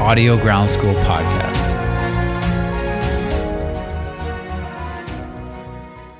Audio 0.00 0.36
Ground 0.36 0.70
School 0.70 0.92
podcast. 0.94 1.72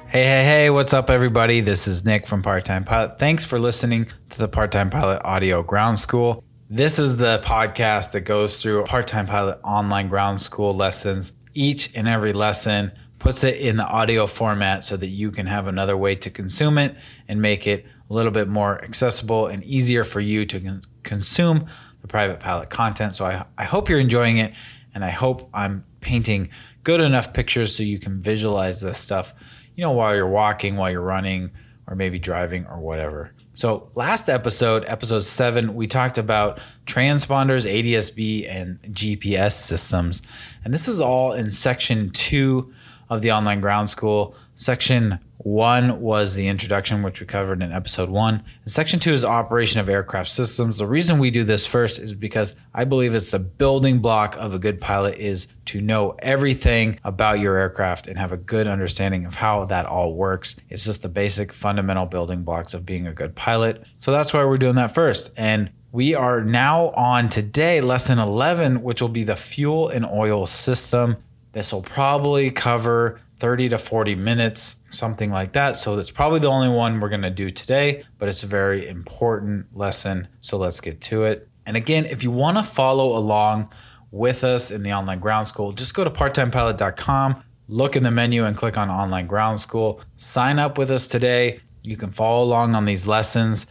Hey, 0.06 0.24
hey, 0.24 0.44
hey, 0.44 0.70
what's 0.70 0.94
up, 0.94 1.10
everybody? 1.10 1.60
This 1.60 1.88
is 1.88 2.04
Nick 2.04 2.26
from 2.26 2.40
Part 2.40 2.64
Time 2.64 2.84
Pilot. 2.84 3.18
Thanks 3.18 3.44
for 3.44 3.58
listening 3.58 4.06
to 4.30 4.38
the 4.38 4.48
Part 4.48 4.70
Time 4.70 4.90
Pilot 4.90 5.20
Audio 5.24 5.62
Ground 5.62 5.98
School. 5.98 6.44
This 6.70 7.00
is 7.00 7.16
the 7.16 7.42
podcast 7.44 8.12
that 8.12 8.22
goes 8.22 8.62
through 8.62 8.84
Part 8.84 9.08
Time 9.08 9.26
Pilot 9.26 9.58
online 9.64 10.08
ground 10.08 10.40
school 10.40 10.74
lessons. 10.74 11.32
Each 11.52 11.94
and 11.96 12.06
every 12.06 12.32
lesson 12.32 12.92
puts 13.18 13.42
it 13.42 13.56
in 13.56 13.76
the 13.76 13.86
audio 13.86 14.26
format 14.26 14.84
so 14.84 14.96
that 14.96 15.08
you 15.08 15.30
can 15.30 15.46
have 15.46 15.66
another 15.66 15.96
way 15.96 16.14
to 16.14 16.30
consume 16.30 16.78
it 16.78 16.94
and 17.26 17.42
make 17.42 17.66
it 17.66 17.84
a 18.08 18.14
little 18.14 18.32
bit 18.32 18.48
more 18.48 18.82
accessible 18.84 19.46
and 19.46 19.64
easier 19.64 20.04
for 20.04 20.20
you 20.20 20.46
to 20.46 20.80
consume 21.02 21.66
the 22.04 22.08
private 22.08 22.38
pilot 22.38 22.68
content. 22.68 23.14
So 23.14 23.24
I, 23.24 23.46
I 23.56 23.64
hope 23.64 23.88
you're 23.88 23.98
enjoying 23.98 24.36
it 24.36 24.54
and 24.94 25.02
I 25.02 25.08
hope 25.08 25.48
I'm 25.54 25.86
painting 26.02 26.50
good 26.82 27.00
enough 27.00 27.32
pictures 27.32 27.74
so 27.74 27.82
you 27.82 27.98
can 27.98 28.20
visualize 28.20 28.82
this 28.82 28.98
stuff, 28.98 29.32
you 29.74 29.80
know, 29.80 29.92
while 29.92 30.14
you're 30.14 30.28
walking, 30.28 30.76
while 30.76 30.90
you're 30.90 31.00
running, 31.00 31.50
or 31.86 31.96
maybe 31.96 32.18
driving 32.18 32.66
or 32.66 32.78
whatever. 32.78 33.32
So, 33.54 33.90
last 33.94 34.28
episode, 34.28 34.84
episode 34.86 35.20
seven, 35.20 35.74
we 35.74 35.86
talked 35.86 36.18
about 36.18 36.60
transponders, 36.84 37.66
ADSB, 37.66 38.50
and 38.50 38.78
GPS 38.82 39.52
systems. 39.52 40.20
And 40.62 40.74
this 40.74 40.88
is 40.88 41.00
all 41.00 41.32
in 41.32 41.50
section 41.50 42.10
two 42.10 42.70
of 43.08 43.22
the 43.22 43.32
online 43.32 43.62
ground 43.62 43.88
school. 43.88 44.34
Section 44.56 45.20
one 45.44 46.00
was 46.00 46.34
the 46.34 46.48
introduction, 46.48 47.02
which 47.02 47.20
we 47.20 47.26
covered 47.26 47.62
in 47.62 47.70
episode 47.70 48.08
one. 48.08 48.42
And 48.62 48.72
section 48.72 48.98
two 48.98 49.12
is 49.12 49.26
operation 49.26 49.78
of 49.78 49.90
aircraft 49.90 50.30
systems. 50.30 50.78
The 50.78 50.86
reason 50.86 51.18
we 51.18 51.30
do 51.30 51.44
this 51.44 51.66
first 51.66 51.98
is 51.98 52.14
because 52.14 52.58
I 52.72 52.84
believe 52.84 53.14
it's 53.14 53.30
the 53.30 53.38
building 53.38 53.98
block 53.98 54.36
of 54.38 54.54
a 54.54 54.58
good 54.58 54.80
pilot 54.80 55.18
is 55.18 55.48
to 55.66 55.82
know 55.82 56.16
everything 56.20 56.98
about 57.04 57.40
your 57.40 57.58
aircraft 57.58 58.06
and 58.06 58.18
have 58.18 58.32
a 58.32 58.38
good 58.38 58.66
understanding 58.66 59.26
of 59.26 59.34
how 59.34 59.66
that 59.66 59.84
all 59.84 60.14
works. 60.14 60.56
It's 60.70 60.86
just 60.86 61.02
the 61.02 61.10
basic 61.10 61.52
fundamental 61.52 62.06
building 62.06 62.42
blocks 62.42 62.72
of 62.72 62.86
being 62.86 63.06
a 63.06 63.12
good 63.12 63.34
pilot. 63.34 63.84
So 63.98 64.12
that's 64.12 64.32
why 64.32 64.46
we're 64.46 64.56
doing 64.56 64.76
that 64.76 64.94
first. 64.94 65.30
And 65.36 65.70
we 65.92 66.14
are 66.14 66.40
now 66.40 66.88
on 66.92 67.28
today, 67.28 67.82
lesson 67.82 68.18
11, 68.18 68.82
which 68.82 69.02
will 69.02 69.10
be 69.10 69.24
the 69.24 69.36
fuel 69.36 69.90
and 69.90 70.06
oil 70.06 70.46
system. 70.46 71.18
This 71.52 71.70
will 71.70 71.82
probably 71.82 72.50
cover 72.50 73.20
30 73.44 73.68
to 73.68 73.76
40 73.76 74.14
minutes, 74.14 74.80
something 74.90 75.30
like 75.30 75.52
that. 75.52 75.76
So 75.76 75.96
that's 75.96 76.10
probably 76.10 76.40
the 76.40 76.48
only 76.48 76.70
one 76.70 76.98
we're 76.98 77.10
going 77.10 77.20
to 77.20 77.28
do 77.28 77.50
today, 77.50 78.02
but 78.16 78.26
it's 78.26 78.42
a 78.42 78.46
very 78.46 78.88
important 78.88 79.66
lesson. 79.76 80.28
So 80.40 80.56
let's 80.56 80.80
get 80.80 81.02
to 81.02 81.24
it. 81.24 81.46
And 81.66 81.76
again, 81.76 82.06
if 82.06 82.24
you 82.24 82.30
want 82.30 82.56
to 82.56 82.62
follow 82.62 83.14
along 83.14 83.70
with 84.10 84.44
us 84.44 84.70
in 84.70 84.82
the 84.82 84.94
online 84.94 85.18
ground 85.18 85.46
school, 85.46 85.72
just 85.72 85.92
go 85.92 86.04
to 86.04 86.10
parttimepilot.com, 86.10 87.44
look 87.68 87.96
in 87.96 88.02
the 88.02 88.10
menu 88.10 88.46
and 88.46 88.56
click 88.56 88.78
on 88.78 88.88
online 88.88 89.26
ground 89.26 89.60
school. 89.60 90.00
Sign 90.16 90.58
up 90.58 90.78
with 90.78 90.90
us 90.90 91.06
today. 91.06 91.60
You 91.82 91.98
can 91.98 92.12
follow 92.12 92.44
along 92.44 92.74
on 92.74 92.86
these 92.86 93.06
lessons. 93.06 93.66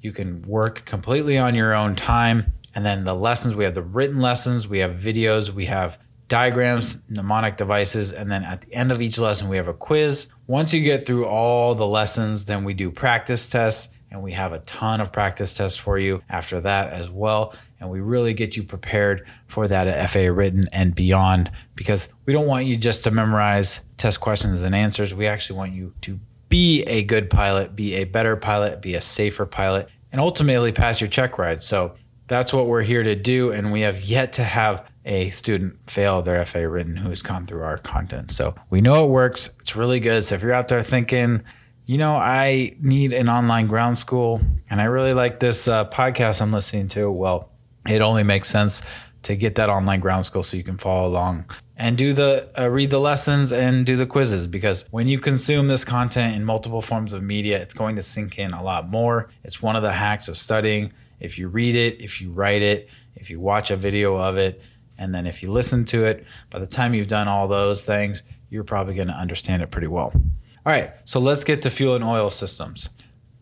You 0.00 0.12
can 0.12 0.40
work 0.40 0.86
completely 0.86 1.36
on 1.36 1.54
your 1.54 1.74
own 1.74 1.96
time. 1.96 2.54
And 2.74 2.86
then 2.86 3.04
the 3.04 3.12
lessons, 3.12 3.54
we 3.54 3.64
have 3.64 3.74
the 3.74 3.82
written 3.82 4.22
lessons, 4.22 4.66
we 4.66 4.78
have 4.78 4.92
videos, 4.92 5.50
we 5.50 5.66
have 5.66 5.98
diagrams, 6.28 7.02
mnemonic 7.08 7.56
devices, 7.56 8.12
and 8.12 8.30
then 8.30 8.44
at 8.44 8.60
the 8.60 8.72
end 8.72 8.92
of 8.92 9.00
each 9.00 9.18
lesson, 9.18 9.48
we 9.48 9.56
have 9.56 9.68
a 9.68 9.74
quiz. 9.74 10.28
Once 10.46 10.72
you 10.72 10.82
get 10.82 11.06
through 11.06 11.26
all 11.26 11.74
the 11.74 11.86
lessons, 11.86 12.44
then 12.44 12.64
we 12.64 12.74
do 12.74 12.90
practice 12.90 13.48
tests, 13.48 13.94
and 14.10 14.22
we 14.22 14.32
have 14.32 14.52
a 14.52 14.58
ton 14.60 15.00
of 15.00 15.12
practice 15.12 15.54
tests 15.56 15.78
for 15.78 15.98
you 15.98 16.22
after 16.28 16.60
that 16.60 16.92
as 16.92 17.10
well. 17.10 17.54
And 17.80 17.90
we 17.90 18.00
really 18.00 18.34
get 18.34 18.56
you 18.56 18.62
prepared 18.62 19.26
for 19.46 19.68
that 19.68 20.10
FAA 20.10 20.28
written 20.32 20.64
and 20.72 20.94
beyond 20.94 21.50
because 21.76 22.12
we 22.24 22.32
don't 22.32 22.46
want 22.46 22.66
you 22.66 22.76
just 22.76 23.04
to 23.04 23.10
memorize 23.10 23.80
test 23.96 24.20
questions 24.20 24.62
and 24.62 24.74
answers. 24.74 25.14
We 25.14 25.26
actually 25.26 25.58
want 25.58 25.72
you 25.72 25.92
to 26.02 26.18
be 26.48 26.82
a 26.84 27.04
good 27.04 27.30
pilot, 27.30 27.76
be 27.76 27.94
a 27.96 28.04
better 28.04 28.36
pilot, 28.36 28.80
be 28.80 28.94
a 28.94 29.02
safer 29.02 29.46
pilot, 29.46 29.88
and 30.10 30.20
ultimately 30.20 30.72
pass 30.72 31.00
your 31.00 31.08
check 31.08 31.38
ride. 31.38 31.62
So 31.62 31.94
that's 32.26 32.52
what 32.52 32.66
we're 32.66 32.82
here 32.82 33.02
to 33.02 33.14
do. 33.14 33.52
And 33.52 33.72
we 33.72 33.82
have 33.82 34.02
yet 34.02 34.34
to 34.34 34.42
have 34.42 34.88
a 35.08 35.30
student 35.30 35.78
fail 35.90 36.20
their 36.20 36.44
FAA 36.44 36.60
written 36.60 36.94
who's 36.94 37.22
gone 37.22 37.46
through 37.46 37.62
our 37.62 37.78
content. 37.78 38.30
So 38.30 38.54
we 38.68 38.82
know 38.82 39.04
it 39.06 39.08
works. 39.08 39.56
It's 39.60 39.74
really 39.74 40.00
good. 40.00 40.22
So 40.22 40.34
if 40.34 40.42
you're 40.42 40.52
out 40.52 40.68
there 40.68 40.82
thinking, 40.82 41.42
you 41.86 41.96
know, 41.96 42.14
I 42.14 42.76
need 42.80 43.14
an 43.14 43.30
online 43.30 43.66
ground 43.66 43.96
school 43.96 44.40
and 44.68 44.80
I 44.80 44.84
really 44.84 45.14
like 45.14 45.40
this 45.40 45.66
uh, 45.66 45.88
podcast 45.88 46.42
I'm 46.42 46.52
listening 46.52 46.88
to, 46.88 47.10
well, 47.10 47.50
it 47.88 48.02
only 48.02 48.22
makes 48.22 48.50
sense 48.50 48.82
to 49.22 49.34
get 49.34 49.54
that 49.54 49.70
online 49.70 50.00
ground 50.00 50.26
school 50.26 50.42
so 50.42 50.58
you 50.58 50.62
can 50.62 50.76
follow 50.76 51.08
along 51.08 51.46
and 51.76 51.96
do 51.96 52.12
the 52.12 52.50
uh, 52.58 52.68
read 52.68 52.90
the 52.90 53.00
lessons 53.00 53.52
and 53.52 53.84
do 53.84 53.96
the 53.96 54.06
quizzes 54.06 54.46
because 54.46 54.84
when 54.90 55.08
you 55.08 55.18
consume 55.18 55.68
this 55.68 55.84
content 55.84 56.36
in 56.36 56.44
multiple 56.44 56.80
forms 56.80 57.12
of 57.12 57.22
media 57.22 57.60
it's 57.60 57.74
going 57.74 57.96
to 57.96 58.02
sink 58.02 58.38
in 58.38 58.52
a 58.52 58.62
lot 58.62 58.88
more 58.88 59.28
it's 59.42 59.60
one 59.60 59.74
of 59.74 59.82
the 59.82 59.90
hacks 59.90 60.28
of 60.28 60.38
studying 60.38 60.92
if 61.18 61.36
you 61.36 61.48
read 61.48 61.74
it 61.74 62.00
if 62.00 62.20
you 62.20 62.30
write 62.30 62.62
it 62.62 62.88
if 63.16 63.28
you 63.28 63.40
watch 63.40 63.72
a 63.72 63.76
video 63.76 64.16
of 64.16 64.36
it 64.36 64.62
and 64.98 65.14
then 65.14 65.26
if 65.26 65.42
you 65.42 65.50
listen 65.50 65.84
to 65.86 66.04
it, 66.04 66.26
by 66.50 66.58
the 66.58 66.66
time 66.66 66.92
you've 66.92 67.08
done 67.08 67.28
all 67.28 67.48
those 67.48 67.84
things, 67.84 68.22
you're 68.50 68.64
probably 68.64 68.94
going 68.94 69.08
to 69.08 69.14
understand 69.14 69.62
it 69.62 69.70
pretty 69.70 69.86
well. 69.86 70.12
All 70.14 70.72
right, 70.72 70.90
so 71.04 71.20
let's 71.20 71.44
get 71.44 71.62
to 71.62 71.70
fuel 71.70 71.94
and 71.94 72.04
oil 72.04 72.30
systems. 72.30 72.90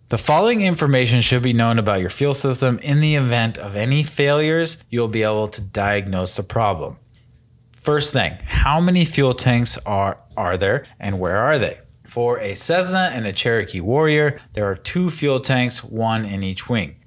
The 0.08 0.18
following 0.18 0.60
information 0.60 1.20
should 1.20 1.42
be 1.42 1.52
known 1.52 1.80
about 1.80 2.00
your 2.00 2.10
fuel 2.10 2.34
system. 2.34 2.78
In 2.78 3.00
the 3.00 3.16
event 3.16 3.58
of 3.58 3.74
any 3.74 4.04
failures, 4.04 4.78
you'll 4.88 5.08
be 5.08 5.24
able 5.24 5.48
to 5.48 5.60
diagnose 5.60 6.36
the 6.36 6.44
problem. 6.44 6.98
First 7.72 8.12
thing, 8.12 8.38
how 8.44 8.80
many 8.80 9.04
fuel 9.04 9.34
tanks 9.34 9.78
are, 9.86 10.22
are 10.36 10.56
there 10.56 10.84
and 11.00 11.18
where 11.18 11.38
are 11.38 11.58
they? 11.58 11.80
For 12.06 12.38
a 12.38 12.54
Cessna 12.54 13.10
and 13.12 13.26
a 13.26 13.32
Cherokee 13.32 13.80
Warrior, 13.80 14.38
there 14.52 14.70
are 14.70 14.76
two 14.76 15.10
fuel 15.10 15.40
tanks, 15.40 15.82
one 15.82 16.24
in 16.24 16.44
each 16.44 16.68
wing. 16.68 16.98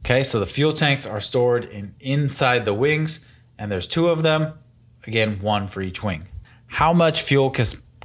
Okay, 0.00 0.24
so 0.24 0.40
the 0.40 0.46
fuel 0.46 0.72
tanks 0.72 1.06
are 1.06 1.20
stored 1.20 1.64
in 1.64 1.94
inside 2.00 2.64
the 2.64 2.74
wings 2.74 3.26
and 3.58 3.70
there's 3.70 3.86
two 3.86 4.08
of 4.08 4.22
them. 4.22 4.54
Again, 5.06 5.40
one 5.40 5.68
for 5.68 5.80
each 5.82 6.02
wing. 6.02 6.28
How 6.66 6.92
much 6.92 7.22
fuel 7.22 7.52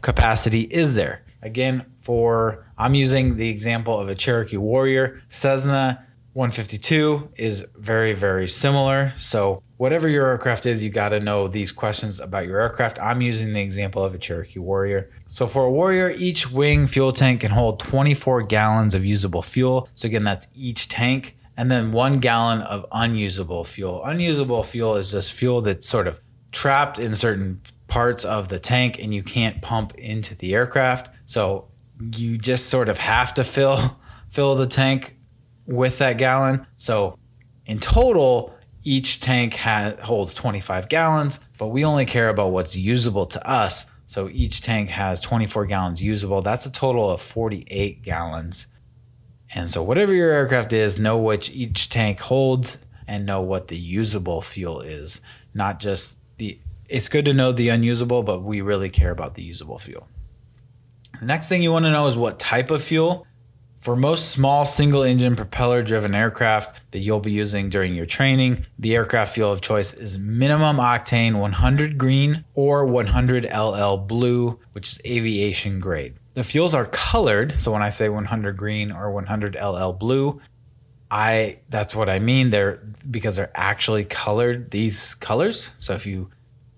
capacity 0.01 0.61
is 0.61 0.95
there? 0.95 1.23
Again, 1.41 1.85
for 2.01 2.65
I'm 2.77 2.95
using 2.95 3.38
the 3.38 3.50
example 3.50 4.00
of 4.00 4.09
a 4.09 4.15
Cherokee 4.15 4.57
Warrior. 4.57 5.21
Cessna 5.29 6.05
152 6.33 7.29
is 7.35 7.67
very, 7.77 8.13
very 8.13 8.47
similar. 8.47 9.13
So, 9.17 9.61
whatever 9.77 10.09
your 10.09 10.27
aircraft 10.27 10.65
is, 10.65 10.81
you 10.81 10.89
got 10.89 11.09
to 11.09 11.19
know 11.19 11.47
these 11.47 11.71
questions 11.71 12.19
about 12.19 12.47
your 12.47 12.59
aircraft. 12.59 13.00
I'm 13.00 13.21
using 13.21 13.53
the 13.53 13.61
example 13.61 14.03
of 14.03 14.15
a 14.15 14.17
Cherokee 14.17 14.59
Warrior. 14.59 15.11
So, 15.27 15.45
for 15.45 15.65
a 15.65 15.71
Warrior, 15.71 16.11
each 16.17 16.51
wing 16.51 16.88
fuel 16.88 17.11
tank 17.11 17.41
can 17.41 17.51
hold 17.51 17.79
24 17.79 18.44
gallons 18.44 18.95
of 18.95 19.05
usable 19.05 19.44
fuel. 19.44 19.88
So, 19.94 20.07
again, 20.07 20.23
that's 20.23 20.47
each 20.55 20.89
tank 20.89 21.35
and 21.55 21.69
then 21.69 21.91
one 21.91 22.19
gallon 22.19 22.61
of 22.61 22.85
unusable 22.91 23.63
fuel. 23.63 24.03
Unusable 24.03 24.63
fuel 24.63 24.95
is 24.95 25.11
just 25.11 25.31
fuel 25.33 25.61
that's 25.61 25.88
sort 25.88 26.07
of 26.07 26.19
trapped 26.51 27.00
in 27.00 27.15
certain 27.15 27.61
parts 27.88 28.25
of 28.25 28.50
the 28.50 28.59
tank 28.59 28.97
and 29.01 29.13
you 29.13 29.23
can't 29.23 29.61
pump 29.61 29.94
into 29.95 30.35
the 30.35 30.53
aircraft. 30.53 31.09
So 31.25 31.67
you 32.17 32.38
just 32.38 32.67
sort 32.67 32.89
of 32.89 32.97
have 32.97 33.33
to 33.35 33.44
fill 33.44 34.00
fill 34.29 34.55
the 34.55 34.67
tank 34.67 35.17
with 35.67 36.00
that 36.00 36.17
gallon. 36.17 36.65
So 36.77 37.17
In 37.65 37.79
total, 37.79 38.53
each 38.83 39.21
tank 39.21 39.53
ha- 39.55 39.94
holds 40.01 40.33
25 40.33 40.89
gallons, 40.89 41.39
but 41.57 41.67
we 41.67 41.85
only 41.85 42.05
care 42.05 42.29
about 42.29 42.51
what's 42.51 42.75
usable 42.75 43.25
to 43.27 43.50
us. 43.50 43.89
So 44.05 44.29
each 44.29 44.61
tank 44.61 44.89
has 44.89 45.21
24 45.21 45.67
gallons 45.67 46.03
usable. 46.03 46.41
That's 46.41 46.65
a 46.65 46.71
total 46.71 47.09
of 47.09 47.21
48 47.21 48.01
gallons. 48.01 48.67
And 49.55 49.69
so, 49.69 49.83
whatever 49.83 50.13
your 50.13 50.31
aircraft 50.31 50.73
is, 50.73 50.97
know 50.97 51.17
what 51.17 51.51
each 51.51 51.89
tank 51.89 52.19
holds 52.19 52.83
and 53.07 53.25
know 53.25 53.41
what 53.41 53.67
the 53.67 53.77
usable 53.77 54.41
fuel 54.41 54.81
is. 54.81 55.21
Not 55.53 55.79
just 55.79 56.17
the, 56.38 56.59
it's 56.89 57.09
good 57.09 57.25
to 57.25 57.33
know 57.33 57.51
the 57.51 57.69
unusable, 57.69 58.23
but 58.23 58.41
we 58.41 58.61
really 58.61 58.89
care 58.89 59.11
about 59.11 59.35
the 59.35 59.44
usable 59.44 59.77
fuel. 59.77 60.07
The 61.19 61.25
next 61.25 61.50
thing 61.50 61.61
you 61.61 61.71
want 61.71 61.85
to 61.85 61.91
know 61.91 62.07
is 62.07 62.17
what 62.17 62.39
type 62.39 62.71
of 62.71 62.83
fuel. 62.83 63.27
For 63.81 63.95
most 63.97 64.31
small 64.31 64.63
single 64.63 65.03
engine 65.03 65.35
propeller 65.35 65.83
driven 65.83 66.15
aircraft 66.15 66.91
that 66.91 67.00
you'll 67.00 67.19
be 67.19 67.33
using 67.33 67.69
during 67.69 67.94
your 67.94 68.05
training, 68.05 68.65
the 68.79 68.95
aircraft 68.95 69.33
fuel 69.33 69.51
of 69.51 69.59
choice 69.59 69.94
is 69.94 70.17
minimum 70.17 70.77
octane 70.77 71.38
100 71.38 71.97
green 71.97 72.45
or 72.55 72.85
100 72.85 73.45
LL 73.53 73.97
blue, 73.97 74.57
which 74.71 74.88
is 74.88 75.01
aviation 75.05 75.81
grade. 75.81 76.15
The 76.33 76.44
fuels 76.44 76.74
are 76.74 76.85
colored, 76.85 77.59
so 77.59 77.71
when 77.71 77.83
I 77.83 77.89
say 77.89 78.09
100 78.09 78.57
green 78.57 78.91
or 78.91 79.12
100 79.12 79.56
LL 79.56 79.91
blue, 79.91 80.41
I 81.12 81.59
that's 81.69 81.95
what 81.95 82.09
I 82.09 82.18
mean. 82.18 82.50
They're 82.50 82.83
because 83.09 83.35
they're 83.35 83.51
actually 83.53 84.03
colored 84.03 84.71
these 84.71 85.13
colors. 85.13 85.71
So 85.77 85.94
if 85.94 86.07
you 86.07 86.31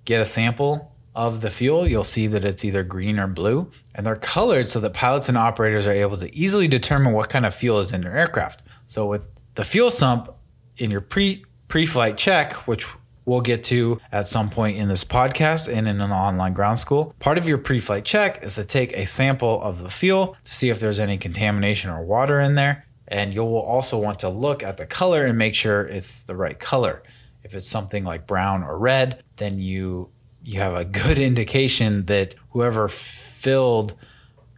get 0.03 0.19
a 0.19 0.25
sample 0.25 0.91
of 1.15 1.39
the 1.39 1.49
fuel, 1.49 1.87
you'll 1.87 2.03
see 2.03 2.27
that 2.27 2.43
it's 2.43 2.65
either 2.65 2.83
green 2.83 3.17
or 3.17 3.27
blue. 3.27 3.71
And 3.95 4.05
they're 4.05 4.17
colored 4.17 4.67
so 4.67 4.81
that 4.81 4.93
pilots 4.93 5.29
and 5.29 5.37
operators 5.37 5.87
are 5.87 5.93
able 5.93 6.17
to 6.17 6.35
easily 6.35 6.67
determine 6.67 7.13
what 7.13 7.29
kind 7.29 7.45
of 7.45 7.55
fuel 7.55 7.79
is 7.79 7.93
in 7.93 8.03
your 8.03 8.11
aircraft. 8.11 8.63
So 8.85 9.07
with 9.07 9.29
the 9.55 9.63
fuel 9.63 9.89
sump 9.89 10.35
in 10.77 10.91
your 10.91 11.01
pre 11.01 11.45
pre-flight 11.69 12.17
check, 12.17 12.53
which 12.67 12.87
we'll 13.25 13.41
get 13.41 13.63
to 13.65 13.99
at 14.11 14.27
some 14.27 14.49
point 14.49 14.77
in 14.77 14.87
this 14.87 15.03
podcast 15.03 15.71
and 15.71 15.87
in 15.87 16.01
an 16.01 16.11
online 16.11 16.53
ground 16.53 16.79
school. 16.79 17.13
Part 17.19 17.37
of 17.37 17.47
your 17.47 17.57
pre-flight 17.57 18.05
check 18.05 18.43
is 18.43 18.55
to 18.55 18.63
take 18.63 18.93
a 18.93 19.05
sample 19.05 19.61
of 19.61 19.83
the 19.83 19.89
fuel 19.89 20.37
to 20.43 20.53
see 20.53 20.69
if 20.69 20.79
there's 20.79 20.99
any 20.99 21.17
contamination 21.17 21.89
or 21.89 22.03
water 22.03 22.39
in 22.39 22.55
there. 22.55 22.85
And 23.07 23.33
you'll 23.33 23.57
also 23.57 23.99
want 23.99 24.19
to 24.19 24.29
look 24.29 24.63
at 24.63 24.77
the 24.77 24.85
color 24.85 25.25
and 25.25 25.37
make 25.37 25.55
sure 25.55 25.85
it's 25.85 26.23
the 26.23 26.35
right 26.35 26.59
color. 26.59 27.03
If 27.43 27.53
it's 27.53 27.67
something 27.67 28.03
like 28.03 28.25
brown 28.25 28.63
or 28.63 28.77
red, 28.77 29.23
then 29.35 29.59
you 29.59 30.09
you 30.43 30.59
have 30.59 30.75
a 30.75 30.85
good 30.85 31.17
indication 31.29 32.05
that 32.05 32.35
whoever 32.51 32.87
filled 32.87 33.93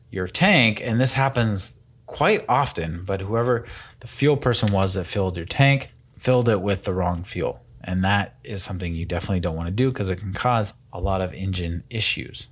your 0.10 0.28
tank, 0.28 0.82
and 0.82 1.00
this 1.00 1.14
happens 1.14 1.82
quite 2.06 2.46
often, 2.48 3.04
but 3.04 3.22
whoever 3.22 3.66
the 4.00 4.08
fuel 4.08 4.38
person 4.38 4.72
was 4.72 4.94
that 4.94 5.06
filled 5.06 5.36
your 5.36 5.46
tank 5.46 5.92
filled 6.18 6.50
it 6.50 6.62
with 6.62 6.86
the 6.86 6.94
wrong 6.94 7.24
fuel. 7.24 7.62
And 7.88 8.04
that 8.04 8.36
is 8.44 8.64
something 8.64 8.94
you 8.94 9.06
definitely 9.06 9.40
don't 9.40 9.56
want 9.56 9.68
to 9.68 9.74
do 9.74 9.90
because 9.90 10.10
it 10.10 10.18
can 10.18 10.34
cause 10.34 10.74
a 10.92 11.00
lot 11.00 11.22
of 11.22 11.34
engine 11.34 11.84
issues. 11.90 12.48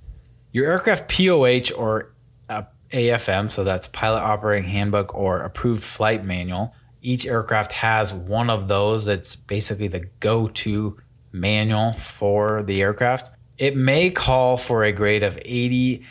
Your 0.52 0.64
aircraft 0.72 1.08
POH 1.08 1.76
or 1.76 2.14
uh, 2.48 2.62
AFM, 2.90 3.50
so 3.50 3.62
that's 3.62 3.86
Pilot 3.88 4.20
Operating 4.20 4.68
Handbook 4.68 5.14
or 5.14 5.42
Approved 5.42 5.82
Flight 5.82 6.24
Manual. 6.24 6.74
Each 7.02 7.26
aircraft 7.26 7.72
has 7.72 8.14
one 8.14 8.48
of 8.48 8.66
those 8.66 9.04
that's 9.04 9.36
basically 9.36 9.88
the 9.88 10.08
go 10.20 10.48
to 10.48 10.96
manual 11.32 11.92
for 11.92 12.62
the 12.62 12.80
aircraft. 12.80 13.30
It 13.58 13.76
may 13.76 14.08
call 14.08 14.56
for 14.56 14.84
a 14.84 14.92
grade 14.92 15.22
of 15.22 15.38
80 15.44 16.02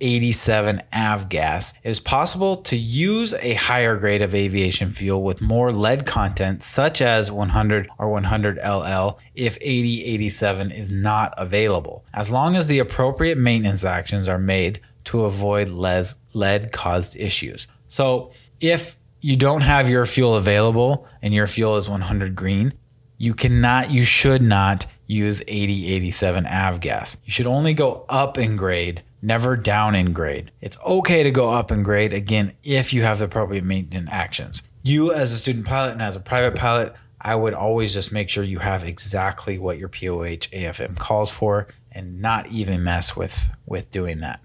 87 0.00 0.82
avgas. 0.92 1.74
It 1.82 1.90
is 1.90 2.00
possible 2.00 2.56
to 2.56 2.76
use 2.76 3.34
a 3.34 3.54
higher 3.54 3.96
grade 3.96 4.22
of 4.22 4.34
aviation 4.34 4.92
fuel 4.92 5.22
with 5.22 5.40
more 5.40 5.72
lead 5.72 6.06
content, 6.06 6.62
such 6.62 7.00
as 7.00 7.30
100 7.30 7.88
or 7.98 8.10
100 8.10 8.56
LL, 8.56 9.18
if 9.34 9.56
8087 9.60 10.70
is 10.70 10.90
not 10.90 11.34
available, 11.36 12.04
as 12.12 12.30
long 12.30 12.56
as 12.56 12.68
the 12.68 12.78
appropriate 12.78 13.38
maintenance 13.38 13.84
actions 13.84 14.28
are 14.28 14.38
made 14.38 14.80
to 15.04 15.24
avoid 15.24 15.68
lead 15.68 16.72
caused 16.72 17.16
issues. 17.16 17.66
So, 17.88 18.32
if 18.60 18.96
you 19.20 19.36
don't 19.36 19.62
have 19.62 19.88
your 19.88 20.06
fuel 20.06 20.36
available 20.36 21.06
and 21.22 21.32
your 21.32 21.46
fuel 21.46 21.76
is 21.76 21.88
100 21.88 22.34
green, 22.34 22.74
you 23.18 23.34
cannot, 23.34 23.90
you 23.90 24.02
should 24.02 24.42
not 24.42 24.86
use 25.06 25.42
8087 25.46 26.44
avgas. 26.44 27.18
You 27.24 27.32
should 27.32 27.46
only 27.46 27.74
go 27.74 28.04
up 28.08 28.38
in 28.38 28.56
grade, 28.56 29.02
never 29.24 29.56
down 29.56 29.94
in 29.94 30.12
grade. 30.12 30.50
It's 30.60 30.78
okay 30.84 31.22
to 31.22 31.30
go 31.30 31.50
up 31.50 31.70
in 31.70 31.82
grade 31.82 32.12
again 32.12 32.52
if 32.62 32.92
you 32.92 33.02
have 33.02 33.18
the 33.18 33.24
appropriate 33.24 33.64
maintenance 33.64 34.08
actions. 34.10 34.62
You, 34.82 35.12
as 35.12 35.32
a 35.32 35.38
student 35.38 35.66
pilot 35.66 35.92
and 35.92 36.02
as 36.02 36.16
a 36.16 36.20
private 36.20 36.56
pilot, 36.56 36.94
I 37.20 37.34
would 37.34 37.54
always 37.54 37.94
just 37.94 38.12
make 38.12 38.28
sure 38.28 38.44
you 38.44 38.58
have 38.58 38.84
exactly 38.84 39.58
what 39.58 39.78
your 39.78 39.88
POH 39.88 40.50
AFM 40.52 40.98
calls 40.98 41.30
for 41.30 41.68
and 41.90 42.20
not 42.20 42.48
even 42.48 42.84
mess 42.84 43.16
with 43.16 43.48
with 43.66 43.90
doing 43.90 44.20
that. 44.20 44.40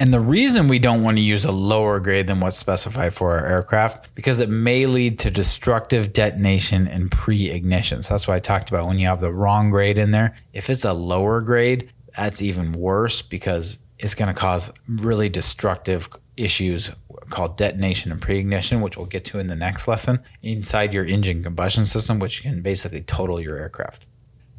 And 0.00 0.12
the 0.12 0.20
reason 0.20 0.66
we 0.66 0.80
don't 0.80 1.04
want 1.04 1.18
to 1.18 1.22
use 1.22 1.44
a 1.44 1.52
lower 1.52 2.00
grade 2.00 2.26
than 2.26 2.40
what's 2.40 2.56
specified 2.56 3.14
for 3.14 3.38
our 3.38 3.46
aircraft 3.46 4.12
because 4.16 4.40
it 4.40 4.48
may 4.48 4.86
lead 4.86 5.20
to 5.20 5.30
destructive 5.30 6.12
detonation 6.12 6.88
and 6.88 7.12
pre-ignition. 7.12 8.02
So 8.02 8.14
that's 8.14 8.26
why 8.26 8.34
I 8.34 8.40
talked 8.40 8.68
about 8.68 8.88
when 8.88 8.98
you 8.98 9.06
have 9.06 9.20
the 9.20 9.32
wrong 9.32 9.70
grade 9.70 9.96
in 9.96 10.10
there. 10.10 10.34
If 10.52 10.68
it's 10.68 10.84
a 10.84 10.92
lower 10.92 11.40
grade, 11.40 11.92
that's 12.16 12.42
even 12.42 12.72
worse 12.72 13.22
because 13.22 13.78
it's 14.04 14.14
going 14.14 14.32
to 14.32 14.38
cause 14.38 14.70
really 14.86 15.30
destructive 15.30 16.10
issues 16.36 16.90
called 17.30 17.56
detonation 17.56 18.12
and 18.12 18.20
pre-ignition, 18.20 18.82
which 18.82 18.98
we'll 18.98 19.06
get 19.06 19.24
to 19.24 19.38
in 19.38 19.46
the 19.46 19.56
next 19.56 19.88
lesson, 19.88 20.20
inside 20.42 20.92
your 20.92 21.06
engine 21.06 21.42
combustion 21.42 21.86
system, 21.86 22.18
which 22.18 22.42
can 22.42 22.60
basically 22.60 23.00
total 23.00 23.40
your 23.40 23.56
aircraft. 23.56 24.04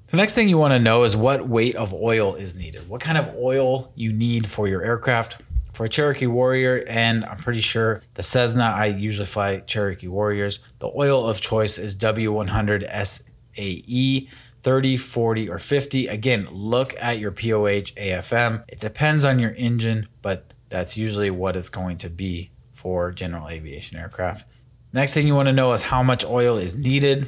The 0.08 0.18
next 0.18 0.34
thing 0.34 0.50
you 0.50 0.58
want 0.58 0.74
to 0.74 0.80
know 0.80 1.04
is 1.04 1.16
what 1.16 1.48
weight 1.48 1.76
of 1.76 1.94
oil 1.94 2.34
is 2.34 2.56
needed. 2.56 2.90
What 2.90 3.02
kind 3.02 3.20
of 3.20 3.36
oil 3.36 3.92
you 3.94 4.12
need 4.12 4.48
for 4.48 4.68
your 4.68 4.84
aircraft. 4.84 5.38
For 5.74 5.86
a 5.86 5.90
Cherokee 5.90 6.26
Warrior, 6.26 6.84
and 6.88 7.24
I'm 7.26 7.38
pretty 7.38 7.60
sure 7.60 8.02
the 8.14 8.24
Cessna, 8.24 8.64
I 8.64 8.86
usually 8.86 9.28
fly 9.28 9.60
Cherokee 9.60 10.08
Warriors. 10.08 10.66
The 10.80 10.90
oil 10.96 11.28
of 11.28 11.42
choice 11.42 11.78
is 11.78 11.96
W100 11.98 12.90
SAE 13.06 14.30
30, 14.66 14.98
40, 14.98 15.48
or 15.48 15.60
50. 15.60 16.08
Again, 16.08 16.48
look 16.50 16.96
at 17.00 17.20
your 17.20 17.32
POH 17.32 17.94
AFM. 18.02 18.64
It 18.68 18.80
depends 18.80 19.24
on 19.24 19.38
your 19.38 19.52
engine, 19.52 20.08
but 20.24 20.56
that's 20.70 20.98
usually 20.98 21.30
what 21.30 21.56
it's 21.56 21.70
going 21.70 21.98
to 21.98 22.10
be 22.10 22.50
for 22.74 23.12
general 23.12 23.48
aviation 23.48 24.00
aircraft. 24.00 24.48
Next 24.92 25.14
thing 25.14 25.28
you 25.28 25.36
want 25.36 25.50
to 25.50 25.54
know 25.54 25.72
is 25.74 25.84
how 25.84 26.02
much 26.02 26.26
oil 26.26 26.58
is 26.58 26.76
needed. 26.76 27.28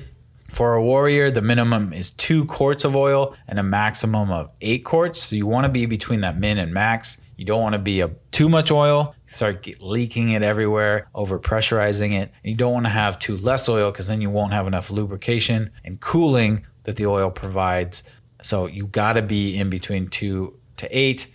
For 0.50 0.74
a 0.74 0.84
warrior, 0.84 1.30
the 1.30 1.44
minimum 1.44 1.94
is 1.94 2.10
two 2.10 2.44
quarts 2.46 2.84
of 2.84 2.96
oil 2.96 3.36
and 3.48 3.60
a 3.60 3.64
maximum 3.64 4.32
of 4.32 4.52
eight 4.62 4.84
quarts. 4.84 5.22
So 5.22 5.36
you 5.36 5.46
want 5.46 5.68
to 5.68 5.72
be 5.72 5.86
between 5.86 6.22
that 6.22 6.40
min 6.40 6.58
and 6.58 6.74
max. 6.74 7.22
You 7.36 7.46
don't 7.46 7.62
want 7.62 7.74
to 7.74 7.80
be 7.80 8.02
a, 8.02 8.10
too 8.32 8.50
much 8.50 8.72
oil, 8.72 9.14
start 9.28 9.80
leaking 9.80 10.32
it 10.32 10.42
everywhere, 10.42 11.08
over 11.14 11.38
pressurizing 11.38 12.14
it. 12.14 12.32
And 12.44 12.52
you 12.52 12.56
don't 12.56 12.74
want 12.74 12.88
to 12.88 12.92
have 12.92 13.20
too 13.20 13.38
less 13.38 13.70
oil 13.70 13.92
because 13.92 14.08
then 14.08 14.22
you 14.22 14.32
won't 14.32 14.54
have 14.54 14.66
enough 14.66 14.90
lubrication 14.90 15.70
and 15.86 16.00
cooling 16.00 16.66
that 16.88 16.96
the 16.96 17.06
oil 17.06 17.30
provides. 17.30 18.04
So 18.42 18.66
you 18.66 18.88
got 18.88 19.14
to 19.14 19.22
be 19.22 19.58
in 19.58 19.70
between 19.70 20.08
two 20.08 20.58
to 20.78 20.88
eight. 20.98 21.28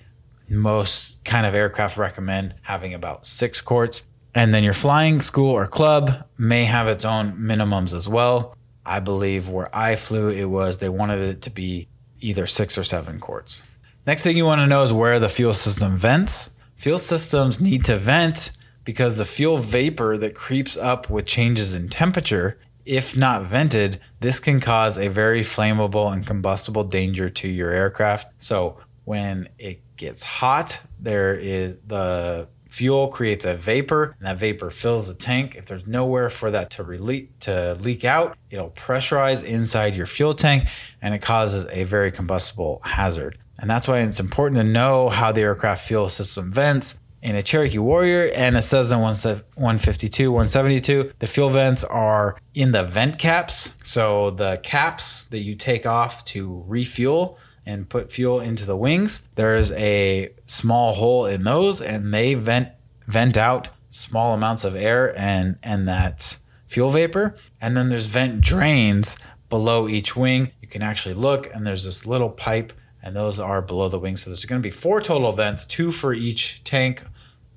Most 0.48 1.24
kind 1.24 1.46
of 1.46 1.54
aircraft 1.54 1.96
recommend 1.96 2.54
having 2.62 2.94
about 2.94 3.26
six 3.26 3.60
quarts. 3.60 4.06
And 4.34 4.52
then 4.52 4.64
your 4.64 4.72
flying 4.72 5.20
school 5.20 5.50
or 5.50 5.66
club 5.66 6.26
may 6.38 6.64
have 6.64 6.88
its 6.88 7.04
own 7.04 7.34
minimums 7.36 7.94
as 7.94 8.08
well. 8.08 8.56
I 8.84 9.00
believe 9.00 9.48
where 9.48 9.68
I 9.76 9.94
flew, 9.94 10.30
it 10.30 10.46
was 10.46 10.78
they 10.78 10.88
wanted 10.88 11.20
it 11.20 11.42
to 11.42 11.50
be 11.50 11.86
either 12.20 12.46
six 12.46 12.78
or 12.78 12.84
seven 12.84 13.20
quarts. 13.20 13.62
Next 14.06 14.24
thing 14.24 14.36
you 14.36 14.46
want 14.46 14.60
to 14.60 14.66
know 14.66 14.82
is 14.82 14.92
where 14.92 15.18
the 15.18 15.28
fuel 15.28 15.54
system 15.54 15.96
vents. 15.96 16.50
Fuel 16.76 16.98
systems 16.98 17.60
need 17.60 17.84
to 17.84 17.96
vent 17.96 18.52
because 18.84 19.18
the 19.18 19.24
fuel 19.24 19.58
vapor 19.58 20.16
that 20.16 20.34
creeps 20.34 20.76
up 20.76 21.10
with 21.10 21.26
changes 21.26 21.74
in 21.74 21.88
temperature, 21.88 22.58
if 22.84 23.16
not 23.16 23.42
vented, 23.42 24.00
this 24.20 24.40
can 24.40 24.60
cause 24.60 24.98
a 24.98 25.08
very 25.08 25.40
flammable 25.40 26.12
and 26.12 26.26
combustible 26.26 26.84
danger 26.84 27.30
to 27.30 27.48
your 27.48 27.70
aircraft. 27.70 28.42
So 28.42 28.78
when 29.04 29.48
it 29.58 29.80
gets 29.96 30.24
hot, 30.24 30.80
there 30.98 31.34
is 31.34 31.76
the 31.86 32.48
fuel 32.72 33.08
creates 33.08 33.44
a 33.44 33.54
vapor 33.54 34.16
and 34.18 34.26
that 34.26 34.38
vapor 34.38 34.70
fills 34.70 35.06
the 35.06 35.14
tank 35.14 35.56
if 35.56 35.66
there's 35.66 35.86
nowhere 35.86 36.30
for 36.30 36.50
that 36.50 36.70
to 36.70 36.82
release 36.82 37.28
to 37.38 37.76
leak 37.82 38.02
out 38.02 38.34
it'll 38.48 38.70
pressurize 38.70 39.44
inside 39.44 39.94
your 39.94 40.06
fuel 40.06 40.32
tank 40.32 40.66
and 41.02 41.14
it 41.14 41.20
causes 41.20 41.66
a 41.70 41.84
very 41.84 42.10
combustible 42.10 42.80
hazard 42.82 43.36
and 43.58 43.68
that's 43.68 43.86
why 43.86 43.98
it's 43.98 44.18
important 44.18 44.58
to 44.58 44.64
know 44.64 45.10
how 45.10 45.30
the 45.30 45.42
aircraft 45.42 45.86
fuel 45.86 46.08
system 46.08 46.50
vents 46.50 46.98
in 47.22 47.36
a 47.36 47.42
Cherokee 47.42 47.78
Warrior 47.78 48.30
and 48.34 48.56
a 48.56 48.62
Cessna 48.62 48.98
152, 48.98 50.30
172, 50.30 51.12
the 51.20 51.26
fuel 51.26 51.50
vents 51.50 51.84
are 51.84 52.36
in 52.52 52.72
the 52.72 52.82
vent 52.82 53.18
caps. 53.18 53.74
So 53.84 54.30
the 54.30 54.60
caps 54.62 55.26
that 55.26 55.38
you 55.38 55.54
take 55.54 55.86
off 55.86 56.24
to 56.26 56.64
refuel 56.66 57.38
and 57.64 57.88
put 57.88 58.10
fuel 58.10 58.40
into 58.40 58.66
the 58.66 58.76
wings. 58.76 59.28
There's 59.36 59.70
a 59.72 60.34
small 60.46 60.92
hole 60.92 61.26
in 61.26 61.44
those, 61.44 61.80
and 61.80 62.12
they 62.12 62.34
vent 62.34 62.68
vent 63.06 63.36
out 63.36 63.68
small 63.90 64.34
amounts 64.34 64.64
of 64.64 64.74
air, 64.74 65.16
and 65.16 65.58
and 65.62 65.86
that 65.88 66.38
fuel 66.66 66.90
vapor. 66.90 67.36
And 67.60 67.76
then 67.76 67.88
there's 67.88 68.06
vent 68.06 68.40
drains 68.40 69.16
below 69.48 69.88
each 69.88 70.16
wing. 70.16 70.50
You 70.60 70.68
can 70.68 70.82
actually 70.82 71.14
look, 71.14 71.54
and 71.54 71.66
there's 71.66 71.84
this 71.84 72.04
little 72.06 72.30
pipe, 72.30 72.72
and 73.02 73.14
those 73.14 73.38
are 73.38 73.62
below 73.62 73.88
the 73.88 73.98
wing. 73.98 74.16
So 74.16 74.30
there's 74.30 74.44
going 74.44 74.60
to 74.60 74.66
be 74.66 74.70
four 74.70 75.00
total 75.00 75.32
vents, 75.32 75.64
two 75.64 75.92
for 75.92 76.12
each 76.12 76.64
tank, 76.64 77.04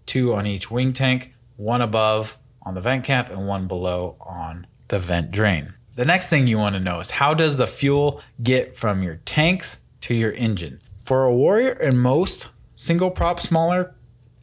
two 0.06 0.34
on 0.34 0.48
each 0.48 0.70
wing 0.72 0.94
tank, 0.94 1.34
one 1.56 1.82
above 1.82 2.38
on 2.62 2.74
the 2.74 2.82
vent 2.82 3.04
cap, 3.04 3.30
and 3.30 3.48
one 3.48 3.68
below 3.68 4.16
on 4.20 4.68
the 4.88 5.00
vent 5.00 5.32
drain. 5.32 5.74
The 5.96 6.06
next 6.06 6.30
thing 6.30 6.48
you 6.48 6.58
want 6.58 6.76
to 6.76 6.82
know 6.82 7.00
is 7.00 7.12
how 7.12 7.34
does 7.34 7.58
the 7.58 7.68
fuel 7.68 8.22
get 8.44 8.74
from 8.74 9.02
your 9.02 9.16
tanks 9.26 9.86
to 10.02 10.14
your 10.14 10.34
engine? 10.34 10.80
For 11.04 11.24
a 11.24 11.34
Warrior 11.34 11.72
and 11.72 12.02
most 12.02 12.50
single 12.74 13.12
prop 13.12 13.40
smaller 13.40 13.96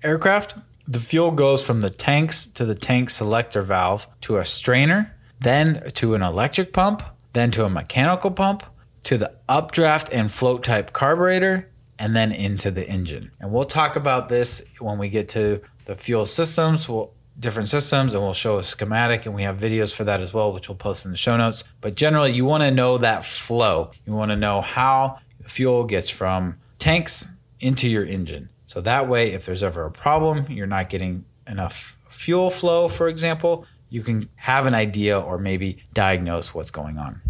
aircraft, 0.03 0.55
the 0.89 0.99
fuel 0.99 1.31
goes 1.31 1.65
from 1.65 1.81
the 1.81 1.91
tanks 1.91 2.47
to 2.47 2.65
the 2.65 2.75
tank 2.75 3.11
selector 3.11 3.63
valve 3.63 4.09
to 4.23 4.39
a 4.39 4.45
strainer, 4.45 5.15
then 5.41 5.91
to 5.95 6.15
an 6.15 6.23
electric 6.23 6.73
pump, 6.73 7.03
then 7.33 7.51
to 7.53 7.65
a 7.65 7.71
mechanical 7.71 8.31
pump, 8.31 8.65
to 9.05 9.19
the 9.19 9.35
updraft 9.49 10.13
and 10.13 10.31
float 10.31 10.65
type 10.65 10.93
carburetor, 10.93 11.69
and 12.03 12.17
then 12.17 12.33
into 12.33 12.73
the 12.73 12.85
engine. 12.89 13.31
And 13.39 13.53
we'll 13.53 13.63
talk 13.63 13.95
about 13.95 14.29
this 14.29 14.69
when 14.81 14.99
we 14.99 15.09
get 15.09 15.29
to 15.31 15.63
the 15.85 15.95
fuel 15.95 16.27
systems, 16.27 16.89
we'll, 16.89 17.13
different 17.39 17.69
systems, 17.69 18.13
and 18.13 18.21
we'll 18.21 18.35
show 18.35 18.59
a 18.59 18.63
schematic, 18.65 19.25
and 19.25 19.37
we 19.37 19.45
have 19.45 19.57
videos 19.57 19.95
for 19.95 20.03
that 20.03 20.21
as 20.21 20.35
well, 20.35 20.53
which 20.53 20.69
we'll 20.69 20.75
post 20.75 21.05
in 21.05 21.13
the 21.13 21.17
show 21.17 21.37
notes. 21.37 21.63
But 21.81 21.95
generally, 21.95 22.33
you 22.33 22.45
want 22.45 22.65
to 22.65 22.73
know 22.73 22.99
that 22.99 23.25
flow. 23.25 23.93
You 24.05 24.15
want 24.15 24.33
to 24.33 24.37
know 24.37 24.63
how 24.63 25.21
fuel 25.47 25.85
gets 25.85 26.11
from 26.11 26.59
tanks 26.81 27.29
into 27.61 27.89
your 27.89 28.05
engine. 28.05 28.49
So 28.67 28.81
that 28.81 29.09
way, 29.09 29.31
if 29.31 29.47
there's 29.47 29.63
ever 29.63 29.85
a 29.85 29.91
problem, 29.93 30.47
you're 30.51 30.67
not 30.67 30.91
getting 30.91 31.25
enough 31.47 31.97
fuel 32.09 32.51
flow, 32.51 32.89
for 32.89 33.07
example, 33.07 33.65
you 33.91 34.03
can 34.03 34.29
have 34.35 34.67
an 34.67 34.75
idea 34.75 35.21
or 35.21 35.39
maybe 35.39 35.85
diagnose 35.95 36.53
what's 36.53 36.73
going 36.73 36.99
on. 36.99 37.21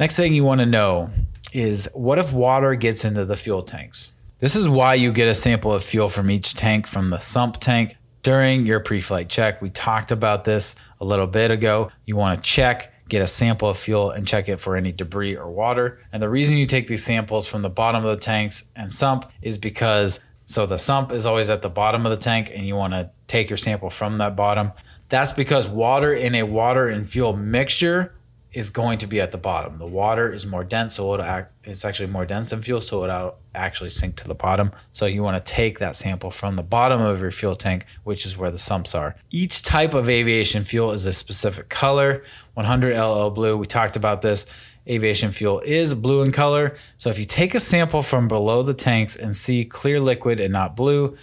Next 0.00 0.16
thing 0.16 0.34
you 0.34 0.42
want 0.42 0.62
to 0.62 0.66
know 0.66 1.10
is 1.54 1.88
what 1.94 2.18
if 2.18 2.32
water 2.32 2.74
gets 2.74 3.04
into 3.04 3.24
the 3.24 3.36
fuel 3.36 3.62
tanks? 3.62 4.10
This 4.40 4.56
is 4.56 4.68
why 4.68 4.94
you 4.94 5.12
get 5.12 5.28
a 5.28 5.34
sample 5.34 5.72
of 5.72 5.82
fuel 5.82 6.08
from 6.08 6.30
each 6.30 6.54
tank 6.54 6.86
from 6.86 7.08
the 7.08 7.18
sump 7.18 7.58
tank 7.58 7.96
during 8.22 8.66
your 8.66 8.80
pre 8.80 9.00
flight 9.00 9.28
check. 9.28 9.62
We 9.62 9.70
talked 9.70 10.10
about 10.10 10.44
this 10.44 10.74
a 11.00 11.04
little 11.04 11.28
bit 11.28 11.50
ago. 11.50 11.90
You 12.04 12.16
want 12.16 12.38
to 12.38 12.44
check, 12.44 12.92
get 13.08 13.22
a 13.22 13.26
sample 13.26 13.68
of 13.68 13.78
fuel, 13.78 14.10
and 14.10 14.26
check 14.26 14.48
it 14.48 14.60
for 14.60 14.76
any 14.76 14.90
debris 14.92 15.36
or 15.36 15.50
water. 15.50 16.00
And 16.12 16.22
the 16.22 16.28
reason 16.28 16.58
you 16.58 16.66
take 16.66 16.88
these 16.88 17.04
samples 17.04 17.48
from 17.48 17.62
the 17.62 17.70
bottom 17.70 18.04
of 18.04 18.10
the 18.10 18.22
tanks 18.22 18.70
and 18.74 18.92
sump 18.92 19.30
is 19.40 19.56
because 19.56 20.20
so 20.46 20.66
the 20.66 20.76
sump 20.76 21.12
is 21.12 21.24
always 21.24 21.48
at 21.48 21.62
the 21.62 21.70
bottom 21.70 22.04
of 22.04 22.10
the 22.10 22.18
tank, 22.18 22.50
and 22.52 22.66
you 22.66 22.76
want 22.76 22.92
to 22.92 23.10
take 23.28 23.48
your 23.48 23.56
sample 23.56 23.88
from 23.88 24.18
that 24.18 24.36
bottom. 24.36 24.72
That's 25.08 25.32
because 25.32 25.68
water 25.68 26.12
in 26.12 26.34
a 26.34 26.42
water 26.42 26.88
and 26.88 27.08
fuel 27.08 27.36
mixture 27.36 28.14
is 28.54 28.70
going 28.70 28.98
to 28.98 29.06
be 29.06 29.20
at 29.20 29.32
the 29.32 29.38
bottom. 29.38 29.78
The 29.78 29.86
water 29.86 30.32
is 30.32 30.46
more 30.46 30.62
dense, 30.62 30.94
so 30.94 31.12
it'll 31.12 31.26
act, 31.26 31.52
it's 31.64 31.84
actually 31.84 32.08
more 32.08 32.24
dense 32.24 32.50
than 32.50 32.62
fuel, 32.62 32.80
so 32.80 33.02
it'll 33.02 33.36
actually 33.52 33.90
sink 33.90 34.14
to 34.16 34.28
the 34.28 34.34
bottom. 34.34 34.70
So 34.92 35.06
you 35.06 35.24
want 35.24 35.44
to 35.44 35.52
take 35.52 35.80
that 35.80 35.96
sample 35.96 36.30
from 36.30 36.54
the 36.54 36.62
bottom 36.62 37.00
of 37.00 37.20
your 37.20 37.32
fuel 37.32 37.56
tank, 37.56 37.84
which 38.04 38.24
is 38.24 38.38
where 38.38 38.52
the 38.52 38.58
sumps 38.58 38.94
are. 38.94 39.16
Each 39.30 39.60
type 39.60 39.92
of 39.92 40.08
aviation 40.08 40.62
fuel 40.62 40.92
is 40.92 41.04
a 41.04 41.12
specific 41.12 41.68
color. 41.68 42.22
100 42.54 42.96
LL 42.96 43.30
blue, 43.30 43.56
we 43.56 43.66
talked 43.66 43.96
about 43.96 44.22
this. 44.22 44.46
Aviation 44.88 45.32
fuel 45.32 45.60
is 45.60 45.92
blue 45.94 46.22
in 46.22 46.30
color. 46.30 46.76
So 46.96 47.10
if 47.10 47.18
you 47.18 47.24
take 47.24 47.56
a 47.56 47.60
sample 47.60 48.02
from 48.02 48.28
below 48.28 48.62
the 48.62 48.74
tanks 48.74 49.16
and 49.16 49.34
see 49.34 49.64
clear 49.64 49.98
liquid 49.98 50.38
and 50.38 50.52
not 50.52 50.76
blue, 50.76 51.16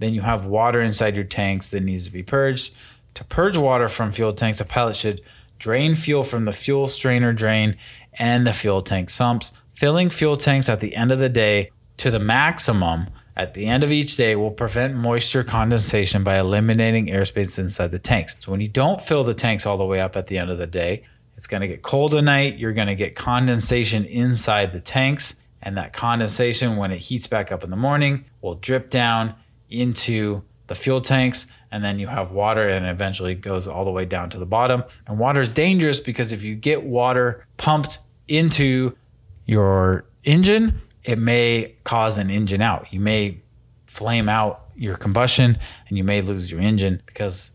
then 0.00 0.12
you 0.12 0.20
have 0.20 0.44
water 0.44 0.82
inside 0.82 1.14
your 1.14 1.24
tanks 1.24 1.68
that 1.68 1.82
needs 1.82 2.04
to 2.06 2.12
be 2.12 2.22
purged. 2.22 2.74
To 3.14 3.24
purge 3.24 3.56
water 3.56 3.88
from 3.88 4.10
fuel 4.10 4.32
tanks, 4.32 4.60
a 4.60 4.64
pilot 4.64 4.96
should 4.96 5.22
drain 5.58 5.94
fuel 5.94 6.22
from 6.22 6.44
the 6.44 6.52
fuel 6.52 6.88
strainer 6.88 7.32
drain 7.32 7.76
and 8.14 8.46
the 8.46 8.52
fuel 8.52 8.82
tank 8.82 9.10
sumps. 9.10 9.52
Filling 9.72 10.10
fuel 10.10 10.36
tanks 10.36 10.68
at 10.68 10.80
the 10.80 10.94
end 10.94 11.10
of 11.10 11.18
the 11.18 11.28
day 11.28 11.70
to 11.96 12.10
the 12.10 12.20
maximum 12.20 13.08
at 13.36 13.54
the 13.54 13.66
end 13.66 13.82
of 13.82 13.90
each 13.90 14.16
day 14.16 14.36
will 14.36 14.50
prevent 14.50 14.94
moisture 14.94 15.42
condensation 15.42 16.22
by 16.22 16.38
eliminating 16.38 17.06
airspace 17.06 17.58
inside 17.58 17.90
the 17.90 17.98
tanks. 17.98 18.36
So 18.38 18.52
when 18.52 18.60
you 18.60 18.68
don't 18.68 19.00
fill 19.00 19.24
the 19.24 19.34
tanks 19.34 19.66
all 19.66 19.76
the 19.76 19.84
way 19.84 20.00
up 20.00 20.16
at 20.16 20.28
the 20.28 20.38
end 20.38 20.50
of 20.50 20.58
the 20.58 20.66
day, 20.66 21.02
it's 21.36 21.48
going 21.48 21.60
to 21.62 21.66
get 21.66 21.82
cold 21.82 22.14
at 22.14 22.22
night. 22.22 22.58
You're 22.58 22.72
going 22.72 22.86
to 22.86 22.94
get 22.94 23.16
condensation 23.16 24.04
inside 24.04 24.72
the 24.72 24.80
tanks. 24.80 25.40
And 25.60 25.76
that 25.76 25.92
condensation, 25.92 26.76
when 26.76 26.92
it 26.92 26.98
heats 26.98 27.26
back 27.26 27.50
up 27.50 27.64
in 27.64 27.70
the 27.70 27.76
morning, 27.76 28.26
will 28.40 28.54
drip 28.54 28.88
down 28.88 29.34
into 29.68 30.42
the 30.68 30.74
fuel 30.74 31.00
tanks 31.00 31.50
and 31.74 31.84
then 31.84 31.98
you 31.98 32.06
have 32.06 32.30
water 32.30 32.68
and 32.68 32.86
eventually 32.86 33.34
goes 33.34 33.66
all 33.66 33.84
the 33.84 33.90
way 33.90 34.04
down 34.04 34.30
to 34.30 34.38
the 34.38 34.46
bottom. 34.46 34.84
And 35.08 35.18
water 35.18 35.40
is 35.40 35.48
dangerous 35.48 35.98
because 35.98 36.30
if 36.30 36.44
you 36.44 36.54
get 36.54 36.84
water 36.84 37.44
pumped 37.56 37.98
into 38.28 38.96
your 39.44 40.04
engine, 40.22 40.80
it 41.02 41.18
may 41.18 41.74
cause 41.82 42.16
an 42.16 42.30
engine 42.30 42.62
out. 42.62 42.92
You 42.92 43.00
may 43.00 43.40
flame 43.86 44.28
out 44.28 44.66
your 44.76 44.94
combustion 44.94 45.58
and 45.88 45.98
you 45.98 46.04
may 46.04 46.20
lose 46.20 46.48
your 46.48 46.60
engine 46.60 47.02
because 47.06 47.50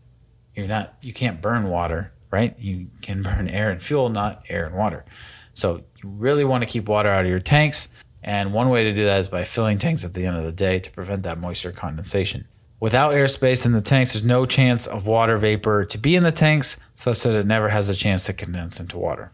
you're 0.54 0.68
not 0.68 0.96
you 1.00 1.14
can't 1.14 1.40
burn 1.40 1.70
water, 1.70 2.12
right? 2.30 2.54
You 2.58 2.88
can 3.00 3.22
burn 3.22 3.48
air 3.48 3.70
and 3.70 3.82
fuel, 3.82 4.10
not 4.10 4.44
air 4.50 4.66
and 4.66 4.74
water. 4.74 5.06
So 5.54 5.76
you 6.02 6.10
really 6.10 6.44
want 6.44 6.62
to 6.62 6.68
keep 6.68 6.90
water 6.90 7.08
out 7.08 7.24
of 7.24 7.30
your 7.30 7.40
tanks. 7.40 7.88
And 8.22 8.52
one 8.52 8.68
way 8.68 8.84
to 8.84 8.92
do 8.92 9.04
that 9.04 9.18
is 9.20 9.30
by 9.30 9.44
filling 9.44 9.78
tanks 9.78 10.04
at 10.04 10.12
the 10.12 10.26
end 10.26 10.36
of 10.36 10.44
the 10.44 10.52
day 10.52 10.78
to 10.78 10.90
prevent 10.90 11.22
that 11.22 11.38
moisture 11.38 11.72
condensation. 11.72 12.46
Without 12.80 13.12
airspace 13.12 13.66
in 13.66 13.72
the 13.72 13.82
tanks, 13.82 14.14
there's 14.14 14.24
no 14.24 14.46
chance 14.46 14.86
of 14.86 15.06
water 15.06 15.36
vapor 15.36 15.84
to 15.84 15.98
be 15.98 16.16
in 16.16 16.22
the 16.22 16.32
tanks, 16.32 16.78
such 16.94 17.22
that 17.22 17.38
it 17.38 17.46
never 17.46 17.68
has 17.68 17.90
a 17.90 17.94
chance 17.94 18.24
to 18.24 18.32
condense 18.32 18.80
into 18.80 18.96
water. 18.96 19.32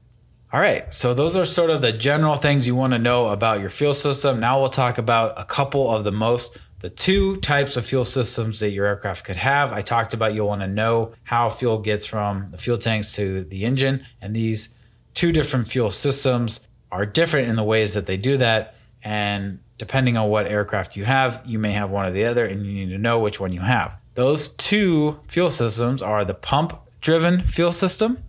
All 0.52 0.60
right, 0.60 0.92
so 0.92 1.14
those 1.14 1.36
are 1.36 1.44
sort 1.44 1.70
of 1.70 1.80
the 1.80 1.92
general 1.92 2.34
things 2.34 2.66
you 2.66 2.74
want 2.74 2.92
to 2.92 2.98
know 2.98 3.28
about 3.28 3.60
your 3.60 3.70
fuel 3.70 3.94
system. 3.94 4.40
Now 4.40 4.58
we'll 4.58 4.68
talk 4.68 4.98
about 4.98 5.40
a 5.40 5.44
couple 5.44 5.90
of 5.90 6.02
the 6.02 6.12
most, 6.12 6.58
the 6.80 6.90
two 6.90 7.36
types 7.36 7.76
of 7.76 7.86
fuel 7.86 8.04
systems 8.04 8.58
that 8.60 8.70
your 8.70 8.86
aircraft 8.86 9.24
could 9.24 9.36
have. 9.36 9.72
I 9.72 9.80
talked 9.80 10.12
about 10.12 10.34
you'll 10.34 10.48
want 10.48 10.62
to 10.62 10.68
know 10.68 11.12
how 11.24 11.48
fuel 11.48 11.78
gets 11.78 12.06
from 12.06 12.48
the 12.48 12.58
fuel 12.58 12.78
tanks 12.78 13.12
to 13.14 13.44
the 13.44 13.64
engine, 13.64 14.04
and 14.20 14.34
these 14.34 14.76
two 15.14 15.30
different 15.30 15.68
fuel 15.68 15.90
systems 15.90 16.66
are 16.90 17.06
different 17.06 17.48
in 17.48 17.56
the 17.56 17.64
ways 17.64 17.94
that 17.94 18.06
they 18.06 18.16
do 18.16 18.36
that. 18.38 18.74
And 19.02 19.60
depending 19.78 20.16
on 20.16 20.28
what 20.30 20.46
aircraft 20.46 20.96
you 20.96 21.04
have, 21.04 21.42
you 21.44 21.58
may 21.58 21.72
have 21.72 21.90
one 21.90 22.06
or 22.06 22.10
the 22.10 22.24
other, 22.24 22.46
and 22.46 22.64
you 22.64 22.72
need 22.72 22.92
to 22.92 22.98
know 22.98 23.18
which 23.18 23.40
one 23.40 23.52
you 23.52 23.60
have. 23.60 23.94
Those 24.14 24.48
two 24.48 25.20
fuel 25.28 25.50
systems 25.50 26.02
are 26.02 26.24
the 26.24 26.34
pump 26.34 26.78
driven 27.00 27.40
fuel 27.40 27.72
system, 27.72 28.22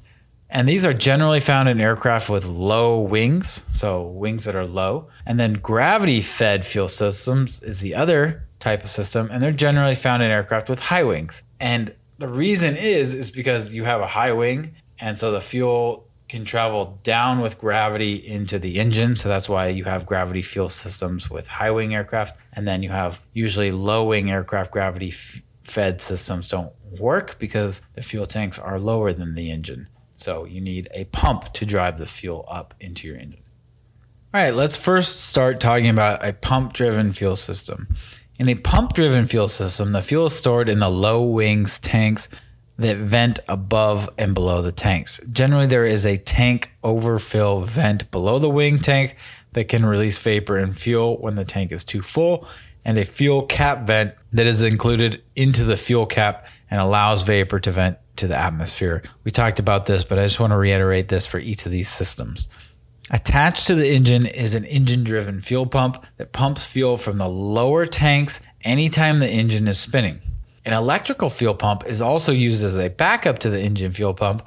and 0.49 0.67
these 0.67 0.85
are 0.85 0.93
generally 0.93 1.39
found 1.39 1.69
in 1.69 1.79
aircraft 1.79 2.29
with 2.29 2.45
low 2.45 2.99
wings, 2.99 3.63
so 3.67 4.07
wings 4.07 4.45
that 4.45 4.55
are 4.55 4.65
low. 4.65 5.09
And 5.25 5.39
then 5.39 5.53
gravity 5.53 6.21
fed 6.21 6.65
fuel 6.65 6.87
systems 6.87 7.61
is 7.61 7.81
the 7.81 7.95
other 7.95 8.47
type 8.59 8.83
of 8.83 8.89
system, 8.89 9.29
and 9.31 9.41
they're 9.43 9.51
generally 9.51 9.95
found 9.95 10.23
in 10.23 10.31
aircraft 10.31 10.69
with 10.69 10.79
high 10.79 11.03
wings. 11.03 11.43
And 11.59 11.93
the 12.17 12.27
reason 12.27 12.75
is 12.75 13.13
is 13.13 13.29
because 13.31 13.73
you 13.73 13.83
have 13.83 14.01
a 14.01 14.07
high 14.07 14.31
wing, 14.31 14.75
and 14.99 15.17
so 15.19 15.31
the 15.31 15.41
fuel 15.41 16.06
can 16.27 16.43
travel 16.43 16.99
down 17.03 17.39
with 17.39 17.59
gravity 17.59 18.15
into 18.15 18.59
the 18.59 18.79
engine. 18.79 19.15
So 19.15 19.29
that's 19.29 19.47
why 19.47 19.67
you 19.67 19.85
have 19.85 20.05
gravity 20.05 20.41
fuel 20.41 20.69
systems 20.69 21.29
with 21.29 21.47
high 21.47 21.71
wing 21.71 21.95
aircraft. 21.95 22.37
And 22.53 22.67
then 22.67 22.83
you 22.83 22.89
have 22.89 23.21
usually 23.33 23.71
low 23.71 24.05
wing 24.05 24.29
aircraft 24.29 24.71
gravity 24.71 25.09
f- 25.09 25.41
fed 25.63 26.01
systems 26.01 26.49
don't 26.49 26.73
work 26.99 27.39
because 27.39 27.81
the 27.93 28.01
fuel 28.01 28.25
tanks 28.25 28.59
are 28.59 28.79
lower 28.79 29.13
than 29.13 29.35
the 29.35 29.51
engine. 29.51 29.87
So 30.13 30.45
you 30.45 30.59
need 30.59 30.89
a 30.93 31.05
pump 31.05 31.53
to 31.53 31.65
drive 31.65 31.99
the 31.99 32.07
fuel 32.07 32.45
up 32.47 32.73
into 32.79 33.07
your 33.07 33.17
engine. 33.17 33.43
All 34.33 34.41
right, 34.41 34.53
let's 34.53 34.75
first 34.75 35.21
start 35.21 35.59
talking 35.59 35.87
about 35.87 36.25
a 36.25 36.33
pump 36.33 36.73
driven 36.73 37.13
fuel 37.13 37.35
system. 37.35 37.87
In 38.39 38.49
a 38.49 38.55
pump 38.55 38.93
driven 38.93 39.25
fuel 39.25 39.47
system, 39.47 39.93
the 39.93 40.01
fuel 40.01 40.25
is 40.25 40.35
stored 40.35 40.69
in 40.69 40.79
the 40.79 40.89
low 40.89 41.23
wings 41.23 41.79
tanks 41.79 42.29
that 42.77 42.97
vent 42.97 43.39
above 43.47 44.09
and 44.17 44.33
below 44.33 44.61
the 44.61 44.71
tanks. 44.71 45.19
Generally, 45.31 45.67
there 45.67 45.85
is 45.85 46.05
a 46.05 46.17
tank 46.17 46.71
overfill 46.83 47.61
vent 47.61 48.09
below 48.11 48.39
the 48.39 48.49
wing 48.49 48.79
tank 48.79 49.15
that 49.53 49.67
can 49.67 49.85
release 49.85 50.21
vapor 50.21 50.57
and 50.57 50.77
fuel 50.77 51.17
when 51.17 51.35
the 51.35 51.45
tank 51.45 51.71
is 51.71 51.83
too 51.83 52.01
full, 52.01 52.47
and 52.85 52.97
a 52.97 53.05
fuel 53.05 53.45
cap 53.45 53.87
vent 53.87 54.13
that 54.31 54.45
is 54.45 54.61
included 54.61 55.23
into 55.35 55.63
the 55.63 55.77
fuel 55.77 56.05
cap 56.05 56.47
and 56.69 56.79
allows 56.79 57.23
vapor 57.23 57.59
to 57.59 57.71
vent 57.71 57.97
to 58.17 58.27
the 58.27 58.37
atmosphere. 58.37 59.03
We 59.23 59.31
talked 59.31 59.59
about 59.59 59.85
this, 59.85 60.03
but 60.03 60.19
I 60.19 60.23
just 60.23 60.39
want 60.39 60.51
to 60.51 60.57
reiterate 60.57 61.07
this 61.07 61.25
for 61.25 61.39
each 61.39 61.65
of 61.65 61.71
these 61.71 61.89
systems. 61.89 62.47
Attached 63.09 63.67
to 63.67 63.75
the 63.75 63.89
engine 63.89 64.25
is 64.25 64.53
an 64.53 64.65
engine 64.65 65.03
driven 65.03 65.39
fuel 65.39 65.65
pump 65.65 66.05
that 66.17 66.33
pumps 66.33 66.65
fuel 66.65 66.97
from 66.97 67.17
the 67.17 67.29
lower 67.29 67.85
tanks 67.85 68.41
anytime 68.63 69.19
the 69.19 69.29
engine 69.29 69.67
is 69.67 69.79
spinning. 69.79 70.21
An 70.67 70.73
electrical 70.73 71.29
fuel 71.29 71.55
pump 71.55 71.85
is 71.85 72.01
also 72.01 72.33
used 72.33 72.61
as 72.61 72.77
a 72.77 72.89
backup 72.89 73.39
to 73.39 73.49
the 73.49 73.57
engine 73.57 73.93
fuel 73.93 74.13
pump 74.13 74.45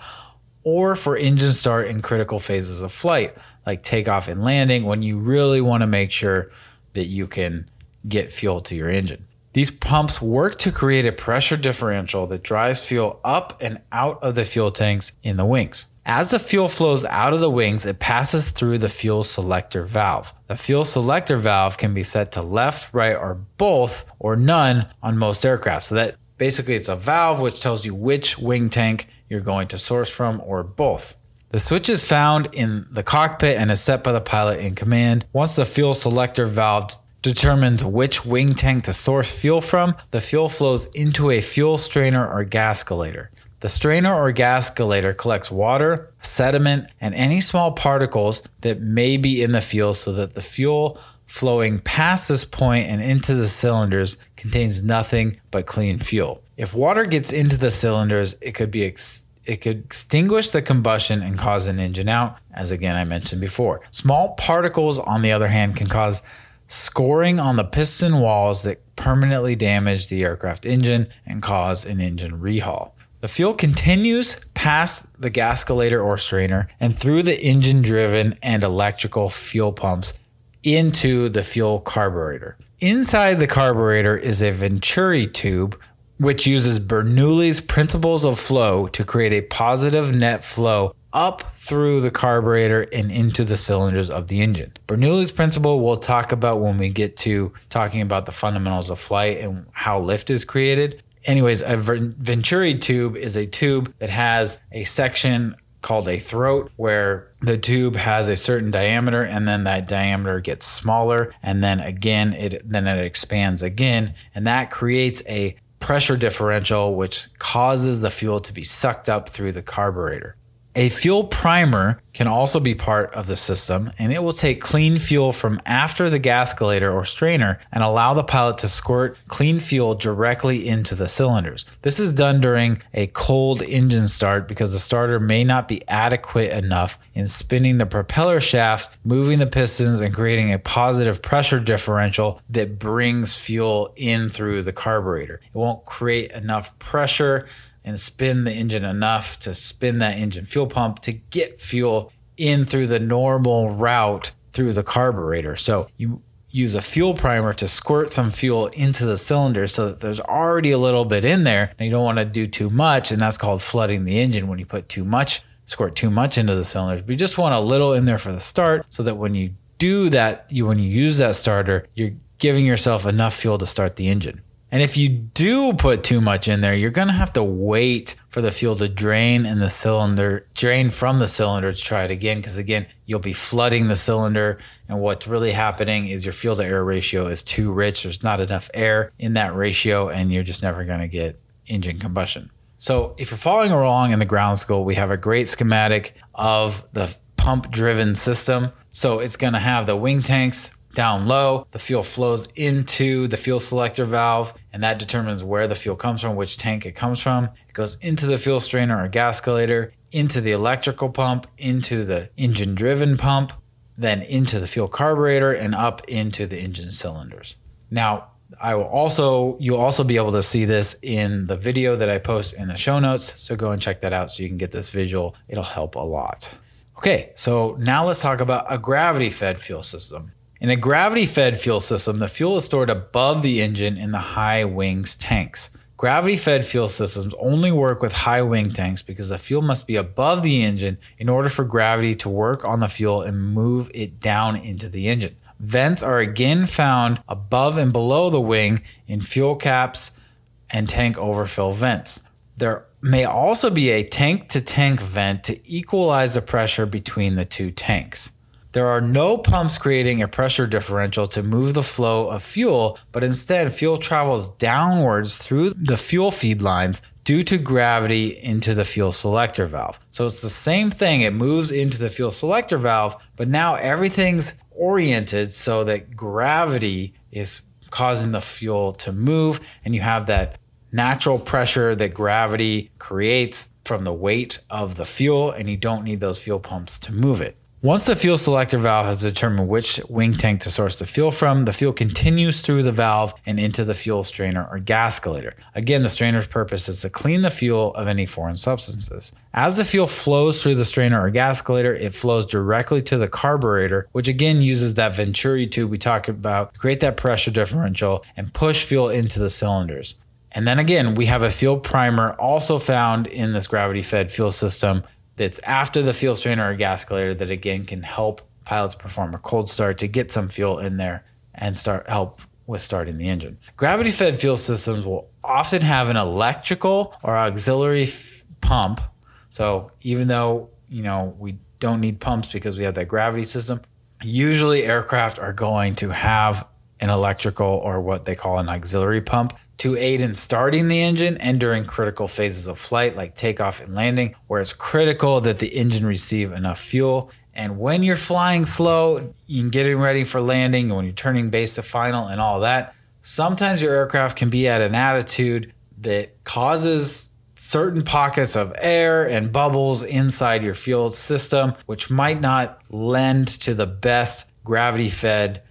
or 0.62 0.94
for 0.94 1.16
engine 1.16 1.50
start 1.50 1.88
in 1.88 2.02
critical 2.02 2.38
phases 2.38 2.82
of 2.82 2.92
flight, 2.92 3.34
like 3.64 3.82
takeoff 3.82 4.28
and 4.28 4.44
landing, 4.44 4.84
when 4.84 5.00
you 5.00 5.18
really 5.18 5.62
want 5.62 5.80
to 5.80 5.86
make 5.86 6.12
sure 6.12 6.50
that 6.92 7.06
you 7.06 7.26
can 7.26 7.70
get 8.06 8.30
fuel 8.30 8.60
to 8.60 8.74
your 8.74 8.90
engine. 8.90 9.24
These 9.54 9.70
pumps 9.70 10.20
work 10.20 10.58
to 10.58 10.70
create 10.70 11.06
a 11.06 11.12
pressure 11.12 11.56
differential 11.56 12.26
that 12.26 12.42
drives 12.42 12.86
fuel 12.86 13.18
up 13.24 13.56
and 13.58 13.80
out 13.90 14.22
of 14.22 14.34
the 14.34 14.44
fuel 14.44 14.70
tanks 14.70 15.12
in 15.22 15.38
the 15.38 15.46
wings. 15.46 15.86
As 16.06 16.30
the 16.30 16.38
fuel 16.38 16.68
flows 16.68 17.04
out 17.04 17.34
of 17.34 17.40
the 17.40 17.50
wings, 17.50 17.84
it 17.84 18.00
passes 18.00 18.50
through 18.50 18.78
the 18.78 18.88
fuel 18.88 19.22
selector 19.22 19.84
valve. 19.84 20.32
The 20.46 20.56
fuel 20.56 20.84
selector 20.84 21.36
valve 21.36 21.76
can 21.76 21.92
be 21.92 22.02
set 22.02 22.32
to 22.32 22.42
left, 22.42 22.92
right, 22.94 23.14
or 23.14 23.34
both, 23.58 24.10
or 24.18 24.34
none 24.34 24.86
on 25.02 25.18
most 25.18 25.44
aircraft. 25.44 25.84
So 25.84 25.94
that 25.96 26.16
basically 26.38 26.74
it's 26.74 26.88
a 26.88 26.96
valve 26.96 27.40
which 27.40 27.60
tells 27.60 27.84
you 27.84 27.94
which 27.94 28.38
wing 28.38 28.70
tank 28.70 29.08
you're 29.28 29.40
going 29.40 29.68
to 29.68 29.78
source 29.78 30.10
from, 30.10 30.40
or 30.44 30.62
both. 30.62 31.16
The 31.50 31.60
switch 31.60 31.88
is 31.88 32.08
found 32.08 32.48
in 32.52 32.86
the 32.90 33.02
cockpit 33.02 33.58
and 33.58 33.70
is 33.70 33.80
set 33.80 34.02
by 34.02 34.12
the 34.12 34.20
pilot 34.20 34.60
in 34.60 34.74
command. 34.74 35.26
Once 35.32 35.56
the 35.56 35.64
fuel 35.64 35.94
selector 35.94 36.46
valve 36.46 36.92
determines 37.22 37.84
which 37.84 38.24
wing 38.24 38.54
tank 38.54 38.84
to 38.84 38.92
source 38.92 39.38
fuel 39.38 39.60
from, 39.60 39.94
the 40.12 40.20
fuel 40.20 40.48
flows 40.48 40.86
into 40.86 41.30
a 41.30 41.40
fuel 41.40 41.76
strainer 41.76 42.26
or 42.26 42.44
gascolator. 42.44 43.30
The 43.60 43.68
strainer 43.68 44.14
or 44.14 44.32
gas 44.32 44.70
gascolator 44.70 45.14
collects 45.14 45.50
water, 45.50 46.10
sediment, 46.22 46.88
and 46.98 47.14
any 47.14 47.42
small 47.42 47.72
particles 47.72 48.42
that 48.62 48.80
may 48.80 49.18
be 49.18 49.42
in 49.42 49.52
the 49.52 49.60
fuel 49.60 49.92
so 49.92 50.12
that 50.12 50.32
the 50.32 50.40
fuel 50.40 50.98
flowing 51.26 51.78
past 51.78 52.28
this 52.28 52.46
point 52.46 52.88
and 52.88 53.02
into 53.02 53.34
the 53.34 53.46
cylinders 53.46 54.16
contains 54.36 54.82
nothing 54.82 55.38
but 55.50 55.66
clean 55.66 55.98
fuel. 55.98 56.42
If 56.56 56.74
water 56.74 57.04
gets 57.04 57.32
into 57.32 57.58
the 57.58 57.70
cylinders, 57.70 58.34
it 58.40 58.52
could 58.52 58.70
be 58.70 58.84
ex- 58.84 59.26
it 59.44 59.60
could 59.60 59.84
extinguish 59.84 60.50
the 60.50 60.62
combustion 60.62 61.22
and 61.22 61.38
cause 61.38 61.66
an 61.66 61.78
engine 61.78 62.08
out, 62.08 62.38
as 62.52 62.72
again 62.72 62.96
I 62.96 63.04
mentioned 63.04 63.40
before. 63.42 63.82
Small 63.90 64.30
particles, 64.34 64.98
on 64.98 65.22
the 65.22 65.32
other 65.32 65.48
hand, 65.48 65.76
can 65.76 65.86
cause 65.86 66.22
scoring 66.66 67.38
on 67.38 67.56
the 67.56 67.64
piston 67.64 68.20
walls 68.20 68.62
that 68.62 68.80
permanently 68.96 69.54
damage 69.54 70.08
the 70.08 70.24
aircraft 70.24 70.64
engine 70.64 71.08
and 71.26 71.42
cause 71.42 71.84
an 71.84 72.00
engine 72.00 72.40
rehaul. 72.40 72.92
The 73.20 73.28
fuel 73.28 73.52
continues 73.52 74.36
past 74.54 75.20
the 75.20 75.30
gascolator 75.30 76.02
or 76.02 76.16
strainer 76.16 76.68
and 76.80 76.96
through 76.96 77.22
the 77.22 77.38
engine 77.38 77.82
driven 77.82 78.38
and 78.42 78.62
electrical 78.62 79.28
fuel 79.28 79.72
pumps 79.72 80.18
into 80.62 81.28
the 81.28 81.42
fuel 81.42 81.80
carburetor. 81.80 82.56
Inside 82.78 83.34
the 83.34 83.46
carburetor 83.46 84.16
is 84.16 84.40
a 84.40 84.52
Venturi 84.52 85.26
tube, 85.26 85.78
which 86.16 86.46
uses 86.46 86.80
Bernoulli's 86.80 87.60
principles 87.60 88.24
of 88.24 88.38
flow 88.38 88.86
to 88.88 89.04
create 89.04 89.34
a 89.34 89.42
positive 89.42 90.14
net 90.14 90.42
flow 90.42 90.94
up 91.12 91.42
through 91.52 92.00
the 92.00 92.10
carburetor 92.10 92.86
and 92.90 93.12
into 93.12 93.44
the 93.44 93.56
cylinders 93.58 94.08
of 94.08 94.28
the 94.28 94.40
engine. 94.40 94.72
Bernoulli's 94.86 95.32
principle 95.32 95.80
we'll 95.80 95.98
talk 95.98 96.32
about 96.32 96.60
when 96.60 96.78
we 96.78 96.88
get 96.88 97.18
to 97.18 97.52
talking 97.68 98.00
about 98.00 98.24
the 98.24 98.32
fundamentals 98.32 98.88
of 98.88 98.98
flight 98.98 99.40
and 99.40 99.66
how 99.72 100.00
lift 100.00 100.30
is 100.30 100.46
created 100.46 101.02
anyways, 101.24 101.62
a 101.62 101.76
Venturi 101.76 102.76
tube 102.76 103.16
is 103.16 103.36
a 103.36 103.46
tube 103.46 103.94
that 103.98 104.10
has 104.10 104.60
a 104.72 104.84
section 104.84 105.56
called 105.82 106.08
a 106.08 106.18
throat 106.18 106.70
where 106.76 107.30
the 107.40 107.56
tube 107.56 107.96
has 107.96 108.28
a 108.28 108.36
certain 108.36 108.70
diameter 108.70 109.22
and 109.22 109.48
then 109.48 109.64
that 109.64 109.88
diameter 109.88 110.38
gets 110.38 110.66
smaller 110.66 111.34
and 111.42 111.64
then 111.64 111.80
again 111.80 112.34
it 112.34 112.60
then 112.68 112.86
it 112.86 113.02
expands 113.02 113.62
again 113.62 114.14
and 114.34 114.46
that 114.46 114.70
creates 114.70 115.22
a 115.26 115.56
pressure 115.78 116.16
differential 116.16 116.94
which 116.94 117.28
causes 117.38 118.02
the 118.02 118.10
fuel 118.10 118.38
to 118.38 118.52
be 118.52 118.62
sucked 118.62 119.08
up 119.08 119.28
through 119.28 119.50
the 119.50 119.62
carburetor. 119.62 120.36
A 120.76 120.88
fuel 120.88 121.24
primer 121.24 122.00
can 122.12 122.26
also 122.26 122.60
be 122.60 122.74
part 122.74 123.12
of 123.12 123.26
the 123.26 123.36
system, 123.36 123.90
and 123.98 124.12
it 124.12 124.22
will 124.22 124.32
take 124.32 124.60
clean 124.60 124.98
fuel 124.98 125.32
from 125.32 125.60
after 125.66 126.08
the 126.10 126.18
gas 126.18 126.40
gascolator 126.40 126.92
or 126.92 127.04
strainer 127.04 127.58
and 127.72 127.82
allow 127.82 128.14
the 128.14 128.24
pilot 128.24 128.58
to 128.58 128.68
squirt 128.68 129.18
clean 129.28 129.60
fuel 129.60 129.94
directly 129.94 130.66
into 130.66 130.94
the 130.94 131.08
cylinders. 131.08 131.66
This 131.82 131.98
is 131.98 132.12
done 132.12 132.40
during 132.40 132.82
a 132.94 133.08
cold 133.08 133.62
engine 133.62 134.08
start 134.08 134.48
because 134.48 134.72
the 134.72 134.78
starter 134.78 135.20
may 135.20 135.44
not 135.44 135.68
be 135.68 135.86
adequate 135.88 136.52
enough 136.52 136.98
in 137.14 137.26
spinning 137.26 137.78
the 137.78 137.86
propeller 137.86 138.40
shaft, 138.40 138.96
moving 139.04 139.38
the 139.38 139.46
pistons, 139.46 140.00
and 140.00 140.14
creating 140.14 140.52
a 140.52 140.58
positive 140.58 141.22
pressure 141.22 141.60
differential 141.60 142.40
that 142.48 142.78
brings 142.78 143.36
fuel 143.36 143.92
in 143.96 144.30
through 144.30 144.62
the 144.62 144.72
carburetor. 144.72 145.40
It 145.52 145.58
won't 145.58 145.84
create 145.84 146.30
enough 146.32 146.78
pressure 146.78 147.46
and 147.90 148.00
spin 148.00 148.44
the 148.44 148.52
engine 148.52 148.84
enough 148.84 149.38
to 149.40 149.52
spin 149.52 149.98
that 149.98 150.16
engine 150.16 150.46
fuel 150.46 150.66
pump 150.66 151.00
to 151.00 151.12
get 151.12 151.60
fuel 151.60 152.12
in 152.36 152.64
through 152.64 152.86
the 152.86 153.00
normal 153.00 153.70
route 153.70 154.32
through 154.52 154.72
the 154.72 154.82
carburetor. 154.82 155.56
So 155.56 155.86
you 155.96 156.22
use 156.48 156.74
a 156.74 156.80
fuel 156.80 157.14
primer 157.14 157.52
to 157.54 157.68
squirt 157.68 158.12
some 158.12 158.30
fuel 158.30 158.68
into 158.68 159.04
the 159.04 159.18
cylinder 159.18 159.66
so 159.66 159.88
that 159.88 160.00
there's 160.00 160.20
already 160.20 160.70
a 160.70 160.78
little 160.78 161.04
bit 161.04 161.24
in 161.24 161.44
there. 161.44 161.72
And 161.78 161.86
you 161.86 161.90
don't 161.90 162.04
want 162.04 162.18
to 162.18 162.24
do 162.24 162.46
too 162.46 162.70
much 162.70 163.12
and 163.12 163.20
that's 163.20 163.36
called 163.36 163.62
flooding 163.62 164.04
the 164.04 164.18
engine 164.18 164.48
when 164.48 164.58
you 164.58 164.66
put 164.66 164.88
too 164.88 165.04
much 165.04 165.42
squirt 165.70 165.94
too 165.94 166.10
much 166.10 166.36
into 166.36 166.54
the 166.56 166.64
cylinders 166.64 167.00
but 167.00 167.10
you 167.10 167.16
just 167.16 167.38
want 167.38 167.54
a 167.54 167.60
little 167.60 167.94
in 167.94 168.04
there 168.04 168.18
for 168.18 168.32
the 168.32 168.40
start 168.40 168.84
so 168.90 169.04
that 169.04 169.16
when 169.16 169.36
you 169.36 169.54
do 169.78 170.08
that 170.10 170.44
you 170.50 170.66
when 170.66 170.80
you 170.80 170.90
use 170.90 171.18
that 171.18 171.36
starter 171.36 171.86
you're 171.94 172.10
giving 172.38 172.66
yourself 172.66 173.06
enough 173.06 173.34
fuel 173.34 173.56
to 173.56 173.64
start 173.66 173.94
the 173.94 174.08
engine 174.08 174.42
and 174.72 174.82
if 174.82 174.96
you 174.96 175.08
do 175.08 175.72
put 175.72 176.04
too 176.04 176.20
much 176.20 176.46
in 176.46 176.60
there, 176.60 176.74
you're 176.74 176.90
going 176.90 177.08
to 177.08 177.14
have 177.14 177.32
to 177.32 177.42
wait 177.42 178.14
for 178.28 178.40
the 178.40 178.52
fuel 178.52 178.76
to 178.76 178.88
drain 178.88 179.44
in 179.44 179.58
the 179.58 179.70
cylinder, 179.70 180.46
drain 180.54 180.90
from 180.90 181.18
the 181.18 181.26
cylinder 181.26 181.72
to 181.72 181.80
try 181.80 182.04
it 182.04 182.10
again. 182.10 182.38
Because 182.38 182.56
again, 182.56 182.86
you'll 183.06 183.18
be 183.18 183.32
flooding 183.32 183.88
the 183.88 183.96
cylinder. 183.96 184.58
And 184.88 185.00
what's 185.00 185.26
really 185.26 185.50
happening 185.50 186.08
is 186.08 186.24
your 186.24 186.32
fuel 186.32 186.56
to 186.56 186.64
air 186.64 186.84
ratio 186.84 187.26
is 187.26 187.42
too 187.42 187.72
rich. 187.72 188.04
There's 188.04 188.22
not 188.22 188.40
enough 188.40 188.70
air 188.72 189.12
in 189.18 189.32
that 189.32 189.54
ratio, 189.54 190.08
and 190.08 190.32
you're 190.32 190.44
just 190.44 190.62
never 190.62 190.84
going 190.84 191.00
to 191.00 191.08
get 191.08 191.40
engine 191.66 191.98
combustion. 191.98 192.50
So 192.78 193.14
if 193.18 193.30
you're 193.30 193.38
following 193.38 193.72
along 193.72 194.12
in 194.12 194.20
the 194.20 194.24
ground 194.24 194.58
school, 194.58 194.84
we 194.84 194.94
have 194.94 195.10
a 195.10 195.16
great 195.16 195.48
schematic 195.48 196.14
of 196.34 196.86
the 196.92 197.14
pump 197.36 197.70
driven 197.70 198.14
system. 198.14 198.70
So 198.92 199.18
it's 199.18 199.36
going 199.36 199.52
to 199.52 199.58
have 199.58 199.86
the 199.86 199.96
wing 199.96 200.22
tanks 200.22 200.76
down 200.94 201.26
low. 201.26 201.66
The 201.70 201.78
fuel 201.78 202.02
flows 202.02 202.46
into 202.56 203.28
the 203.28 203.36
fuel 203.36 203.60
selector 203.60 204.04
valve, 204.04 204.54
and 204.72 204.82
that 204.82 204.98
determines 204.98 205.44
where 205.44 205.66
the 205.66 205.74
fuel 205.74 205.96
comes 205.96 206.22
from, 206.22 206.36
which 206.36 206.56
tank 206.56 206.86
it 206.86 206.92
comes 206.92 207.20
from. 207.20 207.44
It 207.68 207.74
goes 207.74 207.96
into 208.00 208.26
the 208.26 208.38
fuel 208.38 208.60
strainer 208.60 209.02
or 209.02 209.08
gas 209.08 209.40
gascolator, 209.40 209.92
into 210.12 210.40
the 210.40 210.50
electrical 210.50 211.08
pump, 211.10 211.46
into 211.58 212.04
the 212.04 212.30
engine 212.36 212.74
driven 212.74 213.16
pump, 213.16 213.52
then 213.96 214.22
into 214.22 214.58
the 214.58 214.66
fuel 214.66 214.88
carburetor, 214.88 215.52
and 215.52 215.74
up 215.74 216.02
into 216.08 216.46
the 216.46 216.58
engine 216.58 216.90
cylinders. 216.90 217.56
Now, 217.90 218.28
I 218.60 218.74
will 218.74 218.84
also 218.84 219.56
you'll 219.60 219.78
also 219.78 220.02
be 220.02 220.16
able 220.16 220.32
to 220.32 220.42
see 220.42 220.64
this 220.64 220.98
in 221.02 221.46
the 221.46 221.56
video 221.56 221.94
that 221.96 222.08
I 222.08 222.18
post 222.18 222.54
in 222.54 222.68
the 222.68 222.76
show 222.76 222.98
notes. 222.98 223.40
So 223.40 223.54
go 223.54 223.70
and 223.70 223.80
check 223.80 224.00
that 224.00 224.12
out 224.12 224.32
so 224.32 224.42
you 224.42 224.48
can 224.48 224.58
get 224.58 224.72
this 224.72 224.90
visual. 224.90 225.36
It'll 225.48 225.62
help 225.62 225.94
a 225.94 226.00
lot. 226.00 226.52
Okay, 226.98 227.32
so 227.34 227.76
now 227.78 228.06
let's 228.06 228.20
talk 228.20 228.40
about 228.40 228.66
a 228.68 228.76
gravity 228.76 229.30
fed 229.30 229.60
fuel 229.60 229.82
system. 229.82 230.32
In 230.60 230.68
a 230.68 230.76
gravity 230.76 231.24
fed 231.24 231.58
fuel 231.58 231.80
system, 231.80 232.18
the 232.18 232.28
fuel 232.28 232.58
is 232.58 232.66
stored 232.66 232.90
above 232.90 233.40
the 233.40 233.62
engine 233.62 233.96
in 233.96 234.12
the 234.12 234.18
high 234.18 234.66
wings 234.66 235.16
tanks. 235.16 235.70
Gravity 235.96 236.36
fed 236.36 236.66
fuel 236.66 236.86
systems 236.86 237.32
only 237.38 237.72
work 237.72 238.02
with 238.02 238.12
high 238.12 238.42
wing 238.42 238.70
tanks 238.70 239.00
because 239.00 239.30
the 239.30 239.38
fuel 239.38 239.62
must 239.62 239.86
be 239.86 239.96
above 239.96 240.42
the 240.42 240.62
engine 240.62 240.98
in 241.16 241.30
order 241.30 241.48
for 241.48 241.64
gravity 241.64 242.14
to 242.16 242.28
work 242.28 242.62
on 242.66 242.80
the 242.80 242.88
fuel 242.88 243.22
and 243.22 243.54
move 243.54 243.90
it 243.94 244.20
down 244.20 244.54
into 244.54 244.90
the 244.90 245.08
engine. 245.08 245.34
Vents 245.60 246.02
are 246.02 246.18
again 246.18 246.66
found 246.66 247.22
above 247.26 247.78
and 247.78 247.90
below 247.90 248.28
the 248.28 248.38
wing 248.38 248.82
in 249.06 249.22
fuel 249.22 249.56
caps 249.56 250.20
and 250.68 250.90
tank 250.90 251.16
overfill 251.16 251.72
vents. 251.72 252.20
There 252.58 252.84
may 253.00 253.24
also 253.24 253.70
be 253.70 253.88
a 253.92 254.04
tank 254.04 254.48
to 254.50 254.60
tank 254.60 255.00
vent 255.00 255.42
to 255.44 255.58
equalize 255.64 256.34
the 256.34 256.42
pressure 256.42 256.84
between 256.84 257.36
the 257.36 257.46
two 257.46 257.70
tanks. 257.70 258.32
There 258.72 258.86
are 258.86 259.00
no 259.00 259.36
pumps 259.36 259.78
creating 259.78 260.22
a 260.22 260.28
pressure 260.28 260.66
differential 260.66 261.26
to 261.28 261.42
move 261.42 261.74
the 261.74 261.82
flow 261.82 262.28
of 262.28 262.40
fuel, 262.42 262.98
but 263.10 263.24
instead, 263.24 263.72
fuel 263.72 263.98
travels 263.98 264.46
downwards 264.46 265.36
through 265.36 265.70
the 265.70 265.96
fuel 265.96 266.30
feed 266.30 266.62
lines 266.62 267.02
due 267.24 267.42
to 267.42 267.58
gravity 267.58 268.38
into 268.38 268.72
the 268.74 268.84
fuel 268.84 269.10
selector 269.10 269.66
valve. 269.66 269.98
So 270.10 270.26
it's 270.26 270.42
the 270.42 270.48
same 270.48 270.92
thing, 270.92 271.22
it 271.22 271.32
moves 271.32 271.72
into 271.72 271.98
the 271.98 272.08
fuel 272.08 272.30
selector 272.30 272.78
valve, 272.78 273.16
but 273.34 273.48
now 273.48 273.74
everything's 273.74 274.62
oriented 274.70 275.52
so 275.52 275.82
that 275.84 276.14
gravity 276.14 277.14
is 277.32 277.62
causing 277.90 278.30
the 278.30 278.40
fuel 278.40 278.92
to 278.92 279.12
move, 279.12 279.58
and 279.84 279.96
you 279.96 280.00
have 280.00 280.26
that 280.26 280.58
natural 280.92 281.40
pressure 281.40 281.96
that 281.96 282.14
gravity 282.14 282.90
creates 282.98 283.70
from 283.84 284.04
the 284.04 284.12
weight 284.12 284.60
of 284.70 284.94
the 284.94 285.04
fuel, 285.04 285.50
and 285.50 285.68
you 285.68 285.76
don't 285.76 286.04
need 286.04 286.20
those 286.20 286.40
fuel 286.40 286.60
pumps 286.60 287.00
to 287.00 287.12
move 287.12 287.40
it. 287.40 287.56
Once 287.82 288.04
the 288.04 288.14
fuel 288.14 288.36
selector 288.36 288.76
valve 288.76 289.06
has 289.06 289.22
determined 289.22 289.66
which 289.66 289.98
wing 290.10 290.34
tank 290.34 290.60
to 290.60 290.70
source 290.70 290.98
the 290.98 291.06
fuel 291.06 291.30
from, 291.30 291.64
the 291.64 291.72
fuel 291.72 291.94
continues 291.94 292.60
through 292.60 292.82
the 292.82 292.92
valve 292.92 293.32
and 293.46 293.58
into 293.58 293.84
the 293.84 293.94
fuel 293.94 294.22
strainer 294.22 294.68
or 294.70 294.78
gas 294.78 295.18
gascolator. 295.18 295.54
Again, 295.74 296.02
the 296.02 296.10
strainer's 296.10 296.46
purpose 296.46 296.90
is 296.90 297.00
to 297.00 297.08
clean 297.08 297.40
the 297.40 297.48
fuel 297.48 297.94
of 297.94 298.06
any 298.06 298.26
foreign 298.26 298.56
substances. 298.56 299.32
As 299.54 299.78
the 299.78 299.86
fuel 299.86 300.06
flows 300.06 300.62
through 300.62 300.74
the 300.74 300.84
strainer 300.84 301.22
or 301.22 301.30
gas 301.30 301.62
gascolator, 301.62 301.98
it 301.98 302.12
flows 302.12 302.44
directly 302.44 303.00
to 303.00 303.16
the 303.16 303.28
carburetor, 303.28 304.08
which 304.12 304.28
again 304.28 304.60
uses 304.60 304.92
that 304.94 305.16
Venturi 305.16 305.66
tube 305.66 305.90
we 305.90 305.96
talked 305.96 306.28
about 306.28 306.74
to 306.74 306.80
create 306.80 307.00
that 307.00 307.16
pressure 307.16 307.50
differential 307.50 308.22
and 308.36 308.52
push 308.52 308.84
fuel 308.84 309.08
into 309.08 309.38
the 309.38 309.48
cylinders. 309.48 310.16
And 310.52 310.68
then 310.68 310.78
again, 310.78 311.14
we 311.14 311.26
have 311.26 311.42
a 311.42 311.50
fuel 311.50 311.78
primer 311.78 312.32
also 312.34 312.78
found 312.78 313.26
in 313.26 313.54
this 313.54 313.66
gravity 313.66 314.02
fed 314.02 314.30
fuel 314.30 314.50
system 314.50 315.02
that's 315.40 315.58
after 315.60 316.02
the 316.02 316.12
fuel 316.12 316.36
strainer 316.36 316.70
or 316.70 316.74
gas 316.74 317.02
gascolator 317.02 317.38
that 317.38 317.50
again 317.50 317.86
can 317.86 318.02
help 318.02 318.42
pilots 318.66 318.94
perform 318.94 319.32
a 319.32 319.38
cold 319.38 319.70
start 319.70 319.96
to 319.96 320.06
get 320.06 320.30
some 320.30 320.50
fuel 320.50 320.78
in 320.78 320.98
there 320.98 321.24
and 321.54 321.78
start 321.78 322.06
help 322.10 322.42
with 322.66 322.82
starting 322.82 323.16
the 323.16 323.26
engine. 323.26 323.56
Gravity 323.74 324.10
fed 324.10 324.38
fuel 324.38 324.58
systems 324.58 325.02
will 325.02 325.30
often 325.42 325.80
have 325.80 326.10
an 326.10 326.18
electrical 326.18 327.16
or 327.22 327.38
auxiliary 327.38 328.02
f- 328.02 328.44
pump. 328.60 329.00
So 329.48 329.90
even 330.02 330.28
though, 330.28 330.68
you 330.90 331.02
know, 331.02 331.34
we 331.38 331.56
don't 331.78 332.02
need 332.02 332.20
pumps 332.20 332.52
because 332.52 332.76
we 332.76 332.84
have 332.84 332.94
that 332.96 333.08
gravity 333.08 333.44
system, 333.44 333.80
usually 334.22 334.82
aircraft 334.82 335.38
are 335.38 335.54
going 335.54 335.94
to 335.94 336.10
have 336.10 336.68
an 337.00 337.10
electrical 337.10 337.66
or 337.66 338.00
what 338.00 338.24
they 338.24 338.34
call 338.34 338.58
an 338.58 338.68
auxiliary 338.68 339.20
pump 339.20 339.56
to 339.78 339.96
aid 339.96 340.20
in 340.20 340.36
starting 340.36 340.88
the 340.88 341.00
engine 341.00 341.38
and 341.38 341.58
during 341.58 341.86
critical 341.86 342.28
phases 342.28 342.66
of 342.66 342.78
flight 342.78 343.16
like 343.16 343.34
takeoff 343.34 343.80
and 343.80 343.94
landing, 343.94 344.34
where 344.46 344.60
it's 344.60 344.74
critical 344.74 345.40
that 345.40 345.58
the 345.58 345.68
engine 345.68 346.04
receive 346.04 346.52
enough 346.52 346.78
fuel. 346.78 347.30
And 347.54 347.78
when 347.78 348.02
you're 348.02 348.16
flying 348.16 348.66
slow 348.66 349.32
and 349.48 349.72
getting 349.72 349.98
ready 349.98 350.24
for 350.24 350.40
landing, 350.40 350.90
when 350.90 351.06
you're 351.06 351.14
turning 351.14 351.48
base 351.48 351.76
to 351.76 351.82
final 351.82 352.26
and 352.26 352.40
all 352.40 352.60
that, 352.60 352.94
sometimes 353.22 353.80
your 353.80 353.94
aircraft 353.94 354.36
can 354.36 354.50
be 354.50 354.68
at 354.68 354.82
an 354.82 354.94
attitude 354.94 355.72
that 356.02 356.44
causes 356.44 357.34
certain 357.54 358.02
pockets 358.02 358.56
of 358.56 358.74
air 358.78 359.28
and 359.28 359.52
bubbles 359.52 360.02
inside 360.02 360.62
your 360.62 360.74
fuel 360.74 361.10
system, 361.10 361.74
which 361.86 362.10
might 362.10 362.40
not 362.40 362.80
lend 362.90 363.48
to 363.48 363.74
the 363.74 363.86
best 363.86 364.52
gravity 364.64 365.08
fed 365.08 365.62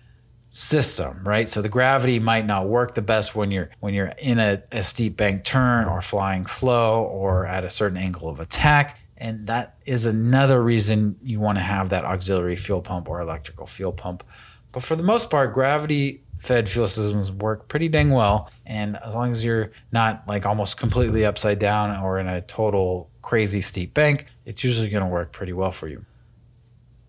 system, 0.50 1.22
right? 1.24 1.48
So 1.48 1.62
the 1.62 1.70
gravity 1.70 2.20
might 2.20 2.46
not 2.46 2.68
work 2.68 2.96
the 2.96 3.02
best 3.02 3.36
when 3.36 3.52
you're 3.52 3.70
when 3.80 3.94
you're 3.94 4.14
in 4.22 4.40
a, 4.40 4.64
a 4.72 4.82
steep 4.82 5.18
bank 5.18 5.44
turn 5.44 5.88
or 5.88 6.02
flying 6.02 6.48
slow 6.48 7.04
or 7.04 7.46
at 7.46 7.64
a 7.64 7.70
certain 7.70 7.98
angle 7.98 8.30
of 8.30 8.40
attack. 8.40 9.00
And 9.18 9.48
that 9.48 9.76
is 9.86 10.06
another 10.06 10.64
reason 10.64 11.18
you 11.22 11.40
want 11.40 11.58
to 11.58 11.64
have 11.64 11.90
that 11.90 12.06
auxiliary 12.06 12.56
fuel 12.56 12.82
pump 12.82 13.10
or 13.10 13.20
electrical 13.20 13.68
fuel 13.68 13.92
pump. 13.92 14.24
But 14.72 14.84
for 14.84 14.96
the 14.96 15.04
most 15.04 15.30
part, 15.30 15.54
gravity 15.54 16.24
fed 16.40 16.70
fuel 16.70 16.88
systems 16.88 17.32
work 17.32 17.68
pretty 17.68 17.90
dang 17.90 18.12
well. 18.12 18.50
And 18.66 18.96
as 18.98 19.14
long 19.14 19.32
as 19.32 19.44
you're 19.44 19.72
not 19.92 20.24
like 20.28 20.46
almost 20.46 20.78
completely 20.78 21.26
upside 21.26 21.60
down 21.60 22.02
or 22.02 22.18
in 22.18 22.28
a 22.28 22.42
total 22.42 23.10
crazy 23.22 23.62
steep 23.62 23.94
bank, 23.94 24.26
it's 24.46 24.64
usually 24.64 24.90
going 24.90 25.04
to 25.04 25.10
work 25.10 25.34
pretty 25.34 25.54
well 25.54 25.72
for 25.72 25.88
you. 25.88 26.06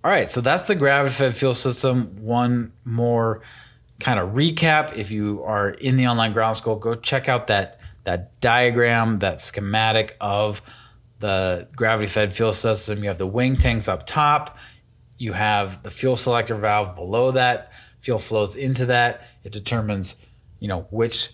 All 0.03 0.11
right, 0.11 0.31
so 0.31 0.41
that's 0.41 0.67
the 0.67 0.75
gravity 0.75 1.15
fed 1.15 1.35
fuel 1.35 1.53
system. 1.53 2.17
One 2.23 2.73
more 2.87 3.43
kind 3.99 4.19
of 4.19 4.31
recap. 4.31 4.97
If 4.97 5.11
you 5.11 5.43
are 5.45 5.69
in 5.69 5.99
the 5.99 6.07
online 6.07 6.33
ground 6.33 6.57
school, 6.57 6.77
go 6.77 6.95
check 6.95 7.29
out 7.29 7.49
that 7.49 7.79
that 8.05 8.41
diagram, 8.41 9.19
that 9.19 9.43
schematic 9.43 10.17
of 10.19 10.63
the 11.19 11.69
gravity 11.77 12.09
fed 12.09 12.33
fuel 12.33 12.55
system. 12.55 13.03
You 13.03 13.09
have 13.09 13.19
the 13.19 13.27
wing 13.27 13.57
tanks 13.57 13.89
up 13.89 14.07
top. 14.07 14.57
You 15.19 15.35
have 15.35 15.83
the 15.83 15.91
fuel 15.91 16.17
selector 16.17 16.55
valve 16.55 16.97
below 16.97 17.33
that. 17.33 17.71
Fuel 18.01 18.19
flows 18.19 18.57
into 18.57 18.87
that. 18.87 19.23
It 19.45 19.53
determines, 19.53 20.17
you 20.61 20.69
know, 20.69 20.87
which 20.91 21.33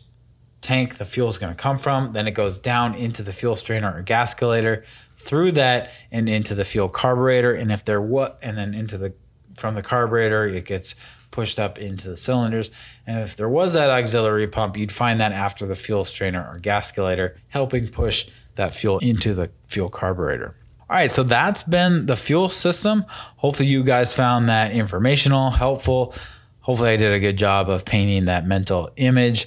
tank 0.60 0.96
the 0.96 1.04
fuel 1.04 1.28
is 1.28 1.38
going 1.38 1.54
to 1.54 1.62
come 1.62 1.78
from. 1.78 2.12
Then 2.14 2.26
it 2.26 2.32
goes 2.32 2.58
down 2.58 2.96
into 2.96 3.22
the 3.22 3.32
fuel 3.32 3.54
strainer 3.54 3.96
or 3.96 4.02
gascolator 4.02 4.84
through 5.16 5.52
that 5.52 5.90
and 6.10 6.28
into 6.28 6.54
the 6.54 6.64
fuel 6.64 6.88
carburetor. 6.88 7.52
And 7.52 7.72
if 7.72 7.84
there 7.84 8.00
what, 8.00 8.38
and 8.42 8.56
then 8.56 8.74
into 8.74 8.98
the 8.98 9.14
from 9.54 9.74
the 9.74 9.82
carburetor, 9.82 10.46
it 10.46 10.66
gets 10.66 10.94
pushed 11.30 11.58
up 11.58 11.78
into 11.78 12.08
the 12.08 12.16
cylinders. 12.16 12.70
And 13.06 13.20
if 13.20 13.36
there 13.36 13.48
was 13.48 13.74
that 13.74 13.90
auxiliary 13.90 14.46
pump, 14.46 14.76
you'd 14.76 14.92
find 14.92 15.20
that 15.20 15.32
after 15.32 15.66
the 15.66 15.74
fuel 15.74 16.04
strainer 16.04 16.46
or 16.50 16.58
gascolator, 16.58 17.36
helping 17.48 17.88
push 17.88 18.28
that 18.54 18.74
fuel 18.74 18.98
into 18.98 19.34
the 19.34 19.50
fuel 19.68 19.88
carburetor. 19.88 20.54
All 20.88 20.96
right, 20.96 21.10
so 21.10 21.24
that's 21.24 21.62
been 21.62 22.06
the 22.06 22.16
fuel 22.16 22.48
system. 22.48 23.04
Hopefully, 23.36 23.68
you 23.68 23.82
guys 23.82 24.12
found 24.12 24.48
that 24.48 24.72
informational, 24.72 25.50
helpful. 25.50 26.14
Hopefully, 26.60 26.90
I 26.90 26.96
did 26.96 27.12
a 27.12 27.18
good 27.18 27.36
job 27.36 27.68
of 27.68 27.84
painting 27.84 28.26
that 28.26 28.46
mental 28.46 28.90
image. 28.96 29.46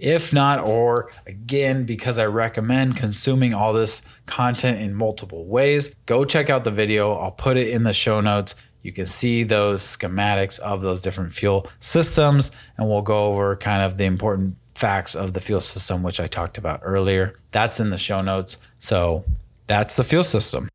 If 0.00 0.32
not, 0.32 0.64
or 0.64 1.10
again, 1.26 1.84
because 1.84 2.18
I 2.18 2.26
recommend 2.26 2.96
consuming 2.96 3.52
all 3.52 3.72
this 3.72 4.02
content 4.26 4.80
in 4.80 4.94
multiple 4.94 5.44
ways, 5.44 5.94
go 6.06 6.24
check 6.24 6.48
out 6.48 6.64
the 6.64 6.70
video. 6.70 7.12
I'll 7.14 7.30
put 7.30 7.56
it 7.56 7.68
in 7.68 7.82
the 7.84 7.92
show 7.92 8.20
notes. 8.20 8.54
You 8.82 8.92
can 8.92 9.04
see 9.04 9.42
those 9.42 9.82
schematics 9.82 10.58
of 10.58 10.80
those 10.80 11.02
different 11.02 11.34
fuel 11.34 11.68
systems, 11.80 12.50
and 12.78 12.88
we'll 12.88 13.02
go 13.02 13.26
over 13.26 13.54
kind 13.56 13.82
of 13.82 13.98
the 13.98 14.04
important 14.04 14.56
facts 14.74 15.14
of 15.14 15.34
the 15.34 15.40
fuel 15.40 15.60
system, 15.60 16.02
which 16.02 16.18
I 16.18 16.26
talked 16.26 16.56
about 16.56 16.80
earlier. 16.82 17.38
That's 17.50 17.78
in 17.78 17.90
the 17.90 17.98
show 17.98 18.22
notes. 18.22 18.56
So 18.78 19.24
that's 19.66 19.96
the 19.96 20.04
fuel 20.04 20.24
system. 20.24 20.70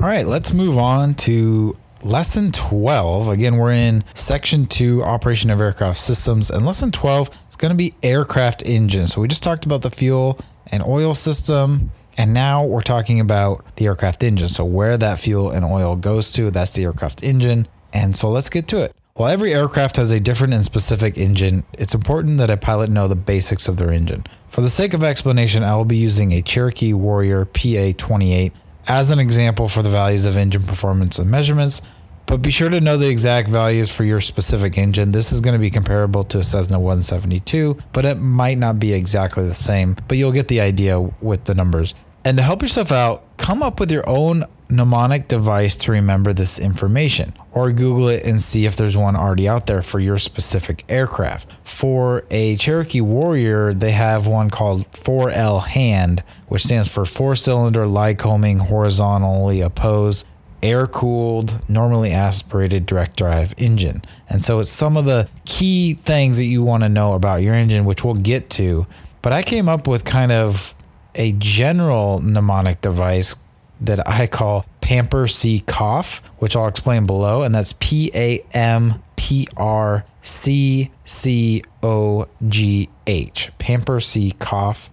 All 0.00 0.06
right, 0.06 0.26
let's 0.26 0.52
move 0.52 0.78
on 0.78 1.14
to 1.14 1.76
lesson 2.04 2.52
12. 2.52 3.28
Again, 3.28 3.56
we're 3.56 3.72
in 3.72 4.04
section 4.14 4.66
two, 4.66 5.02
operation 5.02 5.50
of 5.50 5.60
aircraft 5.60 5.98
systems, 5.98 6.50
and 6.50 6.64
lesson 6.64 6.92
12 6.92 7.30
is 7.47 7.47
going 7.58 7.72
to 7.72 7.76
be 7.76 7.94
aircraft 8.02 8.62
engine. 8.64 9.08
So 9.08 9.20
we 9.20 9.28
just 9.28 9.42
talked 9.42 9.66
about 9.66 9.82
the 9.82 9.90
fuel 9.90 10.38
and 10.70 10.82
oil 10.82 11.14
system. 11.14 11.92
And 12.16 12.34
now 12.34 12.64
we're 12.64 12.80
talking 12.80 13.20
about 13.20 13.64
the 13.76 13.86
aircraft 13.86 14.24
engine. 14.24 14.48
So, 14.48 14.64
where 14.64 14.96
that 14.96 15.20
fuel 15.20 15.50
and 15.50 15.64
oil 15.64 15.94
goes 15.94 16.32
to, 16.32 16.50
that's 16.50 16.72
the 16.74 16.82
aircraft 16.82 17.22
engine. 17.22 17.68
And 17.92 18.16
so, 18.16 18.28
let's 18.28 18.50
get 18.50 18.66
to 18.68 18.82
it. 18.82 18.92
While 19.14 19.30
every 19.30 19.54
aircraft 19.54 19.96
has 19.96 20.10
a 20.10 20.18
different 20.18 20.54
and 20.54 20.64
specific 20.64 21.16
engine, 21.16 21.64
it's 21.72 21.94
important 21.94 22.38
that 22.38 22.50
a 22.50 22.56
pilot 22.56 22.90
know 22.90 23.06
the 23.06 23.16
basics 23.16 23.68
of 23.68 23.76
their 23.76 23.92
engine. 23.92 24.24
For 24.48 24.62
the 24.62 24.68
sake 24.68 24.94
of 24.94 25.04
explanation, 25.04 25.62
I 25.62 25.76
will 25.76 25.84
be 25.84 25.96
using 25.96 26.32
a 26.32 26.42
Cherokee 26.42 26.92
Warrior 26.92 27.44
PA 27.44 27.92
28 27.96 28.52
as 28.88 29.10
an 29.10 29.18
example 29.18 29.68
for 29.68 29.82
the 29.82 29.90
values 29.90 30.24
of 30.24 30.36
engine 30.36 30.62
performance 30.62 31.18
and 31.18 31.30
measurements, 31.30 31.82
but 32.28 32.42
be 32.42 32.50
sure 32.50 32.68
to 32.68 32.80
know 32.80 32.98
the 32.98 33.08
exact 33.08 33.48
values 33.48 33.90
for 33.90 34.04
your 34.04 34.20
specific 34.20 34.76
engine. 34.76 35.12
This 35.12 35.32
is 35.32 35.40
going 35.40 35.54
to 35.54 35.58
be 35.58 35.70
comparable 35.70 36.22
to 36.24 36.38
a 36.38 36.44
Cessna 36.44 36.78
172, 36.78 37.78
but 37.94 38.04
it 38.04 38.16
might 38.16 38.58
not 38.58 38.78
be 38.78 38.92
exactly 38.92 39.48
the 39.48 39.54
same, 39.54 39.96
but 40.06 40.18
you'll 40.18 40.30
get 40.30 40.48
the 40.48 40.60
idea 40.60 41.00
with 41.00 41.46
the 41.46 41.54
numbers. 41.54 41.94
And 42.26 42.36
to 42.36 42.42
help 42.42 42.60
yourself 42.60 42.92
out, 42.92 43.24
come 43.38 43.62
up 43.62 43.80
with 43.80 43.90
your 43.90 44.06
own 44.06 44.44
mnemonic 44.68 45.28
device 45.28 45.74
to 45.76 45.90
remember 45.90 46.34
this 46.34 46.58
information, 46.58 47.32
or 47.52 47.72
Google 47.72 48.08
it 48.08 48.24
and 48.24 48.38
see 48.38 48.66
if 48.66 48.76
there's 48.76 48.94
one 48.94 49.16
already 49.16 49.48
out 49.48 49.66
there 49.66 49.80
for 49.80 49.98
your 49.98 50.18
specific 50.18 50.84
aircraft. 50.90 51.50
For 51.66 52.26
a 52.30 52.56
Cherokee 52.56 53.00
Warrior, 53.00 53.72
they 53.72 53.92
have 53.92 54.26
one 54.26 54.50
called 54.50 54.90
4L 54.92 55.68
hand, 55.68 56.22
which 56.48 56.64
stands 56.64 56.92
for 56.92 57.06
four 57.06 57.34
cylinder 57.34 57.86
Lycoming 57.86 58.60
horizontally 58.60 59.62
opposed 59.62 60.26
air 60.62 60.86
cooled, 60.86 61.68
normally 61.68 62.12
aspirated 62.12 62.86
direct 62.86 63.16
drive 63.16 63.54
engine. 63.58 64.02
And 64.28 64.44
so 64.44 64.60
it's 64.60 64.70
some 64.70 64.96
of 64.96 65.04
the 65.04 65.28
key 65.44 65.94
things 65.94 66.38
that 66.38 66.44
you 66.44 66.62
want 66.62 66.82
to 66.82 66.88
know 66.88 67.14
about 67.14 67.42
your 67.42 67.54
engine, 67.54 67.84
which 67.84 68.04
we'll 68.04 68.14
get 68.14 68.50
to. 68.50 68.86
But 69.22 69.32
I 69.32 69.42
came 69.42 69.68
up 69.68 69.86
with 69.86 70.04
kind 70.04 70.32
of 70.32 70.74
a 71.14 71.32
general 71.32 72.20
mnemonic 72.20 72.80
device 72.80 73.36
that 73.80 74.06
I 74.08 74.26
call 74.26 74.66
Pamper 74.80 75.26
C 75.26 75.60
Cough, 75.60 76.22
which 76.38 76.56
I'll 76.56 76.68
explain 76.68 77.06
below. 77.06 77.42
And 77.42 77.54
that's 77.54 77.74
P 77.78 78.10
A 78.14 78.44
M 78.52 79.02
P 79.16 79.46
R 79.56 80.04
C 80.22 80.90
C 81.04 81.62
O 81.82 82.26
G 82.48 82.88
H. 83.06 83.50
Pamper 83.58 84.00
C 84.00 84.32
Cough. 84.38 84.90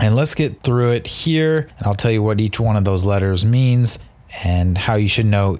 And 0.00 0.14
let's 0.14 0.34
get 0.34 0.60
through 0.62 0.92
it 0.92 1.06
here. 1.06 1.68
And 1.78 1.86
I'll 1.86 1.94
tell 1.94 2.10
you 2.10 2.22
what 2.22 2.40
each 2.40 2.60
one 2.60 2.76
of 2.76 2.84
those 2.84 3.04
letters 3.04 3.44
means 3.44 3.98
and 4.44 4.78
how 4.78 4.94
you 4.94 5.08
should 5.08 5.26
know 5.26 5.58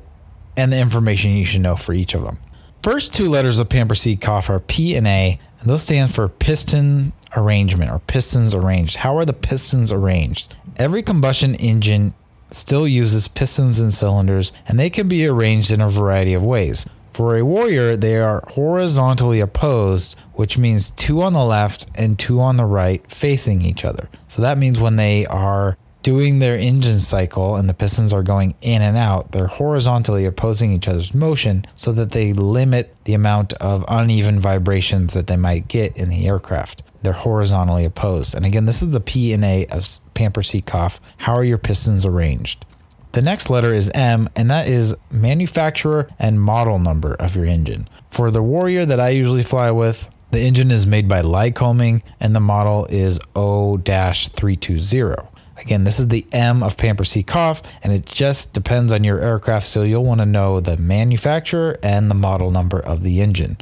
and 0.57 0.73
the 0.73 0.79
information 0.79 1.31
you 1.31 1.45
should 1.45 1.61
know 1.61 1.77
for 1.77 1.93
each 1.93 2.15
of 2.15 2.25
them. 2.25 2.39
First 2.83 3.15
two 3.15 3.29
letters 3.29 3.59
of 3.59 3.69
Pamper 3.69 3.95
C 3.95 4.17
Cough 4.17 4.51
are 4.51 4.61
P 4.61 4.97
and 4.97 5.07
A, 5.07 5.39
and 5.61 5.71
those 5.71 5.83
stand 5.83 6.15
for 6.15 6.29
piston 6.29 7.13
arrangement 7.37 7.91
or 7.91 7.99
pistons 8.01 8.55
arranged. 8.55 8.97
How 8.99 9.17
are 9.17 9.25
the 9.25 9.33
pistons 9.33 9.93
arranged? 9.93 10.55
Every 10.77 11.03
combustion 11.03 11.55
engine 11.57 12.15
still 12.51 12.89
uses 12.89 13.29
pistons 13.29 13.79
and 13.79 13.93
cylinders, 13.93 14.53
and 14.67 14.79
they 14.79 14.91
can 14.91 15.09
be 15.09 15.27
arranged 15.27 15.71
in 15.71 15.81
a 15.81 15.91
variety 15.91 16.35
of 16.35 16.45
ways. 16.45 16.87
For 17.13 17.37
a 17.37 17.45
warrior, 17.45 17.97
they 17.97 18.17
are 18.17 18.45
horizontally 18.51 19.41
opposed, 19.41 20.17
which 20.35 20.57
means 20.57 20.93
two 20.93 21.21
on 21.21 21.33
the 21.33 21.45
left 21.45 21.87
and 21.97 22.17
two 22.19 22.41
on 22.41 22.57
the 22.57 22.65
right 22.65 23.05
facing 23.11 23.61
each 23.61 23.85
other. 23.85 24.09
So 24.29 24.41
that 24.43 24.57
means 24.57 24.79
when 24.79 24.97
they 24.97 25.27
are 25.27 25.77
doing 26.09 26.39
their 26.39 26.57
engine 26.57 26.99
cycle 26.99 27.55
and 27.57 27.69
the 27.69 27.75
pistons 27.75 28.15
are 28.15 28.23
going 28.23 28.55
in 28.63 28.81
and 28.81 28.97
out, 28.97 29.31
they're 29.33 29.47
horizontally 29.47 30.25
opposing 30.25 30.73
each 30.73 30.89
other's 30.89 31.13
motion 31.13 31.63
so 31.75 31.93
that 31.93 32.13
they 32.13 32.33
limit 32.33 32.97
the 33.05 33.13
amount 33.13 33.53
of 33.53 33.85
uneven 33.89 34.41
vibrations 34.41 35.13
that 35.13 35.27
they 35.27 35.37
might 35.37 35.69
get 35.69 35.95
in 35.99 36.09
the 36.09 36.27
aircraft. 36.27 36.83
They're 37.03 37.13
horizontally 37.13 37.85
opposed. 37.85 38.35
And 38.35 38.47
again, 38.47 38.65
this 38.65 38.81
is 38.81 38.93
the 38.93 39.03
P 39.03 39.35
and 39.35 39.45
A 39.45 39.67
of 39.67 39.87
Pamper 40.15 40.43
C 40.43 40.63
Cough. 40.63 40.99
How 41.19 41.35
are 41.35 41.45
your 41.45 41.59
pistons 41.59 42.07
arranged? 42.07 42.65
The 43.13 43.21
next 43.21 43.51
letter 43.51 43.75
is 43.75 43.91
M, 43.95 44.31
and 44.35 44.51
that 44.51 44.67
is 44.67 44.97
manufacturer 45.11 46.09
and 46.19 46.41
model 46.41 46.79
number 46.79 47.17
of 47.17 47.37
your 47.37 47.45
engine. 47.45 47.87
For 48.11 48.31
the 48.31 48.43
Warrior 48.43 48.87
that 48.87 48.99
I 48.99 49.11
usually 49.11 49.43
fly 49.43 49.71
with, 49.73 50.09
the 50.31 50.41
engine 50.41 50.71
is 50.71 50.87
made 50.87 51.07
by 51.07 51.21
Lycoming 51.21 52.01
and 52.19 52.35
the 52.35 52.41
model 52.41 52.87
is 52.87 53.21
O 53.37 53.77
320. 53.77 55.29
Again, 55.59 55.85
this 55.85 55.99
is 55.99 56.09
the 56.09 56.27
M 56.33 56.63
of 56.63 56.77
Pamper 56.77 57.05
C 57.05 57.23
Cough, 57.23 57.63
and 57.83 57.93
it 57.93 58.07
just 58.07 58.53
depends 58.53 58.93
on 58.93 59.05
your 59.05 59.21
aircraft, 59.21 59.67
so 59.67 59.83
you'll 59.83 60.05
want 60.05 60.21
to 60.21 60.27
know 60.27 60.61
the 60.61 60.77
manufacturer 60.77 61.79
and 61.83 62.11
the 62.11 62.15
model 62.15 62.51
number 62.51 62.79
of 62.79 63.03
the 63.03 63.21
engine. 63.21 63.59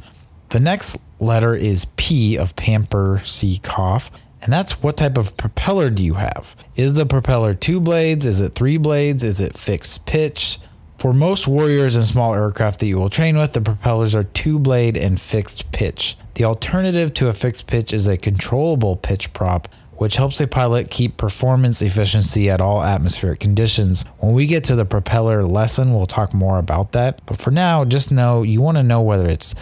The 0.49 0.59
next 0.59 1.01
letter 1.19 1.55
is 1.55 1.85
P 1.97 2.37
of 2.37 2.55
Pamper 2.55 3.21
C 3.23 3.59
Cough, 3.61 4.11
and 4.41 4.53
that's 4.53 4.83
what 4.83 4.97
type 4.97 5.17
of 5.17 5.35
propeller 5.35 5.89
do 5.89 6.03
you 6.03 6.13
have? 6.13 6.55
Is 6.75 6.93
the 6.93 7.05
propeller 7.05 7.53
two 7.53 7.81
blades? 7.81 8.25
Is 8.25 8.39
it 8.39 8.53
three 8.53 8.77
blades? 8.77 9.23
Is 9.23 9.41
it 9.41 9.57
fixed 9.57 10.05
pitch? 10.05 10.59
For 10.99 11.13
most 11.13 11.47
warriors 11.47 11.95
and 11.95 12.05
small 12.05 12.33
aircraft 12.33 12.79
that 12.79 12.87
you 12.87 12.97
will 12.97 13.09
train 13.09 13.37
with, 13.37 13.53
the 13.53 13.61
propellers 13.61 14.15
are 14.15 14.23
two 14.23 14.57
blade 14.57 14.97
and 14.97 15.21
fixed 15.21 15.71
pitch. 15.71 16.17
The 16.35 16.43
alternative 16.43 17.13
to 17.15 17.27
a 17.27 17.33
fixed 17.33 17.67
pitch 17.67 17.93
is 17.93 18.07
a 18.07 18.17
controllable 18.17 18.95
pitch 18.95 19.31
prop, 19.33 19.67
which 19.97 20.17
helps 20.17 20.39
a 20.39 20.47
pilot 20.47 20.89
keep 20.89 21.17
performance 21.17 21.81
efficiency 21.81 22.49
at 22.49 22.61
all 22.61 22.83
atmospheric 22.83 23.39
conditions. 23.39 24.03
When 24.19 24.33
we 24.33 24.45
get 24.45 24.63
to 24.65 24.75
the 24.75 24.85
propeller 24.85 25.43
lesson, 25.43 25.93
we'll 25.93 26.05
talk 26.05 26.33
more 26.33 26.57
about 26.57 26.91
that. 26.93 27.25
But 27.25 27.37
for 27.37 27.51
now, 27.51 27.85
just 27.85 28.11
know 28.11 28.43
you 28.43 28.61
want 28.61 28.77
to 28.77 28.83
know 28.83 29.01
whether 29.01 29.27
it's 29.27 29.55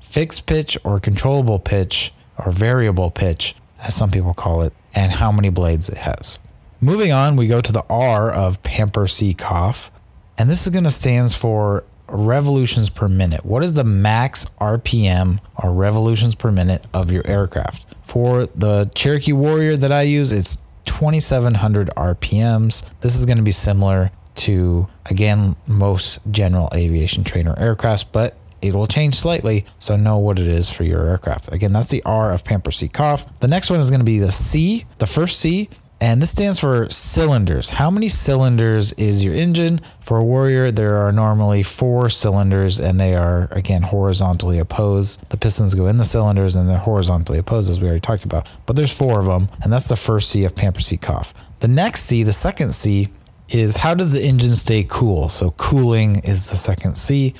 fixed 0.00 0.46
pitch 0.46 0.78
or 0.84 1.00
controllable 1.00 1.58
pitch 1.58 2.12
or 2.38 2.52
variable 2.52 3.10
pitch 3.10 3.54
as 3.80 3.94
some 3.94 4.10
people 4.10 4.34
call 4.34 4.62
it, 4.62 4.72
and 4.94 5.12
how 5.12 5.30
many 5.30 5.50
blades 5.50 5.88
it 5.88 5.98
has. 5.98 6.38
Moving 6.80 7.12
on, 7.12 7.36
we 7.36 7.46
go 7.46 7.60
to 7.60 7.72
the 7.72 7.84
R 7.88 8.30
of 8.30 8.62
Pamper 8.62 9.06
C 9.06 9.34
Cough, 9.34 9.90
and 10.38 10.48
this 10.48 10.66
is 10.66 10.72
going 10.72 10.84
to 10.84 10.90
stands 10.90 11.34
for 11.34 11.84
revolutions 12.08 12.88
per 12.88 13.08
minute. 13.08 13.44
What 13.44 13.62
is 13.62 13.74
the 13.74 13.84
max 13.84 14.46
RPM 14.60 15.38
or 15.56 15.72
revolutions 15.72 16.34
per 16.34 16.50
minute 16.52 16.86
of 16.92 17.10
your 17.10 17.26
aircraft? 17.26 17.94
For 18.02 18.46
the 18.46 18.90
Cherokee 18.94 19.32
Warrior 19.32 19.76
that 19.76 19.92
I 19.92 20.02
use, 20.02 20.32
it's 20.32 20.58
2700 20.84 21.90
RPMs. 21.96 22.88
This 23.00 23.16
is 23.16 23.26
going 23.26 23.38
to 23.38 23.44
be 23.44 23.50
similar 23.50 24.10
to 24.36 24.86
again 25.06 25.56
most 25.66 26.18
general 26.30 26.68
aviation 26.74 27.24
trainer 27.24 27.54
aircrafts, 27.54 28.04
but 28.10 28.36
it 28.62 28.74
will 28.74 28.86
change 28.86 29.14
slightly, 29.14 29.64
so 29.78 29.96
know 29.96 30.18
what 30.18 30.38
it 30.38 30.48
is 30.48 30.70
for 30.70 30.82
your 30.84 31.06
aircraft. 31.06 31.52
Again, 31.52 31.72
that's 31.72 31.88
the 31.88 32.02
R 32.04 32.32
of 32.32 32.44
Pamper 32.44 32.70
C 32.70 32.88
Cough. 32.88 33.38
The 33.40 33.48
next 33.48 33.70
one 33.70 33.80
is 33.80 33.90
going 33.90 34.00
to 34.00 34.06
be 34.06 34.18
the 34.18 34.32
C, 34.32 34.86
the 34.98 35.06
first 35.06 35.38
C, 35.38 35.68
and 36.00 36.20
this 36.20 36.30
stands 36.30 36.58
for 36.58 36.88
cylinders. 36.90 37.70
How 37.70 37.90
many 37.90 38.08
cylinders 38.08 38.92
is 38.94 39.24
your 39.24 39.34
engine? 39.34 39.80
For 40.00 40.18
a 40.18 40.24
Warrior, 40.24 40.70
there 40.70 40.96
are 40.98 41.10
normally 41.10 41.62
four 41.62 42.10
cylinders 42.10 42.78
and 42.78 43.00
they 43.00 43.14
are, 43.14 43.48
again, 43.50 43.82
horizontally 43.82 44.58
opposed. 44.58 45.28
The 45.30 45.38
pistons 45.38 45.74
go 45.74 45.86
in 45.86 45.96
the 45.96 46.04
cylinders 46.04 46.54
and 46.54 46.68
they're 46.68 46.78
horizontally 46.78 47.38
opposed, 47.38 47.70
as 47.70 47.80
we 47.80 47.86
already 47.86 48.00
talked 48.00 48.24
about. 48.24 48.50
But 48.66 48.76
there's 48.76 48.96
four 48.96 49.18
of 49.20 49.26
them, 49.26 49.48
and 49.62 49.72
that's 49.72 49.88
the 49.88 49.96
first 49.96 50.28
C 50.28 50.44
of 50.44 50.54
Pamper 50.54 50.80
C 50.80 50.96
Cough. 50.98 51.32
The 51.60 51.68
next 51.68 52.02
C, 52.02 52.22
the 52.22 52.32
second 52.32 52.72
C, 52.72 53.08
is 53.48 53.78
how 53.78 53.94
does 53.94 54.12
the 54.12 54.22
engine 54.22 54.54
stay 54.54 54.84
cool? 54.88 55.28
So, 55.28 55.52
cooling 55.52 56.16
is 56.24 56.50
the 56.50 56.56
second 56.56 56.96
C. 56.96 57.34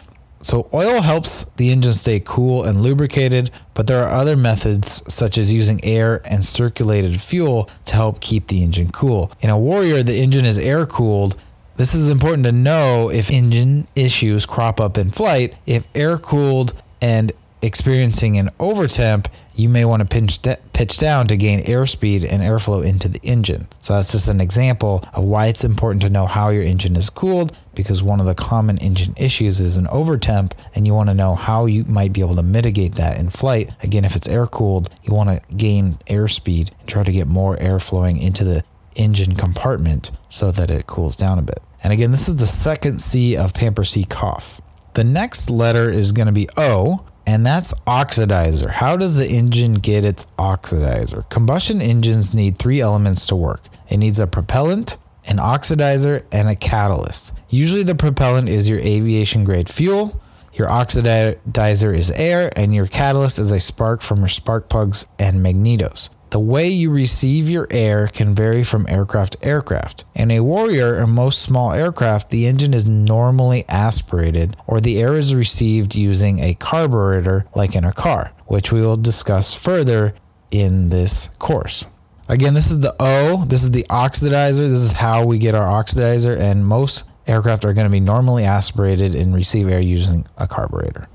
So, 0.46 0.68
oil 0.72 1.02
helps 1.02 1.42
the 1.56 1.72
engine 1.72 1.92
stay 1.92 2.20
cool 2.20 2.62
and 2.62 2.80
lubricated, 2.80 3.50
but 3.74 3.88
there 3.88 4.04
are 4.04 4.14
other 4.14 4.36
methods 4.36 5.02
such 5.12 5.38
as 5.38 5.52
using 5.52 5.84
air 5.84 6.20
and 6.24 6.44
circulated 6.44 7.20
fuel 7.20 7.68
to 7.86 7.94
help 7.96 8.20
keep 8.20 8.46
the 8.46 8.62
engine 8.62 8.92
cool. 8.92 9.32
In 9.40 9.50
a 9.50 9.58
Warrior, 9.58 10.04
the 10.04 10.18
engine 10.18 10.44
is 10.44 10.56
air 10.56 10.86
cooled. 10.86 11.36
This 11.78 11.96
is 11.96 12.08
important 12.08 12.44
to 12.44 12.52
know 12.52 13.10
if 13.10 13.28
engine 13.28 13.88
issues 13.96 14.46
crop 14.46 14.80
up 14.80 14.96
in 14.96 15.10
flight. 15.10 15.56
If 15.66 15.88
air 15.96 16.16
cooled 16.16 16.74
and 17.02 17.32
experiencing 17.60 18.38
an 18.38 18.50
overtemp, 18.60 19.26
you 19.56 19.68
may 19.68 19.84
want 19.84 20.00
to 20.00 20.06
pinch 20.06 20.40
de- 20.42 20.58
pitch 20.72 20.98
down 20.98 21.26
to 21.28 21.36
gain 21.36 21.64
airspeed 21.64 22.30
and 22.30 22.42
airflow 22.42 22.86
into 22.86 23.08
the 23.08 23.20
engine. 23.22 23.66
So 23.78 23.94
that's 23.94 24.12
just 24.12 24.28
an 24.28 24.40
example 24.40 25.02
of 25.14 25.24
why 25.24 25.46
it's 25.46 25.64
important 25.64 26.02
to 26.02 26.10
know 26.10 26.26
how 26.26 26.50
your 26.50 26.62
engine 26.62 26.94
is 26.94 27.10
cooled 27.10 27.56
because 27.74 28.02
one 28.02 28.20
of 28.20 28.26
the 28.26 28.34
common 28.34 28.78
engine 28.78 29.14
issues 29.16 29.58
is 29.58 29.76
an 29.76 29.86
overtemp 29.86 30.52
and 30.74 30.86
you 30.86 30.94
want 30.94 31.08
to 31.08 31.14
know 31.14 31.34
how 31.34 31.64
you 31.64 31.84
might 31.84 32.12
be 32.12 32.20
able 32.20 32.36
to 32.36 32.42
mitigate 32.42 32.96
that 32.96 33.18
in 33.18 33.30
flight. 33.30 33.70
Again, 33.82 34.04
if 34.04 34.14
it's 34.14 34.28
air 34.28 34.46
cooled, 34.46 34.90
you 35.02 35.14
want 35.14 35.30
to 35.30 35.56
gain 35.56 35.94
airspeed 36.06 36.70
and 36.78 36.88
try 36.88 37.02
to 37.02 37.12
get 37.12 37.26
more 37.26 37.58
air 37.58 37.78
flowing 37.78 38.18
into 38.18 38.44
the 38.44 38.62
engine 38.94 39.34
compartment 39.34 40.10
so 40.28 40.50
that 40.50 40.70
it 40.70 40.86
cools 40.86 41.16
down 41.16 41.38
a 41.38 41.42
bit. 41.42 41.62
And 41.82 41.92
again, 41.92 42.12
this 42.12 42.28
is 42.28 42.36
the 42.36 42.46
second 42.46 43.00
C 43.00 43.36
of 43.36 43.54
Pamper 43.54 43.84
C 43.84 44.04
cough. 44.04 44.60
The 44.94 45.04
next 45.04 45.50
letter 45.50 45.90
is 45.90 46.12
going 46.12 46.26
to 46.26 46.32
be 46.32 46.48
O, 46.56 47.04
and 47.26 47.44
that's 47.44 47.74
oxidizer. 47.86 48.70
How 48.70 48.96
does 48.96 49.16
the 49.16 49.28
engine 49.28 49.74
get 49.74 50.04
its 50.04 50.26
oxidizer? 50.38 51.28
Combustion 51.28 51.82
engines 51.82 52.32
need 52.32 52.56
three 52.56 52.80
elements 52.80 53.26
to 53.26 53.36
work 53.36 53.62
it 53.88 53.98
needs 53.98 54.18
a 54.18 54.26
propellant, 54.26 54.96
an 55.26 55.36
oxidizer, 55.36 56.24
and 56.32 56.48
a 56.48 56.56
catalyst. 56.56 57.32
Usually, 57.48 57.82
the 57.82 57.94
propellant 57.94 58.48
is 58.48 58.68
your 58.68 58.80
aviation 58.80 59.44
grade 59.44 59.68
fuel, 59.68 60.20
your 60.54 60.68
oxidizer 60.68 61.96
is 61.96 62.10
air, 62.12 62.50
and 62.56 62.74
your 62.74 62.86
catalyst 62.86 63.38
is 63.38 63.52
a 63.52 63.60
spark 63.60 64.02
from 64.02 64.20
your 64.20 64.28
spark 64.28 64.68
plugs 64.68 65.06
and 65.18 65.44
magnetos. 65.44 66.08
The 66.36 66.40
way 66.40 66.68
you 66.68 66.90
receive 66.90 67.48
your 67.48 67.66
air 67.70 68.08
can 68.08 68.34
vary 68.34 68.62
from 68.62 68.84
aircraft 68.90 69.40
to 69.40 69.48
aircraft. 69.48 70.04
In 70.14 70.30
a 70.30 70.40
Warrior 70.40 70.96
or 70.96 71.06
most 71.06 71.40
small 71.40 71.72
aircraft, 71.72 72.28
the 72.28 72.46
engine 72.46 72.74
is 72.74 72.84
normally 72.84 73.64
aspirated 73.70 74.54
or 74.66 74.78
the 74.78 75.00
air 75.00 75.14
is 75.14 75.34
received 75.34 75.94
using 75.94 76.40
a 76.40 76.52
carburetor 76.52 77.46
like 77.54 77.74
in 77.74 77.84
a 77.84 77.92
car, 77.94 78.32
which 78.44 78.70
we 78.70 78.82
will 78.82 78.98
discuss 78.98 79.54
further 79.54 80.14
in 80.50 80.90
this 80.90 81.28
course. 81.38 81.86
Again, 82.28 82.52
this 82.52 82.70
is 82.70 82.80
the 82.80 82.94
O, 83.00 83.46
this 83.46 83.62
is 83.62 83.70
the 83.70 83.84
oxidizer, 83.84 84.68
this 84.68 84.80
is 84.80 84.92
how 84.92 85.24
we 85.24 85.38
get 85.38 85.54
our 85.54 85.82
oxidizer, 85.82 86.38
and 86.38 86.66
most 86.66 87.04
aircraft 87.26 87.64
are 87.64 87.72
going 87.72 87.86
to 87.86 87.90
be 87.90 87.98
normally 87.98 88.44
aspirated 88.44 89.14
and 89.14 89.34
receive 89.34 89.70
air 89.70 89.80
using 89.80 90.26
a 90.36 90.46
carburetor. 90.46 91.08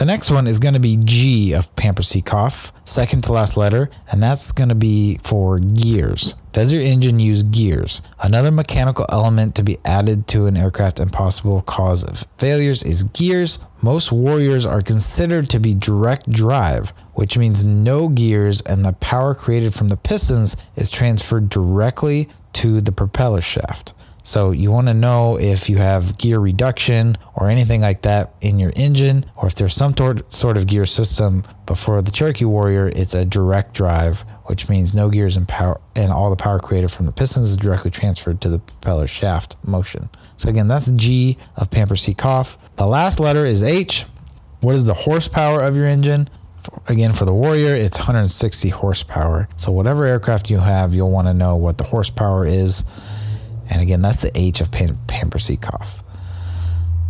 The 0.00 0.06
next 0.06 0.30
one 0.30 0.46
is 0.46 0.60
going 0.60 0.72
to 0.72 0.80
be 0.80 0.96
G 0.96 1.52
of 1.52 1.76
Pamper 1.76 2.02
C 2.02 2.22
Cough, 2.22 2.72
second 2.86 3.22
to 3.24 3.32
last 3.32 3.58
letter, 3.58 3.90
and 4.10 4.22
that's 4.22 4.50
going 4.50 4.70
to 4.70 4.74
be 4.74 5.18
for 5.22 5.58
gears. 5.58 6.36
Does 6.54 6.72
your 6.72 6.80
engine 6.80 7.20
use 7.20 7.42
gears? 7.42 8.00
Another 8.18 8.50
mechanical 8.50 9.04
element 9.10 9.54
to 9.56 9.62
be 9.62 9.76
added 9.84 10.26
to 10.28 10.46
an 10.46 10.56
aircraft 10.56 11.00
and 11.00 11.12
possible 11.12 11.60
cause 11.60 12.02
of 12.02 12.26
failures 12.38 12.82
is 12.82 13.02
gears. 13.02 13.58
Most 13.82 14.10
Warriors 14.10 14.64
are 14.64 14.80
considered 14.80 15.50
to 15.50 15.60
be 15.60 15.74
direct 15.74 16.30
drive, 16.30 16.94
which 17.12 17.36
means 17.36 17.62
no 17.62 18.08
gears, 18.08 18.62
and 18.62 18.86
the 18.86 18.94
power 18.94 19.34
created 19.34 19.74
from 19.74 19.88
the 19.88 19.98
pistons 19.98 20.56
is 20.76 20.88
transferred 20.88 21.50
directly 21.50 22.26
to 22.54 22.80
the 22.80 22.92
propeller 22.92 23.42
shaft. 23.42 23.92
So 24.22 24.50
you 24.50 24.70
want 24.70 24.88
to 24.88 24.94
know 24.94 25.38
if 25.38 25.68
you 25.68 25.78
have 25.78 26.18
gear 26.18 26.38
reduction 26.38 27.16
or 27.34 27.48
anything 27.48 27.80
like 27.80 28.02
that 28.02 28.34
in 28.40 28.58
your 28.58 28.72
engine, 28.76 29.24
or 29.36 29.46
if 29.46 29.54
there's 29.54 29.74
some 29.74 29.94
sort 30.28 30.56
of 30.56 30.66
gear 30.66 30.86
system. 30.86 31.44
But 31.66 31.78
for 31.78 32.02
the 32.02 32.10
Cherokee 32.10 32.44
Warrior, 32.44 32.88
it's 32.88 33.14
a 33.14 33.24
direct 33.24 33.74
drive, 33.74 34.22
which 34.44 34.68
means 34.68 34.94
no 34.94 35.08
gears 35.08 35.36
and 35.36 35.48
power, 35.48 35.80
and 35.94 36.12
all 36.12 36.30
the 36.30 36.36
power 36.36 36.58
created 36.58 36.90
from 36.90 37.06
the 37.06 37.12
pistons 37.12 37.50
is 37.50 37.56
directly 37.56 37.90
transferred 37.90 38.40
to 38.42 38.48
the 38.48 38.58
propeller 38.58 39.06
shaft 39.06 39.56
motion. 39.64 40.10
So 40.36 40.48
again, 40.48 40.68
that's 40.68 40.90
G 40.90 41.38
of 41.56 41.70
Pamper 41.70 41.96
C 41.96 42.14
Cough. 42.14 42.58
The 42.76 42.86
last 42.86 43.20
letter 43.20 43.46
is 43.46 43.62
H. 43.62 44.04
What 44.60 44.74
is 44.74 44.84
the 44.86 44.94
horsepower 44.94 45.62
of 45.62 45.76
your 45.76 45.86
engine? 45.86 46.28
Again, 46.86 47.14
for 47.14 47.24
the 47.24 47.32
Warrior, 47.32 47.74
it's 47.74 47.98
160 47.98 48.68
horsepower. 48.68 49.48
So 49.56 49.72
whatever 49.72 50.04
aircraft 50.04 50.50
you 50.50 50.58
have, 50.58 50.92
you'll 50.92 51.10
want 51.10 51.26
to 51.26 51.32
know 51.32 51.56
what 51.56 51.78
the 51.78 51.84
horsepower 51.84 52.46
is 52.46 52.84
and 53.70 53.80
again, 53.80 54.02
that's 54.02 54.22
the 54.22 54.36
H 54.36 54.60
of 54.60 54.70
Pam- 54.70 54.98
Pamper 55.06 55.38
C 55.38 55.56
Cough. 55.56 56.02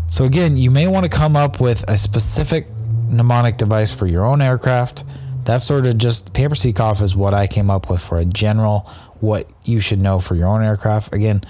So 0.06 0.24
again, 0.24 0.56
you 0.56 0.70
may 0.70 0.86
want 0.86 1.04
to 1.04 1.10
come 1.10 1.36
up 1.36 1.60
with 1.60 1.88
a 1.88 1.96
specific 1.96 2.66
mnemonic 3.08 3.56
device 3.56 3.94
for 3.94 4.06
your 4.06 4.24
own 4.24 4.42
aircraft. 4.42 5.04
That's 5.44 5.64
sort 5.64 5.86
of 5.86 5.98
just 5.98 6.34
Pamper 6.34 6.54
C 6.54 6.72
Cough 6.72 7.00
is 7.00 7.16
what 7.16 7.32
I 7.32 7.46
came 7.46 7.70
up 7.70 7.88
with 7.88 8.02
for 8.02 8.18
a 8.18 8.24
general 8.24 8.80
what 9.20 9.52
you 9.64 9.80
should 9.80 10.00
know 10.00 10.18
for 10.18 10.34
your 10.34 10.48
own 10.48 10.62
aircraft. 10.62 11.14
Again, 11.14 11.42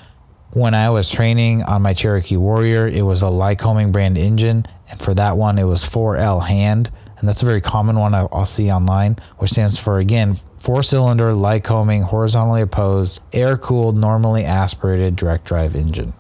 when 0.53 0.75
I 0.75 0.91
was 0.91 1.11
training 1.11 1.63
on 1.63 1.83
my 1.83 1.95
Cherokee 1.95 2.37
Warrior, 2.37 2.89
it 2.89 3.03
was 3.03 3.23
a 3.23 3.27
Lycoming 3.27 3.93
brand 3.93 4.19
engine, 4.19 4.67
and 4.91 5.01
for 5.01 5.15
that 5.15 5.37
one, 5.37 5.59
it 5.59 5.65
was 5.65 5.85
4L 5.85 6.47
hand, 6.49 6.91
and 7.21 7.29
that's 7.29 7.43
a 7.43 7.47
very 7.47 7.61
common 7.61 7.99
one 7.99 8.15
I'll, 8.15 8.45
see 8.47 8.71
online, 8.71 9.17
which 9.39 9.53
stands 9.53 9.79
for 9.79 9.99
again 9.99 10.35
four 10.57 10.83
cylinder, 10.83 11.29
Lycoming, 11.29 12.05
horizontally 12.05 12.63
opposed, 12.63 13.21
air 13.33 13.57
cooled, 13.57 13.97
normally 13.97 14.45
aspirated 14.45 15.17
direct 15.17 15.45
drive 15.47 15.77
engine. 15.77 16.13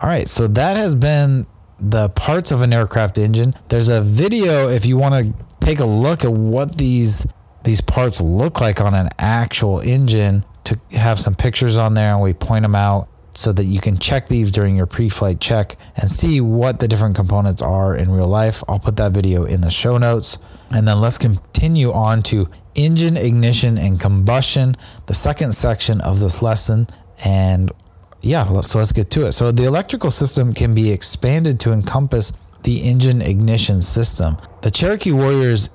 All 0.00 0.08
right, 0.08 0.28
so 0.28 0.46
that 0.48 0.76
has 0.76 0.94
been 0.94 1.46
the 1.78 2.08
parts 2.10 2.50
of 2.50 2.62
an 2.62 2.72
aircraft 2.72 3.18
engine. 3.18 3.54
There's 3.68 3.88
a 3.88 4.00
video 4.00 4.68
if 4.68 4.86
you 4.86 4.96
want 4.96 5.14
to 5.14 5.44
take 5.60 5.80
a 5.80 5.84
look 5.84 6.24
at 6.24 6.32
what 6.32 6.76
these 6.76 7.26
these 7.64 7.80
parts 7.80 8.20
look 8.20 8.60
like 8.60 8.80
on 8.80 8.94
an 8.94 9.10
actual 9.18 9.80
engine 9.80 10.44
to 10.64 10.78
have 10.92 11.18
some 11.18 11.34
pictures 11.34 11.76
on 11.76 11.94
there 11.94 12.14
and 12.14 12.22
we 12.22 12.32
point 12.32 12.62
them 12.62 12.74
out 12.74 13.08
so 13.38 13.52
that 13.52 13.64
you 13.64 13.80
can 13.80 13.96
check 13.96 14.26
these 14.26 14.50
during 14.50 14.76
your 14.76 14.86
pre-flight 14.86 15.40
check 15.40 15.76
and 15.96 16.10
see 16.10 16.40
what 16.40 16.80
the 16.80 16.88
different 16.88 17.14
components 17.14 17.62
are 17.62 17.94
in 17.94 18.10
real 18.10 18.26
life. 18.26 18.64
I'll 18.66 18.80
put 18.80 18.96
that 18.96 19.12
video 19.12 19.44
in 19.44 19.60
the 19.60 19.70
show 19.70 19.96
notes. 19.96 20.38
And 20.70 20.86
then 20.86 21.00
let's 21.00 21.18
continue 21.18 21.92
on 21.92 22.22
to 22.24 22.48
engine 22.74 23.16
ignition 23.16 23.78
and 23.78 24.00
combustion, 24.00 24.76
the 25.06 25.14
second 25.14 25.52
section 25.52 26.00
of 26.00 26.20
this 26.20 26.42
lesson. 26.42 26.88
And 27.24 27.70
yeah, 28.20 28.44
so 28.60 28.78
let's 28.78 28.92
get 28.92 29.10
to 29.12 29.26
it. 29.26 29.32
So 29.32 29.52
the 29.52 29.64
electrical 29.64 30.10
system 30.10 30.52
can 30.52 30.74
be 30.74 30.90
expanded 30.90 31.60
to 31.60 31.72
encompass 31.72 32.32
the 32.64 32.82
engine 32.82 33.22
ignition 33.22 33.80
system. 33.82 34.36
The 34.62 34.70
Cherokee 34.72 35.12
Warrior's 35.12 35.70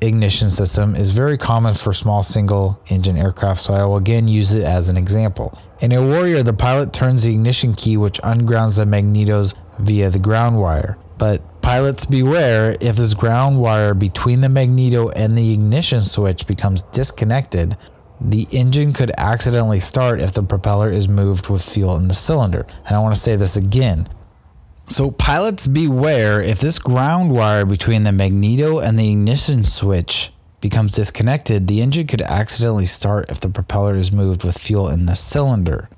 ignition 0.00 0.50
system 0.50 0.94
is 0.94 1.10
very 1.10 1.38
common 1.38 1.74
for 1.74 1.92
small 1.92 2.22
single 2.22 2.80
engine 2.88 3.16
aircraft, 3.16 3.60
so 3.60 3.74
I 3.74 3.84
will 3.84 3.96
again 3.96 4.28
use 4.28 4.54
it 4.54 4.64
as 4.64 4.88
an 4.88 4.96
example. 4.96 5.56
In 5.78 5.92
a 5.92 6.02
Warrior, 6.02 6.42
the 6.42 6.54
pilot 6.54 6.94
turns 6.94 7.22
the 7.22 7.32
ignition 7.32 7.74
key, 7.74 7.98
which 7.98 8.18
ungrounds 8.24 8.76
the 8.76 8.84
magnetos 8.84 9.54
via 9.78 10.08
the 10.08 10.18
ground 10.18 10.58
wire. 10.58 10.96
But 11.18 11.42
pilots 11.60 12.06
beware 12.06 12.76
if 12.80 12.96
this 12.96 13.12
ground 13.12 13.60
wire 13.60 13.92
between 13.92 14.40
the 14.40 14.48
magneto 14.48 15.10
and 15.10 15.36
the 15.36 15.52
ignition 15.52 16.00
switch 16.00 16.46
becomes 16.46 16.80
disconnected, 16.82 17.76
the 18.18 18.46
engine 18.52 18.94
could 18.94 19.12
accidentally 19.18 19.80
start 19.80 20.20
if 20.20 20.32
the 20.32 20.42
propeller 20.42 20.90
is 20.90 21.10
moved 21.10 21.50
with 21.50 21.62
fuel 21.62 21.96
in 21.96 22.08
the 22.08 22.14
cylinder. 22.14 22.66
And 22.86 22.96
I 22.96 23.00
want 23.00 23.14
to 23.14 23.20
say 23.20 23.36
this 23.36 23.56
again. 23.56 24.08
So, 24.88 25.10
pilots 25.10 25.66
beware 25.66 26.40
if 26.40 26.60
this 26.60 26.78
ground 26.78 27.32
wire 27.32 27.66
between 27.66 28.04
the 28.04 28.12
magneto 28.12 28.78
and 28.78 28.98
the 28.98 29.10
ignition 29.10 29.64
switch 29.64 30.32
becomes 30.60 30.92
disconnected, 30.92 31.68
the 31.68 31.80
engine 31.80 32.06
could 32.06 32.22
accidentally 32.22 32.86
start 32.86 33.30
if 33.30 33.40
the 33.40 33.48
propeller 33.48 33.94
is 33.94 34.10
moved 34.10 34.44
with 34.44 34.58
fuel 34.58 34.88
in 34.88 35.06
the 35.06 35.14
cylinder. 35.14 35.88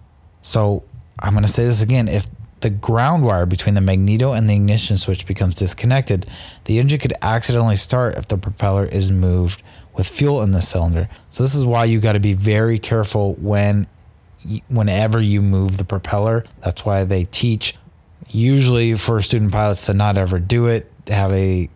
So, 0.41 0.85
I'm 1.21 1.33
going 1.33 1.45
to 1.45 1.51
say 1.51 1.65
this 1.65 1.83
again. 1.83 2.09
If 2.09 2.27
the 2.61 2.71
ground 2.71 3.25
wire 3.25 3.47
between 3.47 3.75
the 3.75 3.81
magneto 3.81 4.33
and 4.33 4.49
the 4.49 4.55
ignition 4.55 4.99
switch 4.99 5.27
becomes 5.27 5.55
disconnected, 5.55 6.27
the 6.65 6.79
engine 6.79 6.99
could 6.99 7.15
accidentally 7.23 7.77
start 7.77 8.17
if 8.17 8.29
the 8.29 8.39
propeller 8.39 8.87
is 8.87 9.13
moved 9.13 9.63
with 9.95 10.07
fuel 10.07 10.43
in 10.43 10.53
the 10.53 10.63
cylinder. 10.63 11.09
So 11.31 11.43
this 11.43 11.55
is 11.55 11.65
why 11.65 11.85
you 11.85 12.01
got 12.01 12.13
to 12.13 12.21
be 12.21 12.35
very 12.35 12.79
careful 12.79 13.35
when 13.35 13.87
whenever 14.69 15.21
you 15.21 15.43
move 15.43 15.77
the 15.77 15.85
propeller. 15.85 16.45
That's 16.63 16.85
why 16.85 17.05
they 17.05 17.25
teach 17.25 17.75
usually 18.29 18.95
for 18.95 19.21
student 19.23 19.53
pilots 19.53 19.87
to 19.87 19.95
not 19.95 20.17
ever 20.17 20.39
do 20.39 20.67
it, 20.67 20.91
have 21.09 21.33
a 21.33 21.69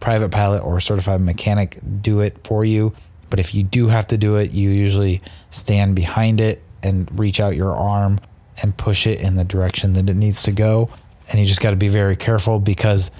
private 0.00 0.30
pilot 0.30 0.62
or 0.62 0.80
certified 0.80 1.20
mechanic 1.20 1.78
do 2.00 2.20
it 2.20 2.36
for 2.44 2.64
you. 2.64 2.92
But 3.28 3.38
if 3.38 3.54
you 3.54 3.62
do 3.62 3.88
have 3.88 4.06
to 4.08 4.18
do 4.18 4.36
it, 4.36 4.50
you 4.50 4.70
usually 4.70 5.22
stand 5.50 5.94
behind 5.94 6.40
it 6.40 6.62
and 6.82 7.08
reach 7.18 7.40
out 7.40 7.56
your 7.56 7.74
arm 7.74 8.20
and 8.62 8.76
push 8.76 9.06
it 9.06 9.20
in 9.20 9.36
the 9.36 9.44
direction 9.44 9.92
that 9.94 10.10
it 10.10 10.16
needs 10.16 10.42
to 10.42 10.52
go. 10.52 10.90
And 11.30 11.38
you 11.38 11.46
just 11.46 11.60
got 11.60 11.70
to 11.70 11.76
be 11.76 11.88
very 11.88 12.16
careful 12.16 12.58
because 12.58 13.10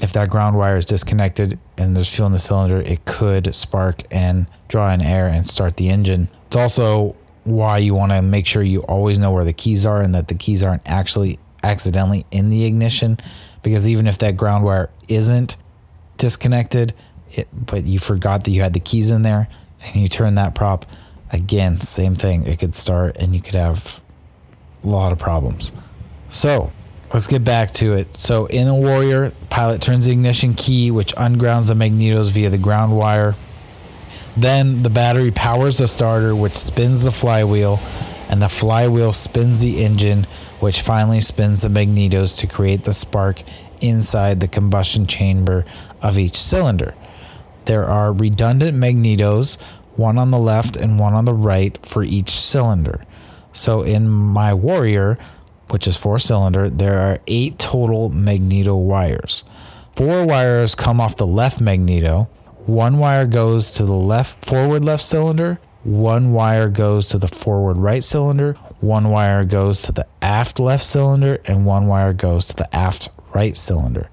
if 0.00 0.12
that 0.12 0.30
ground 0.30 0.56
wire 0.56 0.76
is 0.76 0.86
disconnected 0.86 1.58
and 1.76 1.96
there's 1.96 2.14
fuel 2.14 2.26
in 2.26 2.32
the 2.32 2.38
cylinder, 2.38 2.80
it 2.80 3.04
could 3.04 3.54
spark 3.54 4.02
and 4.10 4.46
draw 4.68 4.92
in 4.92 5.02
air 5.02 5.26
and 5.26 5.48
start 5.48 5.76
the 5.76 5.88
engine. 5.88 6.28
It's 6.46 6.56
also 6.56 7.16
why 7.44 7.78
you 7.78 7.94
want 7.94 8.12
to 8.12 8.22
make 8.22 8.46
sure 8.46 8.62
you 8.62 8.80
always 8.82 9.18
know 9.18 9.32
where 9.32 9.44
the 9.44 9.52
keys 9.52 9.86
are 9.86 10.00
and 10.00 10.14
that 10.14 10.28
the 10.28 10.34
keys 10.34 10.62
aren't 10.62 10.82
actually 10.86 11.38
accidentally 11.62 12.24
in 12.30 12.50
the 12.50 12.64
ignition 12.64 13.18
because 13.62 13.88
even 13.88 14.06
if 14.06 14.18
that 14.18 14.36
ground 14.36 14.64
wire 14.64 14.90
isn't 15.08 15.56
disconnected, 16.18 16.94
it, 17.30 17.48
but 17.52 17.84
you 17.84 17.98
forgot 17.98 18.44
that 18.44 18.50
you 18.50 18.62
had 18.62 18.72
the 18.72 18.80
keys 18.80 19.10
in 19.10 19.22
there 19.22 19.48
and 19.84 19.96
you 19.96 20.08
turn 20.08 20.34
that 20.36 20.54
prop, 20.54 20.86
again, 21.32 21.80
same 21.80 22.14
thing. 22.14 22.46
It 22.46 22.58
could 22.58 22.74
start 22.74 23.16
and 23.18 23.34
you 23.34 23.40
could 23.40 23.54
have 23.54 24.00
a 24.82 24.86
lot 24.86 25.12
of 25.12 25.18
problems. 25.18 25.72
So 26.28 26.70
let's 27.12 27.26
get 27.26 27.44
back 27.44 27.72
to 27.72 27.92
it. 27.94 28.16
So 28.16 28.46
in 28.46 28.66
the 28.66 28.74
Warrior, 28.74 29.32
pilot 29.50 29.80
turns 29.80 30.06
the 30.06 30.12
ignition 30.12 30.54
key, 30.54 30.90
which 30.90 31.12
ungrounds 31.16 31.68
the 31.68 31.74
magnetos 31.74 32.30
via 32.30 32.50
the 32.50 32.58
ground 32.58 32.96
wire. 32.96 33.34
Then 34.36 34.82
the 34.82 34.90
battery 34.90 35.30
powers 35.30 35.78
the 35.78 35.88
starter, 35.88 36.36
which 36.36 36.54
spins 36.54 37.04
the 37.04 37.10
flywheel, 37.10 37.80
and 38.28 38.42
the 38.42 38.48
flywheel 38.48 39.12
spins 39.12 39.60
the 39.60 39.82
engine, 39.82 40.26
which 40.60 40.82
finally 40.82 41.20
spins 41.20 41.62
the 41.62 41.68
magnetos 41.68 42.38
to 42.40 42.46
create 42.46 42.82
the 42.82 42.92
spark 42.92 43.42
inside 43.80 44.40
the 44.40 44.48
combustion 44.48 45.06
chamber 45.06 45.64
of 46.02 46.18
each 46.18 46.36
cylinder. 46.36 46.94
There 47.66 47.84
are 47.84 48.12
redundant 48.12 48.76
magnetos, 48.76 49.60
one 49.96 50.18
on 50.18 50.30
the 50.30 50.38
left 50.38 50.76
and 50.76 50.98
one 50.98 51.14
on 51.14 51.24
the 51.24 51.34
right 51.34 51.78
for 51.84 52.02
each 52.04 52.30
cylinder. 52.30 53.02
So 53.52 53.82
in 53.82 54.08
my 54.08 54.52
Warrior, 54.54 55.18
which 55.70 55.86
is 55.86 55.96
four 55.96 56.18
cylinder, 56.18 56.68
there 56.70 56.98
are 56.98 57.18
eight 57.26 57.58
total 57.58 58.10
magneto 58.10 58.76
wires. 58.76 59.44
Four 59.96 60.26
wires 60.26 60.74
come 60.74 61.00
off 61.00 61.16
the 61.16 61.26
left 61.26 61.60
magneto. 61.60 62.28
One 62.66 62.98
wire 62.98 63.26
goes 63.26 63.72
to 63.72 63.84
the 63.84 63.94
left 63.94 64.44
forward 64.44 64.84
left 64.84 65.04
cylinder. 65.04 65.58
One 65.82 66.32
wire 66.32 66.68
goes 66.68 67.08
to 67.10 67.18
the 67.18 67.28
forward 67.28 67.78
right 67.78 68.04
cylinder 68.04 68.56
one 68.80 69.10
wire 69.10 69.44
goes 69.44 69.82
to 69.82 69.92
the 69.92 70.06
aft 70.20 70.60
left 70.60 70.84
cylinder 70.84 71.40
and 71.46 71.64
one 71.66 71.86
wire 71.86 72.12
goes 72.12 72.48
to 72.48 72.56
the 72.56 72.76
aft 72.76 73.08
right 73.34 73.56
cylinder. 73.56 74.08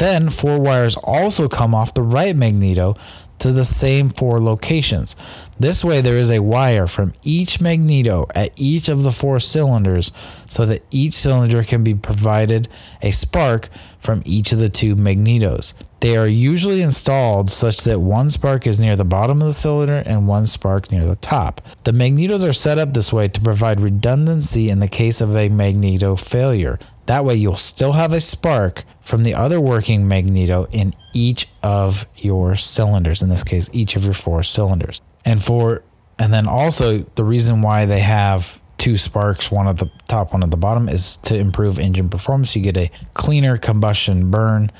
Then 0.00 0.30
four 0.30 0.58
wires 0.58 0.96
also 0.96 1.46
come 1.46 1.74
off 1.74 1.92
the 1.92 2.02
right 2.02 2.34
magneto 2.34 2.96
to 3.38 3.52
the 3.52 3.66
same 3.66 4.08
four 4.08 4.40
locations. 4.40 5.14
This 5.58 5.84
way, 5.84 6.00
there 6.00 6.16
is 6.16 6.30
a 6.30 6.40
wire 6.40 6.86
from 6.86 7.12
each 7.22 7.60
magneto 7.60 8.26
at 8.34 8.50
each 8.56 8.88
of 8.88 9.02
the 9.02 9.12
four 9.12 9.40
cylinders 9.40 10.10
so 10.48 10.64
that 10.64 10.82
each 10.90 11.12
cylinder 11.12 11.62
can 11.62 11.84
be 11.84 11.94
provided 11.94 12.66
a 13.02 13.10
spark 13.10 13.68
from 13.98 14.22
each 14.24 14.52
of 14.52 14.58
the 14.58 14.70
two 14.70 14.96
magnetos. 14.96 15.74
They 16.00 16.16
are 16.16 16.26
usually 16.26 16.80
installed 16.80 17.50
such 17.50 17.84
that 17.84 18.00
one 18.00 18.30
spark 18.30 18.66
is 18.66 18.80
near 18.80 18.96
the 18.96 19.04
bottom 19.04 19.42
of 19.42 19.46
the 19.46 19.52
cylinder 19.52 20.02
and 20.06 20.26
one 20.26 20.46
spark 20.46 20.90
near 20.90 21.04
the 21.04 21.16
top. 21.16 21.60
The 21.84 21.92
magnetos 21.92 22.48
are 22.48 22.54
set 22.54 22.78
up 22.78 22.94
this 22.94 23.12
way 23.12 23.28
to 23.28 23.40
provide 23.40 23.80
redundancy 23.80 24.70
in 24.70 24.80
the 24.80 24.88
case 24.88 25.20
of 25.20 25.36
a 25.36 25.50
magneto 25.50 26.16
failure. 26.16 26.78
That 27.04 27.24
way, 27.24 27.34
you'll 27.34 27.56
still 27.56 27.92
have 27.92 28.12
a 28.12 28.20
spark 28.20 28.84
from 29.02 29.24
the 29.24 29.34
other 29.34 29.60
working 29.60 30.08
magneto 30.08 30.66
in 30.70 30.94
each 31.12 31.48
of 31.62 32.06
your 32.16 32.56
cylinders, 32.56 33.20
in 33.20 33.28
this 33.28 33.44
case, 33.44 33.68
each 33.72 33.94
of 33.96 34.04
your 34.04 34.14
four 34.14 34.42
cylinders. 34.42 35.02
And 35.24 35.42
for 35.42 35.82
and 36.18 36.32
then 36.32 36.46
also 36.46 36.98
the 37.14 37.24
reason 37.24 37.62
why 37.62 37.86
they 37.86 38.00
have 38.00 38.60
two 38.78 38.96
sparks, 38.96 39.50
one 39.50 39.68
at 39.68 39.76
the 39.76 39.90
top, 40.08 40.32
one 40.32 40.42
at 40.42 40.50
the 40.50 40.56
bottom, 40.56 40.88
is 40.88 41.18
to 41.18 41.36
improve 41.36 41.78
engine 41.78 42.08
performance. 42.08 42.56
You 42.56 42.62
get 42.62 42.76
a 42.76 42.90
cleaner 43.12 43.58
combustion 43.58 44.30
burn 44.30 44.70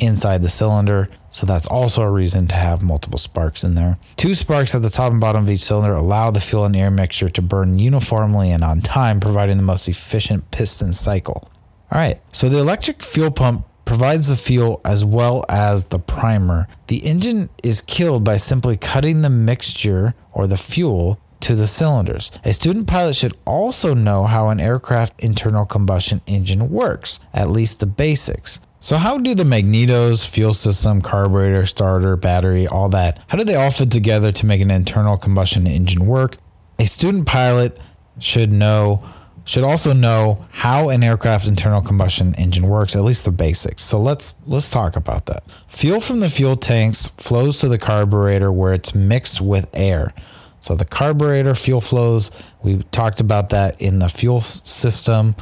inside 0.00 0.42
the 0.42 0.48
cylinder. 0.48 1.08
So 1.30 1.46
that's 1.46 1.66
also 1.66 2.02
a 2.02 2.10
reason 2.10 2.46
to 2.48 2.54
have 2.54 2.82
multiple 2.82 3.18
sparks 3.18 3.62
in 3.62 3.74
there. 3.74 3.98
Two 4.16 4.34
sparks 4.34 4.74
at 4.74 4.82
the 4.82 4.90
top 4.90 5.12
and 5.12 5.20
bottom 5.20 5.44
of 5.44 5.50
each 5.50 5.60
cylinder 5.60 5.94
allow 5.94 6.30
the 6.30 6.40
fuel 6.40 6.64
and 6.64 6.74
air 6.74 6.90
mixture 6.90 7.28
to 7.28 7.42
burn 7.42 7.78
uniformly 7.78 8.50
and 8.50 8.64
on 8.64 8.80
time, 8.80 9.20
providing 9.20 9.56
the 9.56 9.62
most 9.62 9.88
efficient 9.88 10.50
piston 10.50 10.92
cycle. 10.92 11.50
All 11.92 11.98
right, 11.98 12.20
so 12.32 12.48
the 12.48 12.58
electric 12.58 13.02
fuel 13.02 13.30
pump 13.30 13.66
provides 13.84 14.28
the 14.28 14.36
fuel 14.36 14.80
as 14.84 15.04
well 15.04 15.44
as 15.48 15.84
the 15.84 15.98
primer. 15.98 16.68
The 16.86 16.98
engine 16.98 17.50
is 17.64 17.80
killed 17.80 18.22
by 18.22 18.36
simply 18.36 18.76
cutting 18.76 19.22
the 19.22 19.30
mixture 19.30 20.14
or 20.32 20.46
the 20.46 20.56
fuel 20.56 21.18
to 21.40 21.56
the 21.56 21.66
cylinders. 21.66 22.30
A 22.44 22.52
student 22.52 22.86
pilot 22.86 23.16
should 23.16 23.36
also 23.44 23.94
know 23.94 24.26
how 24.26 24.48
an 24.50 24.60
aircraft 24.60 25.20
internal 25.22 25.64
combustion 25.64 26.20
engine 26.26 26.70
works, 26.70 27.18
at 27.32 27.50
least 27.50 27.80
the 27.80 27.86
basics. 27.86 28.60
So, 28.82 28.96
how 28.96 29.18
do 29.18 29.34
the 29.34 29.44
magnetos, 29.44 30.26
fuel 30.26 30.54
system, 30.54 31.02
carburetor, 31.02 31.66
starter, 31.66 32.16
battery, 32.16 32.66
all 32.66 32.88
that, 32.88 33.22
how 33.28 33.36
do 33.36 33.44
they 33.44 33.54
all 33.54 33.70
fit 33.70 33.90
together 33.90 34.32
to 34.32 34.46
make 34.46 34.62
an 34.62 34.70
internal 34.70 35.18
combustion 35.18 35.66
engine 35.66 36.06
work? 36.06 36.38
A 36.78 36.86
student 36.86 37.26
pilot 37.26 37.78
should 38.18 38.50
know 38.50 39.04
should 39.44 39.64
also 39.64 39.92
know 39.92 40.46
how 40.50 40.90
an 40.90 41.02
aircraft 41.02 41.46
internal 41.46 41.82
combustion 41.82 42.34
engine 42.36 42.68
works, 42.68 42.94
at 42.94 43.02
least 43.02 43.24
the 43.24 43.30
basics. 43.30 43.82
So 43.82 44.00
let's 44.00 44.36
let's 44.46 44.70
talk 44.70 44.96
about 44.96 45.26
that. 45.26 45.42
Fuel 45.68 46.00
from 46.00 46.20
the 46.20 46.30
fuel 46.30 46.56
tanks 46.56 47.08
flows 47.08 47.60
to 47.60 47.68
the 47.68 47.78
carburetor 47.78 48.50
where 48.50 48.72
it's 48.72 48.94
mixed 48.94 49.42
with 49.42 49.68
air. 49.74 50.14
So 50.60 50.74
the 50.74 50.86
carburetor 50.86 51.54
fuel 51.54 51.80
flows, 51.82 52.30
we 52.62 52.82
talked 52.92 53.20
about 53.20 53.50
that 53.50 53.80
in 53.80 53.98
the 53.98 54.08
fuel 54.08 54.40
system 54.40 55.34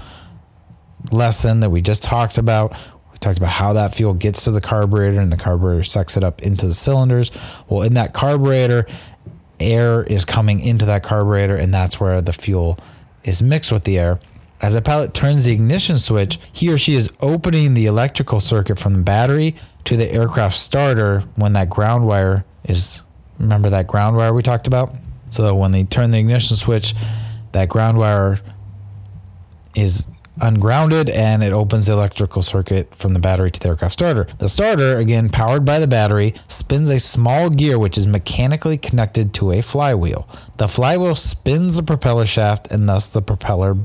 lesson 1.13 1.61
that 1.61 1.71
we 1.71 1.83
just 1.83 2.03
talked 2.03 2.39
about. 2.39 2.77
We 3.19 3.25
talked 3.25 3.39
about 3.39 3.51
how 3.51 3.73
that 3.73 3.97
fuel 3.97 4.15
gets 4.15 4.45
to 4.45 4.53
the 4.53 4.61
carburetor 4.61 5.19
and 5.19 5.33
the 5.33 5.37
carburetor 5.37 5.83
sucks 5.83 6.17
it 6.17 6.23
up 6.23 6.41
into 6.41 6.69
the 6.69 6.75
cylinders. 6.75 7.33
Well, 7.69 7.83
in 7.83 7.95
that 7.95 8.13
carburetor, 8.13 8.87
air 9.59 10.05
is 10.05 10.25
coming 10.25 10.61
into 10.61 10.87
that 10.87 11.03
carburetor, 11.03 11.57
and 11.57 11.75
that's 11.75 11.99
where 11.99 12.23
the 12.23 12.33
fuel 12.33 12.79
is 13.25 13.43
mixed 13.43 13.73
with 13.73 13.83
the 13.83 13.99
air. 13.99 14.21
As 14.63 14.77
a 14.77 14.83
pilot 14.83 15.15
turns 15.15 15.45
the 15.47 15.53
ignition 15.53 15.99
switch, 15.99 16.39
he 16.53 16.73
or 16.73 16.79
she 16.79 16.95
is 16.95 17.11
opening 17.21 17.75
the 17.75 17.87
electrical 17.87 18.39
circuit 18.39 18.79
from 18.79 18.95
the 18.95 19.03
battery 19.03 19.57
to 19.83 19.97
the 19.97 20.13
aircraft 20.13 20.57
starter 20.57 21.25
when 21.35 21.55
that 21.55 21.69
ground 21.69 22.07
wire 22.07 22.45
is. 22.65 23.03
Remember 23.41 23.71
that 23.71 23.89
ground 23.89 24.17
wire 24.17 24.33
we 24.33 24.43
talked 24.43 24.69
about? 24.69 24.95
So 25.31 25.55
when 25.57 25.73
they 25.73 25.85
turn 25.85 26.13
the 26.13 26.19
ignition 26.19 26.57
switch, 26.57 26.95
that 27.53 27.69
ground 27.69 27.99
wire 27.99 28.39
is 29.75 30.07
ungrounded 30.41 31.11
and 31.11 31.43
it 31.43 31.53
opens 31.53 31.87
the 31.87 31.93
electrical 31.93 32.43
circuit 32.43 32.95
from 32.95 33.15
the 33.15 33.21
battery 33.21 33.51
to 33.51 33.61
the 33.61 33.69
aircraft 33.69 33.93
starter. 33.93 34.25
The 34.39 34.49
starter, 34.49 34.97
again 34.99 35.29
powered 35.29 35.65
by 35.65 35.79
the 35.79 35.87
battery, 35.87 36.35
spins 36.49 36.91
a 36.91 36.99
small 36.99 37.51
gear 37.51 37.79
which 37.79 37.99
is 37.99 38.07
mechanically 38.07 38.77
connected 38.77 39.35
to 39.35 39.53
a 39.53 39.63
flywheel. 39.63 40.29
The 40.57 40.69
flywheel 40.69 41.17
spins 41.17 41.77
the 41.77 41.83
propeller 41.83 42.27
shaft 42.27 42.71
and 42.71 42.89
thus 42.89 43.09
the 43.09 43.23
propeller 43.23 43.77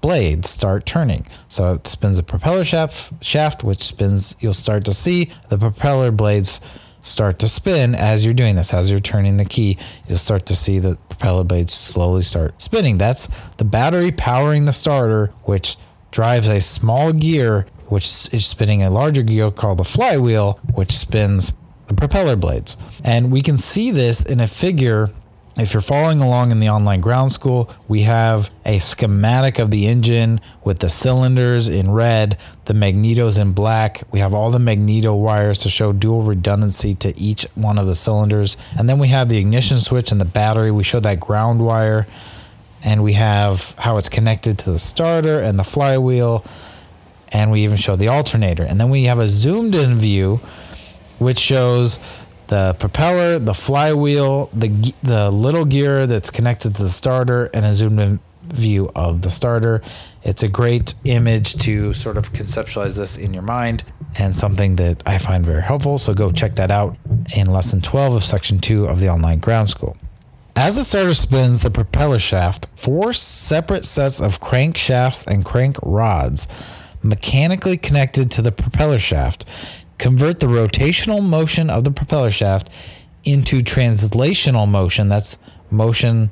blades 0.00 0.50
start 0.50 0.84
turning. 0.84 1.26
So 1.48 1.74
it 1.74 1.86
spins 1.86 2.18
the 2.18 2.22
propeller 2.22 2.64
shaft, 2.64 3.24
shaft 3.24 3.64
which 3.64 3.82
spins, 3.82 4.36
you'll 4.38 4.52
start 4.52 4.84
to 4.84 4.92
see 4.92 5.32
the 5.48 5.56
propeller 5.56 6.10
blades 6.10 6.60
start 7.04 7.38
to 7.38 7.48
spin 7.48 7.94
as 7.94 8.24
you're 8.24 8.34
doing 8.34 8.56
this. 8.56 8.74
As 8.74 8.90
you're 8.90 8.98
turning 8.98 9.36
the 9.36 9.44
key, 9.44 9.78
you'll 10.08 10.18
start 10.18 10.46
to 10.46 10.56
see 10.56 10.80
the 10.80 10.96
propeller 11.08 11.44
blades 11.44 11.72
slowly 11.72 12.24
start 12.24 12.60
spinning. 12.60 12.98
That's 12.98 13.28
the 13.58 13.64
battery 13.64 14.10
powering 14.10 14.64
the 14.64 14.72
starter, 14.72 15.26
which 15.44 15.76
drives 16.10 16.48
a 16.48 16.60
small 16.60 17.12
gear, 17.12 17.66
which 17.86 18.04
is 18.32 18.46
spinning 18.46 18.82
a 18.82 18.90
larger 18.90 19.22
gear 19.22 19.50
called 19.52 19.78
the 19.78 19.84
flywheel, 19.84 20.58
which 20.74 20.90
spins 20.92 21.56
the 21.86 21.94
propeller 21.94 22.34
blades. 22.34 22.76
And 23.04 23.30
we 23.30 23.42
can 23.42 23.58
see 23.58 23.90
this 23.90 24.24
in 24.24 24.40
a 24.40 24.48
figure 24.48 25.10
if 25.56 25.72
you're 25.72 25.80
following 25.80 26.20
along 26.20 26.50
in 26.50 26.58
the 26.58 26.68
online 26.68 27.00
ground 27.00 27.30
school, 27.30 27.70
we 27.86 28.02
have 28.02 28.50
a 28.64 28.80
schematic 28.80 29.60
of 29.60 29.70
the 29.70 29.86
engine 29.86 30.40
with 30.64 30.80
the 30.80 30.88
cylinders 30.88 31.68
in 31.68 31.92
red, 31.92 32.36
the 32.64 32.74
magnetos 32.74 33.38
in 33.40 33.52
black. 33.52 34.02
We 34.10 34.18
have 34.18 34.34
all 34.34 34.50
the 34.50 34.58
magneto 34.58 35.14
wires 35.14 35.60
to 35.60 35.68
show 35.68 35.92
dual 35.92 36.24
redundancy 36.24 36.96
to 36.96 37.16
each 37.16 37.46
one 37.54 37.78
of 37.78 37.86
the 37.86 37.94
cylinders. 37.94 38.56
And 38.76 38.88
then 38.88 38.98
we 38.98 39.08
have 39.08 39.28
the 39.28 39.38
ignition 39.38 39.78
switch 39.78 40.10
and 40.10 40.20
the 40.20 40.24
battery. 40.24 40.72
We 40.72 40.82
show 40.82 40.98
that 41.00 41.20
ground 41.20 41.64
wire. 41.64 42.08
And 42.82 43.04
we 43.04 43.12
have 43.12 43.76
how 43.78 43.96
it's 43.96 44.08
connected 44.08 44.58
to 44.60 44.72
the 44.72 44.78
starter 44.78 45.38
and 45.38 45.56
the 45.56 45.64
flywheel. 45.64 46.44
And 47.32 47.52
we 47.52 47.62
even 47.62 47.76
show 47.76 47.94
the 47.94 48.08
alternator. 48.08 48.64
And 48.64 48.80
then 48.80 48.90
we 48.90 49.04
have 49.04 49.20
a 49.20 49.28
zoomed 49.28 49.76
in 49.76 49.94
view, 49.96 50.40
which 51.20 51.38
shows 51.38 52.00
the 52.48 52.74
propeller, 52.78 53.38
the 53.38 53.54
flywheel, 53.54 54.50
the 54.52 54.94
the 55.02 55.30
little 55.30 55.64
gear 55.64 56.06
that's 56.06 56.30
connected 56.30 56.74
to 56.76 56.82
the 56.82 56.90
starter, 56.90 57.50
and 57.54 57.64
a 57.64 57.72
zoomed 57.72 58.00
in 58.00 58.20
view 58.44 58.90
of 58.94 59.22
the 59.22 59.30
starter. 59.30 59.82
It's 60.22 60.42
a 60.42 60.48
great 60.48 60.94
image 61.04 61.54
to 61.56 61.92
sort 61.92 62.16
of 62.16 62.32
conceptualize 62.32 62.96
this 62.96 63.16
in 63.16 63.34
your 63.34 63.42
mind 63.42 63.84
and 64.18 64.34
something 64.34 64.76
that 64.76 65.02
I 65.06 65.18
find 65.18 65.44
very 65.44 65.62
helpful. 65.62 65.98
So 65.98 66.14
go 66.14 66.30
check 66.30 66.54
that 66.56 66.70
out 66.70 66.96
in 67.36 67.50
lesson 67.50 67.80
12 67.80 68.14
of 68.14 68.24
section 68.24 68.58
2 68.58 68.86
of 68.86 69.00
the 69.00 69.08
online 69.08 69.38
ground 69.38 69.68
school. 69.68 69.96
As 70.56 70.76
the 70.76 70.84
starter 70.84 71.14
spins 71.14 71.62
the 71.62 71.70
propeller 71.70 72.20
shaft, 72.20 72.68
four 72.76 73.12
separate 73.12 73.84
sets 73.84 74.20
of 74.20 74.40
crank 74.40 74.76
shafts 74.76 75.24
and 75.26 75.44
crank 75.44 75.76
rods 75.82 76.46
mechanically 77.02 77.76
connected 77.76 78.30
to 78.30 78.40
the 78.40 78.52
propeller 78.52 78.98
shaft 78.98 79.44
convert 80.04 80.38
the 80.38 80.46
rotational 80.46 81.26
motion 81.26 81.70
of 81.70 81.82
the 81.82 81.90
propeller 81.90 82.30
shaft 82.30 82.68
into 83.24 83.60
translational 83.60 84.68
motion. 84.68 85.08
That's 85.08 85.38
motion 85.70 86.30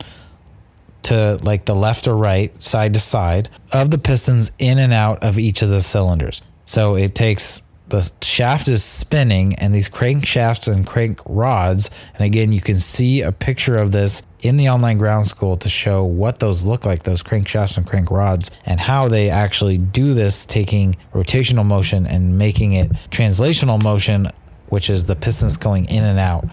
to 1.05 1.39
like 1.43 1.65
the 1.65 1.75
left 1.75 2.07
or 2.07 2.15
right, 2.15 2.55
side 2.63 2.93
to 2.93 3.01
side 3.01 3.49
of 3.73 3.91
the 3.91 3.97
pistons 3.97 4.53
in 4.59 4.79
and 4.79 4.93
out 4.93 5.25
of 5.25 5.39
each 5.39 5.63
of 5.63 5.71
the 5.71 5.81
cylinders. 5.81 6.43
So 6.67 6.97
it 6.97 7.15
takes 7.15 7.63
the 7.93 8.11
shaft 8.23 8.69
is 8.69 8.83
spinning 8.83 9.55
and 9.57 9.75
these 9.75 9.89
crank 9.89 10.27
shafts 10.27 10.67
and 10.67 10.87
crank 10.87 11.21
rods. 11.27 11.91
And 12.15 12.23
again, 12.23 12.51
you 12.51 12.63
can 12.63 12.79
see 12.79 13.21
a 13.21 13.31
picture 13.33 13.77
of 13.77 13.93
this 13.93 14.23
in 14.41 14.57
the 14.57 14.71
online 14.71 14.97
ground 14.97 15.27
school 15.27 15.59
to 15.59 15.69
show 15.69 16.03
what 16.03 16.39
those 16.39 16.65
look 16.65 16.87
like, 16.87 17.03
those 17.03 17.23
crank 17.23 17.47
shafts 17.47 17.77
and 17.77 17.87
crank 17.87 18.11
rods, 18.11 18.51
and 18.65 18.81
how 18.81 19.09
they 19.09 19.29
actually 19.29 19.77
do 19.77 20.15
this, 20.15 20.47
taking 20.47 20.97
rotational 21.13 21.67
motion 21.67 22.07
and 22.07 22.39
making 22.39 22.73
it 22.73 22.91
translational 23.11 23.81
motion, 23.81 24.29
which 24.71 24.89
is 24.89 25.05
the 25.05 25.15
pistons 25.15 25.59
going 25.59 25.85
in 25.85 26.03
and 26.03 26.19
out, 26.19 26.47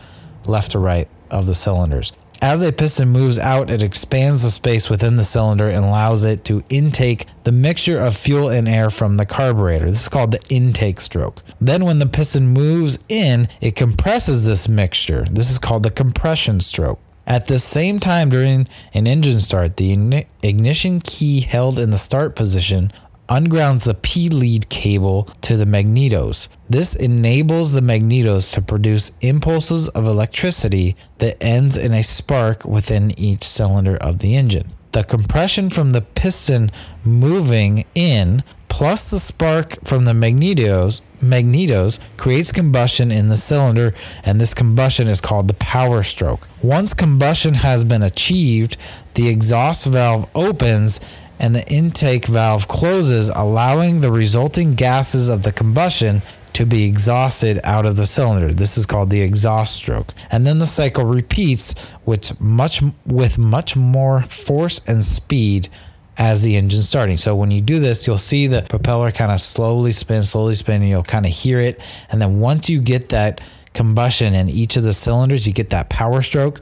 left 0.46 0.72
to 0.72 0.80
right 0.80 1.08
of 1.32 1.46
the 1.46 1.56
cylinders. 1.56 2.12
As 2.42 2.62
a 2.62 2.72
piston 2.72 3.10
moves 3.10 3.38
out, 3.38 3.70
it 3.70 3.82
expands 3.82 4.44
the 4.44 4.50
space 4.50 4.90
within 4.90 5.18
the 5.18 5.26
cylinder 5.26 5.68
and 5.68 5.84
allows 5.84 6.24
it 6.24 6.46
to 6.46 6.64
intake 6.70 7.26
the 7.44 7.52
mixture 7.52 8.00
of 8.00 8.16
fuel 8.16 8.48
and 8.48 8.68
air 8.68 8.90
from 8.90 9.18
the 9.18 9.26
carburetor. 9.26 9.90
This 9.90 10.04
is 10.04 10.10
called 10.10 10.32
the 10.32 10.42
intake 10.50 11.02
stroke. 11.02 11.44
Then, 11.60 11.84
when 11.84 12.00
the 12.00 12.06
piston 12.06 12.48
moves 12.48 12.98
in, 13.10 13.50
it 13.60 13.76
compresses 13.76 14.46
this 14.46 14.70
mixture. 14.70 15.26
This 15.30 15.52
is 15.52 15.58
called 15.58 15.84
the 15.84 15.92
compression 15.92 16.62
stroke. 16.62 17.00
At 17.28 17.48
the 17.48 17.60
same 17.60 18.00
time, 18.00 18.30
during 18.30 18.68
an 18.94 19.06
engine 19.06 19.42
start, 19.42 19.76
the 19.76 20.26
ignition 20.42 21.00
key 21.02 21.42
held 21.42 21.78
in 21.78 21.92
the 21.92 21.98
start 21.98 22.36
position 22.36 22.92
ungrounds 23.30 23.86
the 23.86 23.94
P 23.94 24.28
lead 24.28 24.70
cable 24.70 25.24
to 25.42 25.56
the 25.56 25.66
magnetos. 25.66 26.50
This 26.70 26.96
enables 26.96 27.72
the 27.72 27.82
magnetos 27.82 28.54
to 28.54 28.62
produce 28.62 29.12
impulses 29.22 29.88
of 29.90 30.06
electricity 30.06 30.96
that 31.20 31.42
ends 31.42 31.78
in 31.78 31.94
a 31.94 32.04
spark 32.04 32.66
within 32.66 33.18
each 33.18 33.44
cylinder 33.44 33.98
of 33.98 34.20
the 34.20 34.36
engine. 34.36 34.72
The 34.92 35.04
compression 35.04 35.70
from 35.70 35.92
the 35.92 36.02
piston 36.02 36.72
moving 37.04 37.86
in 37.94 38.44
plus 38.68 39.10
the 39.10 39.20
spark 39.20 39.78
from 39.86 40.06
the 40.06 40.14
magnetos 40.14 41.02
magnetos 41.22 42.00
creates 42.18 42.52
combustion 42.52 43.12
in 43.12 43.28
the 43.28 43.38
cylinder 43.38 43.94
and 44.24 44.40
this 44.40 44.54
combustion 44.54 45.08
is 45.08 45.22
called 45.22 45.48
the 45.48 45.54
power 45.56 46.02
stroke. 46.02 46.48
Once 46.62 46.94
combustion 46.94 47.56
has 47.56 47.84
been 47.84 48.02
achieved, 48.02 48.78
the 49.16 49.28
exhaust 49.28 49.86
valve 49.86 50.30
opens 50.34 51.00
and 51.40 51.56
the 51.56 51.68
intake 51.72 52.26
valve 52.26 52.68
closes, 52.68 53.30
allowing 53.30 54.02
the 54.02 54.12
resulting 54.12 54.74
gases 54.74 55.30
of 55.30 55.44
the 55.44 55.52
combustion 55.52 56.22
to 56.54 56.66
be 56.66 56.84
exhausted 56.84 57.60
out 57.64 57.86
of 57.86 57.96
the 57.96 58.06
cylinder. 58.06 58.54
This 58.54 58.78
is 58.78 58.86
called 58.86 59.10
the 59.10 59.22
exhaust 59.22 59.76
stroke. 59.76 60.14
And 60.30 60.46
then 60.46 60.60
the 60.60 60.68
cycle 60.68 61.06
repeats 61.06 61.74
with 62.06 62.40
much 62.42 62.82
with 63.06 63.38
much 63.38 63.76
more 63.76 64.24
force 64.24 64.82
and 64.86 65.04
speed 65.04 65.70
as 66.18 66.44
the 66.44 66.58
engine 66.58 66.82
starting. 66.82 67.18
So 67.18 67.34
when 67.34 67.50
you 67.50 67.62
do 67.62 67.80
this, 67.80 68.06
you'll 68.06 68.18
see 68.18 68.48
the 68.48 68.64
propeller 68.64 69.10
kind 69.10 69.32
of 69.32 69.40
slowly 69.40 69.94
spin, 69.94 70.24
slowly 70.24 70.54
spin, 70.54 70.82
and 70.82 70.90
you'll 70.90 71.02
kind 71.02 71.26
of 71.26 71.32
hear 71.32 71.60
it. 71.60 71.80
And 72.12 72.22
then 72.22 72.42
once 72.42 72.70
you 72.70 72.82
get 72.82 73.08
that 73.10 73.40
combustion 73.74 74.34
in 74.34 74.50
each 74.50 74.76
of 74.76 74.84
the 74.84 74.94
cylinders, 74.94 75.48
you 75.48 75.54
get 75.54 75.70
that 75.70 75.90
power 75.90 76.22
stroke, 76.22 76.60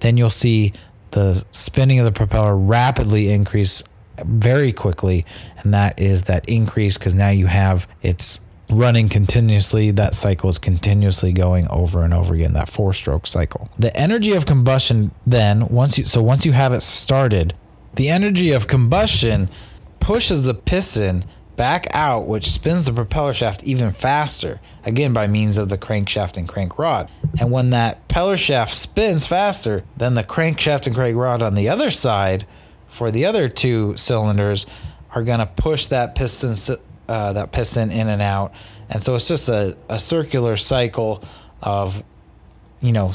then 0.00 0.16
you'll 0.16 0.30
see 0.30 0.72
the 1.10 1.44
spinning 1.50 1.98
of 1.98 2.04
the 2.04 2.12
propeller 2.12 2.56
rapidly 2.56 3.32
increase 3.32 3.82
very 4.24 4.72
quickly, 4.72 5.24
and 5.58 5.72
that 5.74 6.00
is 6.00 6.24
that 6.24 6.48
increase 6.48 6.98
because 6.98 7.14
now 7.14 7.30
you 7.30 7.46
have 7.46 7.88
it's 8.02 8.40
running 8.70 9.08
continuously. 9.08 9.90
That 9.90 10.14
cycle 10.14 10.48
is 10.48 10.58
continuously 10.58 11.32
going 11.32 11.68
over 11.68 12.02
and 12.02 12.14
over 12.14 12.34
again. 12.34 12.52
That 12.54 12.68
four 12.68 12.92
stroke 12.92 13.26
cycle. 13.26 13.70
The 13.78 13.96
energy 13.96 14.32
of 14.32 14.46
combustion 14.46 15.12
then 15.26 15.68
once 15.68 15.98
you 15.98 16.04
so 16.04 16.22
once 16.22 16.44
you 16.46 16.52
have 16.52 16.72
it 16.72 16.82
started, 16.82 17.54
the 17.94 18.08
energy 18.08 18.52
of 18.52 18.66
combustion 18.66 19.48
pushes 20.00 20.42
the 20.42 20.54
piston 20.54 21.24
back 21.56 21.86
out, 21.90 22.26
which 22.26 22.50
spins 22.50 22.86
the 22.86 22.92
propeller 22.92 23.32
shaft 23.32 23.62
even 23.62 23.92
faster, 23.92 24.60
again 24.84 25.12
by 25.12 25.26
means 25.26 25.58
of 25.58 25.68
the 25.68 25.78
crankshaft 25.78 26.36
and 26.36 26.48
crank 26.48 26.78
rod. 26.78 27.10
And 27.38 27.50
when 27.50 27.70
that 27.70 28.08
propeller 28.08 28.36
shaft 28.36 28.74
spins 28.74 29.26
faster, 29.26 29.84
then 29.96 30.14
the 30.14 30.24
crankshaft 30.24 30.86
and 30.86 30.94
crank 30.96 31.16
rod 31.16 31.42
on 31.42 31.54
the 31.54 31.68
other 31.68 31.90
side 31.90 32.46
for 32.92 33.10
the 33.10 33.24
other 33.24 33.48
two 33.48 33.96
cylinders 33.96 34.66
are 35.14 35.22
going 35.22 35.38
to 35.38 35.46
push 35.46 35.86
that 35.86 36.14
piston 36.14 36.76
uh, 37.08 37.32
that 37.32 37.50
piston 37.50 37.90
in 37.90 38.08
and 38.08 38.20
out. 38.20 38.52
And 38.90 39.02
so 39.02 39.14
it's 39.14 39.28
just 39.28 39.48
a, 39.48 39.76
a 39.88 39.98
circular 39.98 40.56
cycle 40.56 41.24
of 41.62 42.02
you 42.80 42.92
know 42.92 43.12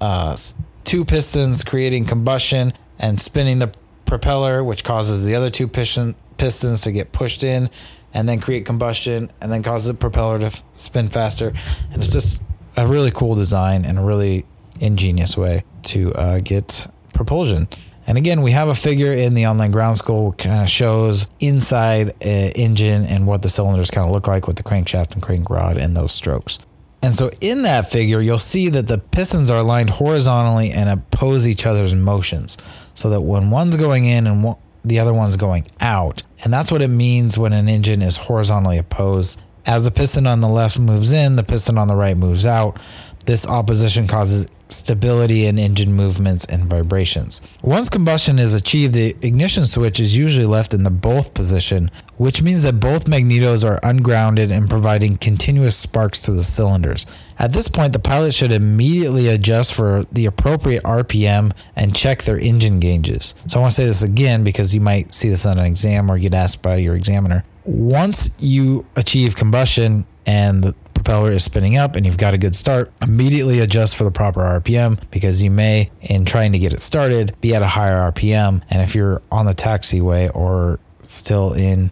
uh, 0.00 0.36
two 0.84 1.04
pistons 1.04 1.64
creating 1.64 2.04
combustion 2.04 2.72
and 2.98 3.20
spinning 3.20 3.58
the 3.58 3.72
propeller 4.06 4.62
which 4.62 4.84
causes 4.84 5.24
the 5.24 5.34
other 5.34 5.50
two 5.50 5.66
piston 5.66 6.14
pistons 6.36 6.82
to 6.82 6.92
get 6.92 7.10
pushed 7.10 7.42
in 7.42 7.70
and 8.12 8.28
then 8.28 8.40
create 8.40 8.64
combustion 8.64 9.30
and 9.40 9.52
then 9.52 9.62
cause 9.62 9.86
the 9.86 9.94
propeller 9.94 10.38
to 10.38 10.46
f- 10.46 10.62
spin 10.74 11.08
faster. 11.08 11.52
And 11.90 12.00
it's 12.00 12.12
just 12.12 12.40
a 12.76 12.86
really 12.86 13.10
cool 13.10 13.34
design 13.34 13.84
and 13.84 13.98
a 13.98 14.02
really 14.02 14.46
ingenious 14.78 15.36
way 15.36 15.64
to 15.84 16.12
uh, 16.14 16.38
get 16.38 16.86
propulsion 17.12 17.68
And 18.06 18.18
again, 18.18 18.42
we 18.42 18.50
have 18.50 18.68
a 18.68 18.74
figure 18.74 19.12
in 19.12 19.34
the 19.34 19.46
online 19.46 19.70
ground 19.70 19.96
school 19.98 20.32
kind 20.32 20.62
of 20.62 20.70
shows 20.70 21.28
inside 21.40 22.14
an 22.20 22.52
engine 22.52 23.04
and 23.04 23.26
what 23.26 23.42
the 23.42 23.48
cylinders 23.48 23.90
kind 23.90 24.06
of 24.06 24.12
look 24.12 24.26
like 24.26 24.46
with 24.46 24.56
the 24.56 24.62
crankshaft 24.62 25.14
and 25.14 25.22
crank 25.22 25.48
rod 25.48 25.76
and 25.76 25.96
those 25.96 26.12
strokes. 26.12 26.58
And 27.02 27.14
so 27.14 27.30
in 27.40 27.62
that 27.62 27.90
figure, 27.90 28.20
you'll 28.20 28.38
see 28.38 28.70
that 28.70 28.86
the 28.86 28.98
pistons 28.98 29.50
are 29.50 29.58
aligned 29.58 29.90
horizontally 29.90 30.70
and 30.70 30.88
oppose 30.88 31.46
each 31.46 31.66
other's 31.66 31.94
motions 31.94 32.56
so 32.94 33.10
that 33.10 33.20
when 33.20 33.50
one's 33.50 33.76
going 33.76 34.04
in 34.04 34.26
and 34.26 34.56
the 34.84 34.98
other 34.98 35.12
one's 35.12 35.36
going 35.36 35.66
out. 35.80 36.22
And 36.42 36.52
that's 36.52 36.70
what 36.70 36.82
it 36.82 36.88
means 36.88 37.36
when 37.36 37.52
an 37.52 37.68
engine 37.68 38.02
is 38.02 38.16
horizontally 38.16 38.78
opposed. 38.78 39.40
As 39.66 39.84
the 39.84 39.90
piston 39.90 40.26
on 40.26 40.40
the 40.40 40.48
left 40.48 40.78
moves 40.78 41.12
in, 41.12 41.36
the 41.36 41.44
piston 41.44 41.78
on 41.78 41.88
the 41.88 41.96
right 41.96 42.16
moves 42.16 42.44
out. 42.44 42.78
This 43.26 43.46
opposition 43.46 44.06
causes 44.06 44.46
stability 44.68 45.46
in 45.46 45.58
engine 45.58 45.92
movements 45.92 46.44
and 46.44 46.64
vibrations. 46.64 47.40
Once 47.62 47.88
combustion 47.88 48.38
is 48.38 48.54
achieved, 48.54 48.94
the 48.94 49.16
ignition 49.22 49.66
switch 49.66 50.00
is 50.00 50.16
usually 50.16 50.46
left 50.46 50.74
in 50.74 50.82
the 50.82 50.90
both 50.90 51.34
position, 51.34 51.90
which 52.16 52.42
means 52.42 52.62
that 52.62 52.80
both 52.80 53.04
magnetos 53.04 53.66
are 53.66 53.80
ungrounded 53.82 54.50
and 54.50 54.68
providing 54.68 55.16
continuous 55.16 55.76
sparks 55.76 56.20
to 56.22 56.32
the 56.32 56.42
cylinders. 56.42 57.06
At 57.38 57.52
this 57.52 57.68
point, 57.68 57.92
the 57.92 57.98
pilot 57.98 58.34
should 58.34 58.52
immediately 58.52 59.28
adjust 59.28 59.74
for 59.74 60.04
the 60.10 60.26
appropriate 60.26 60.82
RPM 60.82 61.52
and 61.76 61.94
check 61.94 62.22
their 62.22 62.38
engine 62.38 62.80
gauges. 62.80 63.34
So 63.46 63.58
I 63.58 63.62
want 63.62 63.72
to 63.72 63.76
say 63.76 63.86
this 63.86 64.02
again 64.02 64.44
because 64.44 64.74
you 64.74 64.80
might 64.80 65.12
see 65.12 65.28
this 65.28 65.46
on 65.46 65.58
an 65.58 65.66
exam 65.66 66.10
or 66.10 66.18
get 66.18 66.34
asked 66.34 66.62
by 66.62 66.76
your 66.76 66.96
examiner. 66.96 67.44
Once 67.64 68.30
you 68.38 68.84
achieve 68.96 69.36
combustion 69.36 70.06
and 70.26 70.62
the 70.64 70.74
propeller 71.04 71.32
is 71.32 71.44
spinning 71.44 71.76
up 71.76 71.96
and 71.96 72.06
you've 72.06 72.16
got 72.16 72.34
a 72.34 72.38
good 72.38 72.56
start, 72.56 72.90
immediately 73.02 73.60
adjust 73.60 73.94
for 73.94 74.04
the 74.04 74.10
proper 74.10 74.40
RPM 74.40 74.98
because 75.10 75.42
you 75.42 75.50
may, 75.50 75.90
in 76.00 76.24
trying 76.24 76.52
to 76.52 76.58
get 76.58 76.72
it 76.72 76.80
started, 76.80 77.38
be 77.40 77.54
at 77.54 77.62
a 77.62 77.66
higher 77.66 78.10
RPM. 78.10 78.62
And 78.70 78.82
if 78.82 78.94
you're 78.94 79.22
on 79.30 79.46
the 79.46 79.52
taxiway 79.52 80.34
or 80.34 80.80
still 81.02 81.52
in 81.52 81.90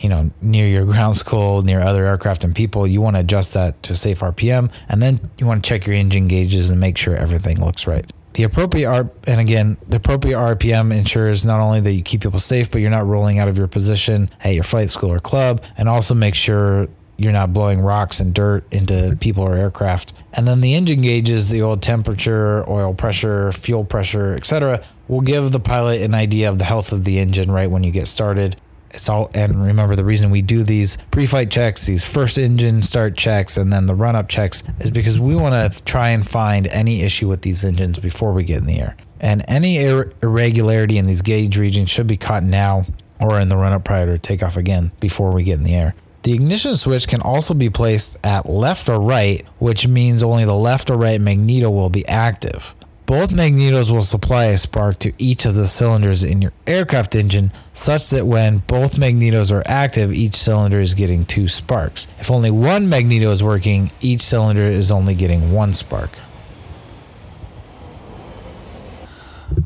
you 0.00 0.08
know, 0.08 0.30
near 0.42 0.66
your 0.66 0.84
ground 0.92 1.16
school, 1.16 1.62
near 1.62 1.80
other 1.80 2.04
aircraft 2.04 2.42
and 2.42 2.54
people, 2.54 2.86
you 2.86 3.00
want 3.00 3.16
to 3.16 3.20
adjust 3.20 3.54
that 3.54 3.80
to 3.84 3.92
a 3.92 3.96
safe 3.96 4.20
RPM. 4.20 4.72
And 4.88 5.00
then 5.00 5.20
you 5.38 5.46
want 5.46 5.62
to 5.62 5.68
check 5.68 5.86
your 5.86 5.94
engine 5.94 6.26
gauges 6.26 6.70
and 6.70 6.80
make 6.80 6.98
sure 6.98 7.16
everything 7.16 7.64
looks 7.64 7.86
right. 7.86 8.10
The 8.32 8.42
appropriate 8.42 8.88
R 8.88 9.10
and 9.28 9.40
again, 9.40 9.76
the 9.88 9.98
appropriate 9.98 10.36
RPM 10.36 10.92
ensures 10.92 11.44
not 11.44 11.60
only 11.60 11.80
that 11.80 11.92
you 11.92 12.02
keep 12.02 12.22
people 12.22 12.40
safe, 12.40 12.70
but 12.70 12.80
you're 12.80 12.90
not 12.90 13.06
rolling 13.06 13.38
out 13.38 13.46
of 13.46 13.56
your 13.56 13.68
position 13.68 14.28
at 14.42 14.54
your 14.54 14.64
flight 14.64 14.90
school 14.90 15.12
or 15.12 15.20
club, 15.20 15.62
and 15.78 15.88
also 15.88 16.14
make 16.14 16.34
sure 16.34 16.88
you're 17.16 17.32
not 17.32 17.52
blowing 17.52 17.80
rocks 17.80 18.20
and 18.20 18.34
dirt 18.34 18.64
into 18.72 19.16
people 19.20 19.44
or 19.44 19.54
aircraft. 19.54 20.12
And 20.32 20.48
then 20.48 20.60
the 20.60 20.74
engine 20.74 21.02
gauges, 21.02 21.48
the 21.48 21.62
oil 21.62 21.76
temperature, 21.76 22.68
oil 22.68 22.94
pressure, 22.94 23.52
fuel 23.52 23.84
pressure, 23.84 24.34
etc., 24.34 24.82
will 25.06 25.20
give 25.20 25.52
the 25.52 25.60
pilot 25.60 26.02
an 26.02 26.14
idea 26.14 26.48
of 26.48 26.58
the 26.58 26.64
health 26.64 26.92
of 26.92 27.04
the 27.04 27.18
engine 27.18 27.50
right 27.50 27.70
when 27.70 27.84
you 27.84 27.90
get 27.90 28.08
started. 28.08 28.56
It's 28.90 29.08
all 29.08 29.30
and 29.34 29.64
remember 29.64 29.96
the 29.96 30.04
reason 30.04 30.30
we 30.30 30.40
do 30.40 30.62
these 30.62 30.98
pre-flight 31.10 31.50
checks, 31.50 31.86
these 31.86 32.04
first 32.04 32.38
engine 32.38 32.80
start 32.82 33.16
checks 33.16 33.56
and 33.56 33.72
then 33.72 33.86
the 33.86 33.94
run-up 33.94 34.28
checks 34.28 34.62
is 34.78 34.92
because 34.92 35.18
we 35.18 35.34
want 35.34 35.54
to 35.54 35.82
try 35.82 36.10
and 36.10 36.26
find 36.26 36.68
any 36.68 37.02
issue 37.02 37.28
with 37.28 37.42
these 37.42 37.64
engines 37.64 37.98
before 37.98 38.32
we 38.32 38.44
get 38.44 38.58
in 38.58 38.66
the 38.66 38.78
air. 38.78 38.96
And 39.20 39.44
any 39.48 39.78
ir- 39.78 40.12
irregularity 40.22 40.96
in 40.96 41.06
these 41.06 41.22
gauge 41.22 41.58
regions 41.58 41.90
should 41.90 42.06
be 42.06 42.16
caught 42.16 42.44
now 42.44 42.84
or 43.20 43.40
in 43.40 43.48
the 43.48 43.56
run-up 43.56 43.84
prior 43.84 44.06
to 44.06 44.18
takeoff 44.18 44.56
again 44.56 44.92
before 45.00 45.32
we 45.32 45.42
get 45.42 45.58
in 45.58 45.64
the 45.64 45.74
air. 45.74 45.94
The 46.24 46.32
ignition 46.32 46.74
switch 46.74 47.06
can 47.06 47.20
also 47.20 47.52
be 47.52 47.68
placed 47.68 48.16
at 48.24 48.48
left 48.48 48.88
or 48.88 48.98
right, 48.98 49.44
which 49.58 49.86
means 49.86 50.22
only 50.22 50.46
the 50.46 50.54
left 50.54 50.90
or 50.90 50.96
right 50.96 51.20
magneto 51.20 51.68
will 51.68 51.90
be 51.90 52.08
active. 52.08 52.74
Both 53.04 53.28
magnetos 53.28 53.90
will 53.90 54.02
supply 54.02 54.46
a 54.46 54.56
spark 54.56 54.98
to 55.00 55.12
each 55.18 55.44
of 55.44 55.54
the 55.54 55.66
cylinders 55.66 56.24
in 56.24 56.40
your 56.40 56.54
aircraft 56.66 57.14
engine, 57.14 57.52
such 57.74 58.08
that 58.08 58.26
when 58.26 58.58
both 58.58 58.96
magnetos 58.96 59.52
are 59.52 59.62
active, 59.66 60.14
each 60.14 60.34
cylinder 60.34 60.80
is 60.80 60.94
getting 60.94 61.26
two 61.26 61.46
sparks. 61.46 62.08
If 62.18 62.30
only 62.30 62.50
one 62.50 62.88
magneto 62.88 63.30
is 63.30 63.42
working, 63.42 63.90
each 64.00 64.22
cylinder 64.22 64.64
is 64.64 64.90
only 64.90 65.14
getting 65.14 65.52
one 65.52 65.74
spark. 65.74 66.18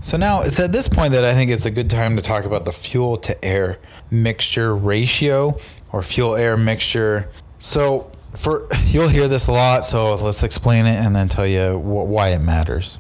So 0.01 0.17
now 0.17 0.43
it's 0.43 0.59
at 0.59 0.73
this 0.73 0.89
point 0.89 1.13
that 1.13 1.25
I 1.25 1.35
think 1.35 1.51
it's 1.51 1.67
a 1.67 1.71
good 1.71 1.89
time 1.89 2.17
to 2.17 2.23
talk 2.23 2.45
about 2.45 2.65
the 2.65 2.73
fuel 2.73 3.17
to 3.19 3.45
air 3.45 3.79
mixture 4.11 4.75
ratio 4.75 5.59
or 5.93 6.03
fuel 6.03 6.37
air 6.37 6.57
mixture. 6.57 7.29
So 7.59 8.11
for 8.35 8.69
you'll 8.87 9.09
hear 9.09 9.29
this 9.29 9.49
a 9.49 9.53
lot, 9.53 9.85
so 9.85 10.15
let's 10.15 10.43
explain 10.43 10.87
it 10.87 10.97
and 10.97 11.15
then 11.15 11.29
tell 11.29 11.47
you 11.47 11.77
wh- 11.77 12.09
why 12.09 12.29
it 12.29 12.41
matters. 12.41 12.99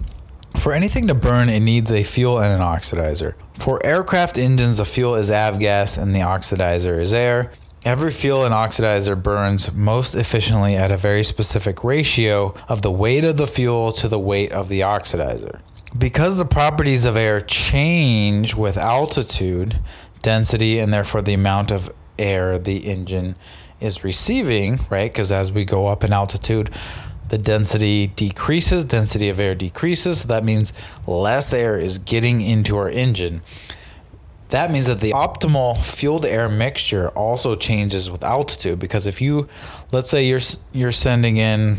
For 0.57 0.72
anything 0.72 1.07
to 1.09 1.14
burn, 1.14 1.49
it 1.49 1.61
needs 1.61 1.91
a 1.91 2.03
fuel 2.03 2.41
and 2.41 2.53
an 2.53 2.61
oxidizer. 2.61 3.34
For 3.55 3.84
aircraft 3.84 4.39
engines, 4.39 4.78
the 4.78 4.84
fuel 4.84 5.14
is 5.14 5.30
avgas 5.30 6.01
and 6.01 6.14
the 6.14 6.20
oxidizer 6.20 7.01
is 7.01 7.12
air. 7.12 7.53
Every 7.84 8.11
fuel 8.11 8.45
and 8.45 8.53
oxidizer 8.53 9.20
burns 9.20 9.72
most 9.72 10.14
efficiently 10.14 10.74
at 10.74 10.91
a 10.91 10.97
very 10.97 11.22
specific 11.22 11.84
ratio 11.84 12.55
of 12.68 12.82
the 12.82 12.91
weight 12.91 13.24
of 13.24 13.36
the 13.36 13.47
fuel 13.47 13.93
to 13.93 14.09
the 14.09 14.18
weight 14.18 14.51
of 14.51 14.68
the 14.68 14.80
oxidizer. 14.80 15.61
Because 15.97 16.39
the 16.39 16.45
properties 16.45 17.05
of 17.05 17.16
air 17.16 17.41
change 17.41 18.55
with 18.55 18.76
altitude, 18.76 19.78
density, 20.22 20.80
and 20.80 20.93
therefore 20.93 21.22
the 21.22 21.34
amount 21.34 21.70
of 21.70 21.91
air 22.18 22.58
the 22.58 22.78
engine 22.78 23.36
is 23.80 24.04
receiving, 24.04 24.80
right? 24.90 25.12
Because 25.12 25.30
as 25.30 25.52
we 25.52 25.64
go 25.64 25.86
up 25.86 26.02
in 26.04 26.12
altitude, 26.12 26.70
the 27.28 27.38
density 27.38 28.06
decreases, 28.06 28.84
density 28.84 29.28
of 29.28 29.38
air 29.38 29.54
decreases. 29.54 30.20
So 30.22 30.28
that 30.28 30.44
means 30.44 30.72
less 31.06 31.52
air 31.52 31.78
is 31.78 31.98
getting 31.98 32.40
into 32.40 32.76
our 32.76 32.88
engine. 32.88 33.42
That 34.48 34.70
means 34.70 34.86
that 34.86 35.00
the 35.00 35.12
optimal 35.12 35.82
fuel 35.84 36.20
to 36.20 36.30
air 36.30 36.48
mixture 36.48 37.10
also 37.10 37.54
changes 37.54 38.10
with 38.10 38.24
altitude 38.24 38.78
because 38.78 39.06
if 39.06 39.20
you 39.20 39.46
let's 39.92 40.08
say 40.08 40.26
you're 40.26 40.40
you're 40.72 40.90
sending 40.90 41.36
in 41.36 41.76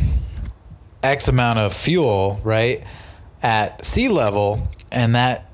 x 1.02 1.28
amount 1.28 1.58
of 1.58 1.74
fuel, 1.74 2.40
right? 2.44 2.84
At 3.42 3.84
sea 3.84 4.08
level 4.08 4.68
and 4.92 5.16
that 5.16 5.50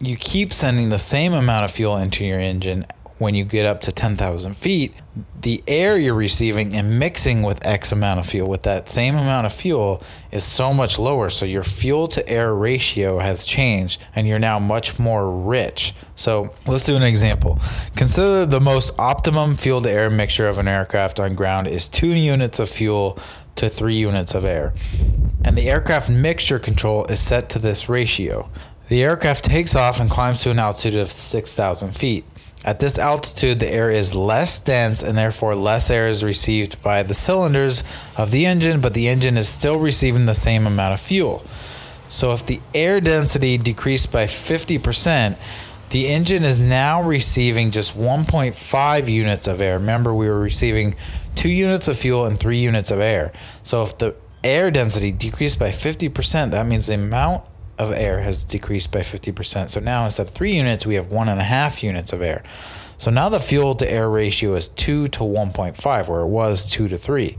you 0.00 0.16
keep 0.16 0.52
sending 0.52 0.90
the 0.90 0.98
same 0.98 1.32
amount 1.32 1.64
of 1.64 1.70
fuel 1.70 1.96
into 1.96 2.24
your 2.26 2.38
engine 2.38 2.84
when 3.20 3.34
you 3.34 3.44
get 3.44 3.66
up 3.66 3.82
to 3.82 3.92
10,000 3.92 4.56
feet, 4.56 4.94
the 5.42 5.62
air 5.68 5.98
you're 5.98 6.14
receiving 6.14 6.74
and 6.74 6.98
mixing 6.98 7.42
with 7.42 7.64
X 7.66 7.92
amount 7.92 8.18
of 8.18 8.24
fuel 8.24 8.48
with 8.48 8.62
that 8.62 8.88
same 8.88 9.14
amount 9.14 9.44
of 9.44 9.52
fuel 9.52 10.02
is 10.32 10.42
so 10.42 10.72
much 10.72 10.98
lower. 10.98 11.28
So 11.28 11.44
your 11.44 11.62
fuel 11.62 12.08
to 12.08 12.26
air 12.26 12.54
ratio 12.54 13.18
has 13.18 13.44
changed 13.44 14.00
and 14.16 14.26
you're 14.26 14.38
now 14.38 14.58
much 14.58 14.98
more 14.98 15.30
rich. 15.30 15.92
So 16.14 16.54
let's 16.66 16.86
do 16.86 16.96
an 16.96 17.02
example. 17.02 17.58
Consider 17.94 18.46
the 18.46 18.60
most 18.60 18.98
optimum 18.98 19.54
fuel 19.54 19.82
to 19.82 19.90
air 19.90 20.08
mixture 20.08 20.48
of 20.48 20.56
an 20.56 20.66
aircraft 20.66 21.20
on 21.20 21.34
ground 21.34 21.66
is 21.66 21.88
two 21.88 22.14
units 22.14 22.58
of 22.58 22.70
fuel 22.70 23.18
to 23.56 23.68
three 23.68 23.96
units 23.96 24.34
of 24.34 24.46
air. 24.46 24.72
And 25.44 25.58
the 25.58 25.68
aircraft 25.68 26.08
mixture 26.08 26.58
control 26.58 27.04
is 27.04 27.20
set 27.20 27.50
to 27.50 27.58
this 27.58 27.86
ratio. 27.86 28.48
The 28.88 29.04
aircraft 29.04 29.44
takes 29.44 29.76
off 29.76 30.00
and 30.00 30.10
climbs 30.10 30.40
to 30.40 30.50
an 30.50 30.58
altitude 30.58 30.96
of 30.96 31.08
6,000 31.08 31.94
feet. 31.94 32.24
At 32.64 32.78
this 32.78 32.98
altitude, 32.98 33.58
the 33.58 33.72
air 33.72 33.90
is 33.90 34.14
less 34.14 34.60
dense 34.60 35.02
and 35.02 35.16
therefore 35.16 35.54
less 35.54 35.90
air 35.90 36.08
is 36.08 36.22
received 36.22 36.82
by 36.82 37.02
the 37.02 37.14
cylinders 37.14 37.82
of 38.18 38.30
the 38.30 38.44
engine, 38.44 38.82
but 38.82 38.92
the 38.92 39.08
engine 39.08 39.38
is 39.38 39.48
still 39.48 39.78
receiving 39.78 40.26
the 40.26 40.34
same 40.34 40.66
amount 40.66 40.92
of 40.92 41.00
fuel. 41.00 41.42
So 42.10 42.32
if 42.32 42.44
the 42.44 42.60
air 42.74 43.00
density 43.00 43.56
decreased 43.56 44.12
by 44.12 44.24
50%, 44.24 45.36
the 45.90 46.08
engine 46.08 46.44
is 46.44 46.58
now 46.58 47.02
receiving 47.02 47.70
just 47.70 47.96
1.5 47.96 49.08
units 49.08 49.46
of 49.46 49.60
air. 49.60 49.78
Remember, 49.78 50.14
we 50.14 50.28
were 50.28 50.40
receiving 50.40 50.96
two 51.34 51.50
units 51.50 51.88
of 51.88 51.98
fuel 51.98 52.26
and 52.26 52.38
three 52.38 52.58
units 52.58 52.90
of 52.90 53.00
air. 53.00 53.32
So 53.62 53.82
if 53.82 53.96
the 53.96 54.14
air 54.44 54.70
density 54.70 55.12
decreased 55.12 55.58
by 55.58 55.70
50%, 55.70 56.50
that 56.50 56.66
means 56.66 56.88
the 56.88 56.94
amount 56.94 57.44
of 57.80 57.90
air 57.92 58.20
has 58.20 58.44
decreased 58.44 58.92
by 58.92 59.00
50%. 59.00 59.70
So 59.70 59.80
now 59.80 60.04
instead 60.04 60.26
of 60.26 60.32
three 60.32 60.54
units, 60.54 60.86
we 60.86 60.94
have 60.94 61.10
one 61.10 61.28
and 61.28 61.40
a 61.40 61.44
half 61.44 61.82
units 61.82 62.12
of 62.12 62.20
air. 62.20 62.42
So 62.98 63.10
now 63.10 63.30
the 63.30 63.40
fuel 63.40 63.74
to 63.76 63.90
air 63.90 64.10
ratio 64.10 64.54
is 64.54 64.68
2 64.68 65.08
to 65.08 65.20
1.5, 65.20 66.08
where 66.08 66.20
it 66.20 66.26
was 66.26 66.70
2 66.70 66.88
to 66.88 66.96
3. 66.98 67.36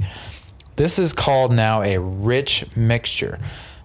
This 0.76 0.98
is 0.98 1.14
called 1.14 1.54
now 1.54 1.84
a 1.84 2.00
rich 2.00 2.66
mixture 2.76 3.40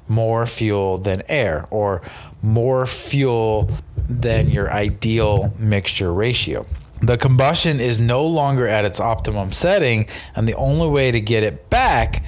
more 0.08 0.46
fuel 0.46 0.98
than 0.98 1.22
air, 1.28 1.66
or 1.70 2.02
more 2.42 2.86
fuel 2.86 3.70
than 4.08 4.48
your 4.48 4.70
ideal 4.70 5.52
mixture 5.58 6.12
ratio. 6.12 6.66
The 7.02 7.18
combustion 7.18 7.80
is 7.80 7.98
no 7.98 8.24
longer 8.26 8.66
at 8.66 8.84
its 8.84 9.00
optimum 9.00 9.52
setting, 9.52 10.06
and 10.34 10.48
the 10.48 10.54
only 10.54 10.88
way 10.88 11.10
to 11.10 11.20
get 11.20 11.42
it 11.42 11.68
back 11.68 12.24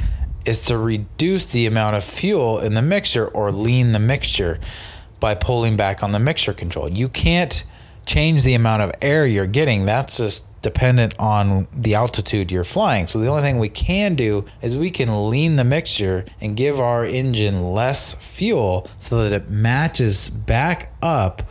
is 0.48 0.64
to 0.64 0.78
reduce 0.78 1.44
the 1.44 1.66
amount 1.66 1.94
of 1.94 2.02
fuel 2.02 2.58
in 2.58 2.72
the 2.72 2.80
mixture 2.80 3.28
or 3.28 3.52
lean 3.52 3.92
the 3.92 3.98
mixture 3.98 4.58
by 5.20 5.34
pulling 5.34 5.76
back 5.76 6.02
on 6.02 6.12
the 6.12 6.18
mixture 6.18 6.54
control. 6.54 6.88
You 6.88 7.10
can't 7.10 7.64
change 8.06 8.44
the 8.44 8.54
amount 8.54 8.80
of 8.80 8.90
air 9.02 9.26
you're 9.26 9.46
getting. 9.46 9.84
That's 9.84 10.16
just 10.16 10.62
dependent 10.62 11.12
on 11.18 11.68
the 11.74 11.94
altitude 11.94 12.50
you're 12.50 12.64
flying. 12.64 13.06
So 13.06 13.18
the 13.18 13.28
only 13.28 13.42
thing 13.42 13.58
we 13.58 13.68
can 13.68 14.14
do 14.14 14.46
is 14.62 14.74
we 14.74 14.90
can 14.90 15.28
lean 15.28 15.56
the 15.56 15.64
mixture 15.64 16.24
and 16.40 16.56
give 16.56 16.80
our 16.80 17.04
engine 17.04 17.72
less 17.72 18.14
fuel 18.14 18.88
so 18.98 19.22
that 19.24 19.34
it 19.34 19.50
matches 19.50 20.30
back 20.30 20.94
up 21.02 21.42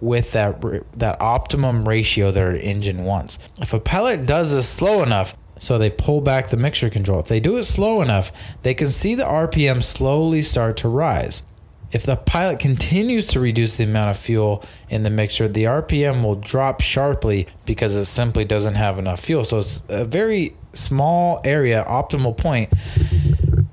with 0.00 0.30
that 0.32 0.62
that 0.96 1.20
optimum 1.20 1.88
ratio 1.88 2.30
that 2.30 2.42
our 2.42 2.52
engine 2.52 3.04
wants. 3.04 3.38
If 3.60 3.72
a 3.72 3.80
pilot 3.80 4.26
does 4.26 4.52
this 4.52 4.68
slow 4.68 5.02
enough, 5.02 5.36
so 5.58 5.78
they 5.78 5.90
pull 5.90 6.20
back 6.20 6.48
the 6.48 6.56
mixture 6.56 6.90
control. 6.90 7.20
If 7.20 7.28
they 7.28 7.40
do 7.40 7.56
it 7.56 7.64
slow 7.64 8.02
enough, 8.02 8.32
they 8.62 8.74
can 8.74 8.88
see 8.88 9.14
the 9.14 9.24
RPM 9.24 9.82
slowly 9.82 10.42
start 10.42 10.76
to 10.78 10.88
rise. 10.88 11.46
If 11.92 12.04
the 12.04 12.16
pilot 12.16 12.58
continues 12.58 13.26
to 13.28 13.40
reduce 13.40 13.76
the 13.76 13.84
amount 13.84 14.10
of 14.10 14.18
fuel 14.18 14.64
in 14.88 15.04
the 15.04 15.10
mixture, 15.10 15.46
the 15.46 15.64
RPM 15.64 16.24
will 16.24 16.34
drop 16.34 16.80
sharply 16.80 17.46
because 17.66 17.94
it 17.94 18.06
simply 18.06 18.44
doesn't 18.44 18.74
have 18.74 18.98
enough 18.98 19.20
fuel. 19.20 19.44
So 19.44 19.60
it's 19.60 19.84
a 19.88 20.04
very 20.04 20.56
small 20.72 21.40
area, 21.44 21.84
optimal 21.86 22.36
point. 22.36 22.72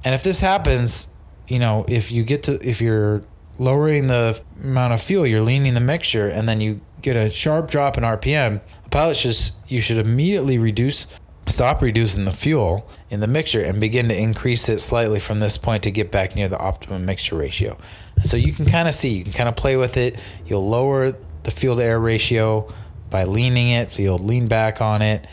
And 0.03 0.13
if 0.13 0.21
this 0.21 0.39
happens, 0.39 1.11
you 1.47 1.57
know, 1.57 1.83
if 1.87 2.11
you 2.11 2.23
get 2.23 2.43
to, 2.43 2.59
if 2.61 2.79
you're 2.79 3.23
lowering 3.57 4.07
the 4.07 4.41
amount 4.63 4.93
of 4.93 5.01
fuel, 5.01 5.25
you're 5.25 5.41
leaning 5.41 5.73
the 5.73 5.81
mixture, 5.81 6.27
and 6.27 6.47
then 6.47 6.61
you 6.61 6.79
get 7.01 7.15
a 7.15 7.29
sharp 7.31 7.69
drop 7.71 7.97
in 7.97 8.03
RPM, 8.03 8.61
a 8.85 8.89
pilot 8.89 9.17
should, 9.17 9.35
you 9.67 9.81
should 9.81 9.97
immediately 9.97 10.57
reduce 10.57 11.07
stop 11.47 11.81
reducing 11.81 12.25
the 12.25 12.31
fuel 12.31 12.87
in 13.09 13.19
the 13.19 13.27
mixture 13.27 13.61
and 13.61 13.79
begin 13.79 14.07
to 14.09 14.17
increase 14.17 14.69
it 14.69 14.79
slightly 14.79 15.19
from 15.19 15.39
this 15.39 15.57
point 15.57 15.83
to 15.83 15.91
get 15.91 16.11
back 16.11 16.35
near 16.35 16.47
the 16.47 16.57
optimum 16.57 17.05
mixture 17.05 17.35
ratio. 17.35 17.77
So 18.23 18.37
you 18.37 18.53
can 18.53 18.65
kind 18.65 18.87
of 18.87 18.93
see, 18.93 19.17
you 19.17 19.23
can 19.23 19.33
kind 19.33 19.49
of 19.49 19.55
play 19.55 19.75
with 19.75 19.97
it. 19.97 20.19
You'll 20.45 20.67
lower 20.67 21.15
the 21.43 21.51
fuel 21.51 21.75
to 21.75 21.83
air 21.83 21.99
ratio 21.99 22.71
by 23.09 23.23
leaning 23.23 23.69
it. 23.69 23.91
So 23.91 24.03
you'll 24.03 24.19
lean 24.19 24.47
back 24.47 24.81
on 24.81 25.01
it 25.01 25.27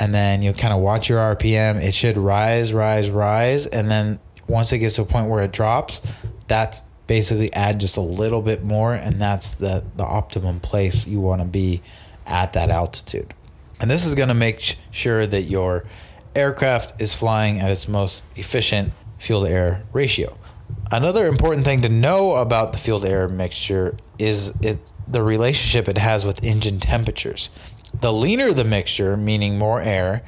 and 0.00 0.14
then 0.14 0.42
you'll 0.42 0.54
kind 0.54 0.72
of 0.72 0.80
watch 0.80 1.08
your 1.08 1.18
RPM. 1.34 1.82
It 1.82 1.92
should 1.92 2.16
rise, 2.16 2.72
rise, 2.72 3.10
rise. 3.10 3.66
And 3.66 3.90
then 3.90 4.18
once 4.46 4.72
it 4.72 4.78
gets 4.78 4.96
to 4.96 5.02
a 5.02 5.04
point 5.04 5.28
where 5.28 5.42
it 5.44 5.52
drops, 5.52 6.00
that's 6.46 6.82
basically 7.06 7.52
add 7.52 7.80
just 7.80 7.96
a 7.96 8.02
little 8.02 8.42
bit 8.42 8.62
more. 8.64 8.94
And 8.94 9.20
that's 9.20 9.56
the, 9.56 9.84
the 9.96 10.04
optimum 10.04 10.60
place 10.60 11.06
you 11.06 11.20
want 11.20 11.42
to 11.42 11.48
be 11.48 11.82
at 12.26 12.52
that 12.54 12.70
altitude. 12.70 13.34
And 13.80 13.90
this 13.90 14.04
is 14.04 14.14
going 14.14 14.28
to 14.28 14.34
make 14.34 14.76
sure 14.90 15.26
that 15.26 15.42
your 15.42 15.84
aircraft 16.34 17.00
is 17.00 17.14
flying 17.14 17.60
at 17.60 17.70
its 17.70 17.88
most 17.88 18.24
efficient 18.36 18.92
fuel 19.18 19.44
to 19.44 19.50
air 19.50 19.82
ratio. 19.92 20.36
Another 20.90 21.26
important 21.26 21.64
thing 21.64 21.82
to 21.82 21.88
know 21.88 22.36
about 22.36 22.72
the 22.72 22.78
fuel 22.78 23.00
to 23.00 23.08
air 23.08 23.28
mixture 23.28 23.96
is 24.18 24.54
it, 24.60 24.92
the 25.06 25.22
relationship 25.22 25.88
it 25.88 25.98
has 25.98 26.24
with 26.24 26.42
engine 26.44 26.80
temperatures. 26.80 27.50
The 28.00 28.12
leaner 28.12 28.52
the 28.52 28.64
mixture, 28.64 29.16
meaning 29.16 29.58
more 29.58 29.80
air, 29.80 30.22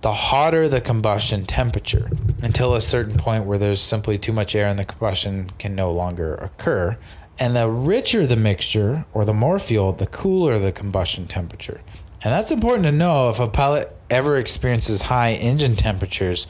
the 0.00 0.12
hotter 0.12 0.68
the 0.68 0.80
combustion 0.80 1.46
temperature 1.46 2.10
until 2.42 2.74
a 2.74 2.80
certain 2.80 3.16
point 3.16 3.44
where 3.44 3.58
there's 3.58 3.80
simply 3.80 4.18
too 4.18 4.32
much 4.32 4.54
air 4.54 4.68
and 4.68 4.78
the 4.78 4.84
combustion 4.84 5.50
can 5.58 5.74
no 5.74 5.90
longer 5.92 6.34
occur. 6.36 6.96
And 7.38 7.54
the 7.54 7.68
richer 7.68 8.26
the 8.26 8.36
mixture 8.36 9.04
or 9.12 9.24
the 9.24 9.32
more 9.32 9.58
fuel, 9.58 9.92
the 9.92 10.06
cooler 10.06 10.58
the 10.58 10.72
combustion 10.72 11.26
temperature. 11.26 11.80
And 12.26 12.32
that's 12.32 12.50
important 12.50 12.82
to 12.86 12.90
know 12.90 13.30
if 13.30 13.38
a 13.38 13.46
pilot 13.46 13.96
ever 14.10 14.36
experiences 14.36 15.02
high 15.02 15.34
engine 15.34 15.76
temperatures 15.76 16.48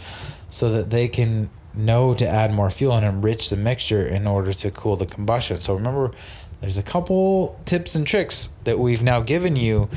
so 0.49 0.71
that 0.71 0.89
they 0.89 1.07
can 1.07 1.51
know 1.75 2.15
to 2.15 2.27
add 2.27 2.51
more 2.51 2.71
fuel 2.71 2.95
and 2.95 3.05
enrich 3.05 3.51
the 3.51 3.59
mixture 3.59 4.07
in 4.07 4.27
order 4.27 4.55
to 4.55 4.71
cool 4.71 4.97
the 4.97 5.05
combustion. 5.05 5.61
So 5.61 5.75
remember, 5.75 6.13
there's 6.63 6.79
a 6.79 6.83
couple 6.83 7.61
tips 7.67 7.95
and 7.95 8.07
tricks 8.07 8.47
that 8.65 8.79
we've 8.79 9.03
now 9.03 9.21
given 9.21 9.55
you. 9.55 9.91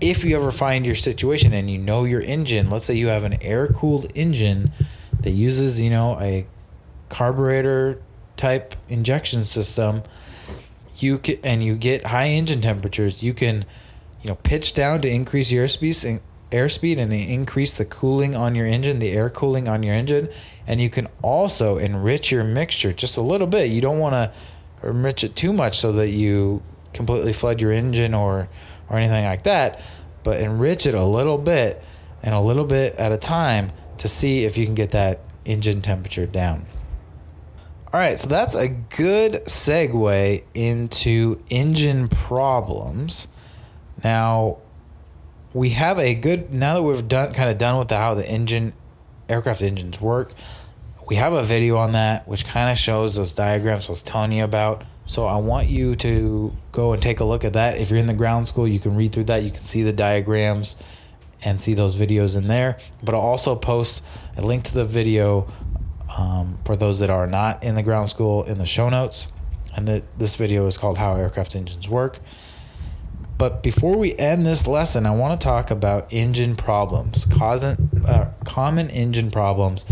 If 0.00 0.24
you 0.24 0.34
ever 0.34 0.50
find 0.50 0.86
your 0.86 0.94
situation 0.94 1.52
and 1.52 1.70
you 1.70 1.76
know 1.76 2.04
your 2.04 2.22
engine, 2.22 2.70
let's 2.70 2.86
say 2.86 2.94
you 2.94 3.08
have 3.08 3.22
an 3.22 3.36
air 3.42 3.68
cooled 3.68 4.10
engine 4.14 4.72
that 5.20 5.32
uses, 5.32 5.78
you 5.78 5.90
know, 5.90 6.18
a 6.22 6.46
carburetor 7.10 8.00
type 8.38 8.74
injection 8.88 9.44
system, 9.44 10.04
you 10.96 11.18
can, 11.18 11.36
and 11.44 11.62
you 11.62 11.76
get 11.76 12.06
high 12.06 12.28
engine 12.28 12.62
temperatures, 12.62 13.22
you 13.22 13.34
can 13.34 13.66
you 14.26 14.32
know, 14.32 14.38
pitch 14.42 14.74
down 14.74 15.00
to 15.02 15.08
increase 15.08 15.52
your 15.52 15.64
airspeed, 15.64 16.20
airspeed 16.50 16.98
and 16.98 17.12
increase 17.12 17.74
the 17.74 17.84
cooling 17.84 18.34
on 18.34 18.56
your 18.56 18.66
engine, 18.66 18.98
the 18.98 19.12
air 19.12 19.30
cooling 19.30 19.68
on 19.68 19.84
your 19.84 19.94
engine. 19.94 20.28
And 20.66 20.80
you 20.80 20.90
can 20.90 21.06
also 21.22 21.78
enrich 21.78 22.32
your 22.32 22.42
mixture 22.42 22.92
just 22.92 23.16
a 23.16 23.20
little 23.20 23.46
bit. 23.46 23.70
You 23.70 23.80
don't 23.80 24.00
want 24.00 24.14
to 24.14 24.32
enrich 24.82 25.22
it 25.22 25.36
too 25.36 25.52
much 25.52 25.78
so 25.78 25.92
that 25.92 26.08
you 26.08 26.60
completely 26.92 27.32
flood 27.32 27.60
your 27.60 27.70
engine 27.70 28.14
or 28.14 28.48
or 28.90 28.96
anything 28.96 29.24
like 29.24 29.42
that, 29.42 29.80
but 30.24 30.40
enrich 30.40 30.86
it 30.86 30.94
a 30.94 31.04
little 31.04 31.38
bit 31.38 31.80
and 32.20 32.34
a 32.34 32.40
little 32.40 32.64
bit 32.64 32.96
at 32.96 33.12
a 33.12 33.16
time 33.16 33.70
to 33.98 34.08
see 34.08 34.44
if 34.44 34.58
you 34.58 34.66
can 34.66 34.74
get 34.74 34.90
that 34.90 35.20
engine 35.44 35.82
temperature 35.82 36.26
down. 36.26 36.66
All 37.92 38.00
right, 38.00 38.18
so 38.18 38.28
that's 38.28 38.56
a 38.56 38.66
good 38.66 39.44
segue 39.44 40.42
into 40.52 41.40
engine 41.48 42.08
problems. 42.08 43.28
Now, 44.06 44.58
we 45.52 45.70
have 45.70 45.98
a 45.98 46.14
good 46.14 46.54
now 46.54 46.74
that 46.74 46.82
we've 46.84 47.08
done 47.08 47.34
kind 47.34 47.50
of 47.50 47.58
done 47.58 47.76
with 47.76 47.88
the, 47.88 47.96
how 47.96 48.14
the 48.14 48.24
engine 48.24 48.72
aircraft 49.28 49.62
engines 49.62 50.00
work. 50.00 50.32
We 51.08 51.16
have 51.16 51.32
a 51.32 51.42
video 51.42 51.76
on 51.78 51.90
that 51.90 52.28
which 52.28 52.46
kind 52.46 52.70
of 52.70 52.78
shows 52.78 53.16
those 53.16 53.34
diagrams 53.34 53.88
I 53.88 53.92
was 53.94 54.04
telling 54.04 54.30
you 54.30 54.44
about. 54.44 54.84
So 55.06 55.26
I 55.26 55.38
want 55.38 55.66
you 55.66 55.96
to 55.96 56.54
go 56.70 56.92
and 56.92 57.02
take 57.02 57.18
a 57.18 57.24
look 57.24 57.44
at 57.44 57.54
that. 57.54 57.78
If 57.78 57.90
you're 57.90 57.98
in 57.98 58.06
the 58.06 58.14
ground 58.14 58.46
school, 58.46 58.68
you 58.68 58.78
can 58.78 58.94
read 58.94 59.10
through 59.10 59.24
that. 59.24 59.42
You 59.42 59.50
can 59.50 59.64
see 59.64 59.82
the 59.82 59.92
diagrams 59.92 60.80
and 61.44 61.60
see 61.60 61.74
those 61.74 61.96
videos 61.96 62.36
in 62.36 62.46
there. 62.46 62.78
But 63.02 63.16
I'll 63.16 63.22
also 63.22 63.56
post 63.56 64.04
a 64.36 64.42
link 64.42 64.62
to 64.66 64.74
the 64.74 64.84
video 64.84 65.52
um, 66.16 66.60
for 66.64 66.76
those 66.76 67.00
that 67.00 67.10
are 67.10 67.26
not 67.26 67.64
in 67.64 67.74
the 67.74 67.82
ground 67.82 68.08
school 68.08 68.44
in 68.44 68.58
the 68.58 68.66
show 68.66 68.88
notes. 68.88 69.32
And 69.76 69.88
this 70.16 70.36
video 70.36 70.64
is 70.68 70.78
called 70.78 70.96
How 70.96 71.16
Aircraft 71.16 71.56
Engines 71.56 71.88
Work. 71.88 72.20
But 73.38 73.62
before 73.62 73.98
we 73.98 74.14
end 74.16 74.46
this 74.46 74.66
lesson, 74.66 75.04
I 75.04 75.10
want 75.10 75.38
to 75.38 75.44
talk 75.44 75.70
about 75.70 76.12
engine 76.12 76.56
problems, 76.56 77.26
causing, 77.26 77.90
uh, 78.06 78.30
common 78.44 78.88
engine 78.88 79.30
problems, 79.30 79.84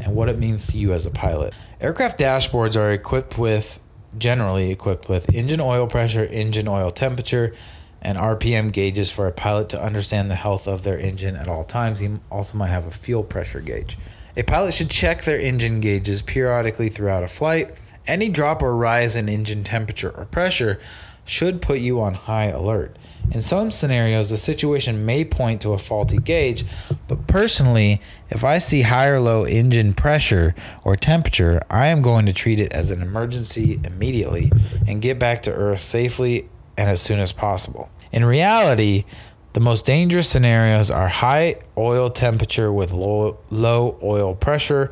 and 0.00 0.14
what 0.16 0.28
it 0.28 0.38
means 0.38 0.66
to 0.68 0.78
you 0.78 0.92
as 0.92 1.06
a 1.06 1.10
pilot. 1.10 1.54
Aircraft 1.80 2.18
dashboards 2.18 2.76
are 2.76 2.90
equipped 2.90 3.38
with, 3.38 3.78
generally 4.16 4.72
equipped 4.72 5.08
with, 5.08 5.32
engine 5.32 5.60
oil 5.60 5.86
pressure, 5.86 6.24
engine 6.24 6.66
oil 6.66 6.90
temperature, 6.90 7.54
and 8.02 8.18
RPM 8.18 8.72
gauges 8.72 9.10
for 9.10 9.26
a 9.26 9.32
pilot 9.32 9.68
to 9.70 9.82
understand 9.82 10.30
the 10.30 10.36
health 10.36 10.66
of 10.66 10.82
their 10.82 10.98
engine 10.98 11.36
at 11.36 11.48
all 11.48 11.64
times. 11.64 12.00
He 12.00 12.10
also 12.30 12.58
might 12.58 12.68
have 12.68 12.86
a 12.86 12.90
fuel 12.90 13.22
pressure 13.22 13.60
gauge. 13.60 13.96
A 14.36 14.42
pilot 14.42 14.74
should 14.74 14.90
check 14.90 15.22
their 15.22 15.40
engine 15.40 15.80
gauges 15.80 16.22
periodically 16.22 16.88
throughout 16.88 17.24
a 17.24 17.28
flight. 17.28 17.74
Any 18.06 18.28
drop 18.28 18.62
or 18.62 18.74
rise 18.74 19.16
in 19.16 19.28
engine 19.28 19.64
temperature 19.64 20.10
or 20.10 20.24
pressure 20.24 20.80
should 21.28 21.60
put 21.60 21.78
you 21.78 22.00
on 22.00 22.14
high 22.14 22.46
alert. 22.46 22.96
In 23.30 23.42
some 23.42 23.70
scenarios, 23.70 24.30
the 24.30 24.38
situation 24.38 25.04
may 25.04 25.24
point 25.24 25.60
to 25.60 25.74
a 25.74 25.78
faulty 25.78 26.16
gauge, 26.16 26.64
but 27.06 27.26
personally, 27.26 28.00
if 28.30 28.42
I 28.42 28.56
see 28.56 28.82
high 28.82 29.08
or 29.08 29.20
low 29.20 29.44
engine 29.44 29.92
pressure 29.92 30.54
or 30.84 30.96
temperature, 30.96 31.60
I 31.68 31.88
am 31.88 32.00
going 32.00 32.24
to 32.26 32.32
treat 32.32 32.58
it 32.58 32.72
as 32.72 32.90
an 32.90 33.02
emergency 33.02 33.78
immediately 33.84 34.50
and 34.86 35.02
get 35.02 35.18
back 35.18 35.42
to 35.42 35.52
Earth 35.52 35.80
safely 35.80 36.48
and 36.78 36.88
as 36.88 37.02
soon 37.02 37.18
as 37.20 37.32
possible. 37.32 37.90
In 38.12 38.24
reality, 38.24 39.04
the 39.52 39.60
most 39.60 39.84
dangerous 39.84 40.28
scenarios 40.28 40.90
are 40.90 41.08
high 41.08 41.56
oil 41.76 42.08
temperature 42.08 42.72
with 42.72 42.92
low, 42.92 43.38
low 43.50 43.98
oil 44.02 44.34
pressure 44.34 44.90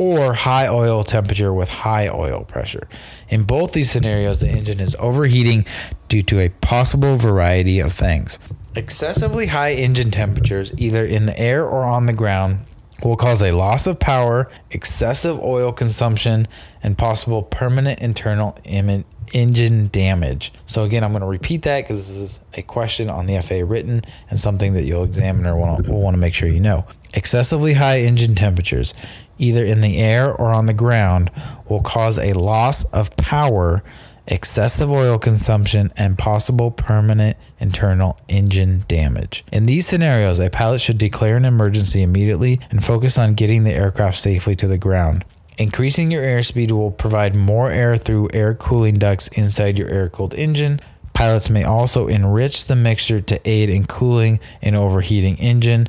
or 0.00 0.32
high 0.32 0.66
oil 0.66 1.04
temperature 1.04 1.52
with 1.52 1.68
high 1.68 2.08
oil 2.08 2.42
pressure. 2.42 2.88
In 3.28 3.42
both 3.42 3.72
these 3.72 3.90
scenarios, 3.90 4.40
the 4.40 4.48
engine 4.48 4.80
is 4.80 4.96
overheating 4.98 5.66
due 6.08 6.22
to 6.22 6.40
a 6.40 6.48
possible 6.48 7.18
variety 7.18 7.80
of 7.80 7.92
things. 7.92 8.38
Excessively 8.74 9.48
high 9.48 9.72
engine 9.72 10.10
temperatures, 10.10 10.72
either 10.78 11.04
in 11.04 11.26
the 11.26 11.38
air 11.38 11.66
or 11.66 11.84
on 11.84 12.06
the 12.06 12.14
ground, 12.14 12.60
will 13.04 13.14
cause 13.14 13.42
a 13.42 13.52
loss 13.52 13.86
of 13.86 14.00
power, 14.00 14.50
excessive 14.70 15.38
oil 15.38 15.70
consumption, 15.70 16.48
and 16.82 16.96
possible 16.96 17.42
permanent 17.42 18.00
internal 18.00 18.56
engine 18.64 19.88
damage. 19.88 20.50
So, 20.64 20.84
again, 20.84 21.04
I'm 21.04 21.12
going 21.12 21.20
to 21.20 21.26
repeat 21.26 21.60
that 21.64 21.82
because 21.82 22.08
this 22.08 22.16
is 22.16 22.38
a 22.54 22.62
question 22.62 23.10
on 23.10 23.26
the 23.26 23.38
FAA 23.42 23.66
written 23.70 24.02
and 24.30 24.40
something 24.40 24.72
that 24.72 24.84
your 24.84 25.04
examiner 25.04 25.54
will 25.54 25.76
want 26.00 26.14
to 26.14 26.18
make 26.18 26.32
sure 26.32 26.48
you 26.48 26.60
know. 26.60 26.86
Excessively 27.12 27.74
high 27.74 28.00
engine 28.00 28.36
temperatures, 28.36 28.94
either 29.40 29.64
in 29.64 29.80
the 29.80 29.98
air 29.98 30.32
or 30.32 30.52
on 30.52 30.66
the 30.66 30.74
ground, 30.74 31.30
will 31.68 31.82
cause 31.82 32.18
a 32.18 32.34
loss 32.34 32.84
of 32.92 33.16
power, 33.16 33.82
excessive 34.26 34.90
oil 34.90 35.18
consumption, 35.18 35.92
and 35.96 36.18
possible 36.18 36.70
permanent 36.70 37.36
internal 37.58 38.18
engine 38.28 38.84
damage. 38.86 39.44
In 39.50 39.66
these 39.66 39.86
scenarios, 39.86 40.38
a 40.38 40.50
pilot 40.50 40.80
should 40.80 40.98
declare 40.98 41.36
an 41.36 41.44
emergency 41.44 42.02
immediately 42.02 42.60
and 42.70 42.84
focus 42.84 43.18
on 43.18 43.34
getting 43.34 43.64
the 43.64 43.72
aircraft 43.72 44.18
safely 44.18 44.54
to 44.56 44.68
the 44.68 44.78
ground. 44.78 45.24
Increasing 45.58 46.10
your 46.10 46.22
airspeed 46.22 46.70
will 46.70 46.90
provide 46.90 47.34
more 47.34 47.70
air 47.70 47.96
through 47.96 48.30
air 48.32 48.54
cooling 48.54 48.94
ducts 48.94 49.28
inside 49.28 49.76
your 49.76 49.88
air 49.88 50.08
cooled 50.08 50.32
engine. 50.34 50.80
Pilots 51.12 51.50
may 51.50 51.64
also 51.64 52.08
enrich 52.08 52.64
the 52.64 52.76
mixture 52.76 53.20
to 53.20 53.40
aid 53.48 53.68
in 53.68 53.84
cooling 53.84 54.40
an 54.62 54.74
overheating 54.74 55.36
engine 55.36 55.86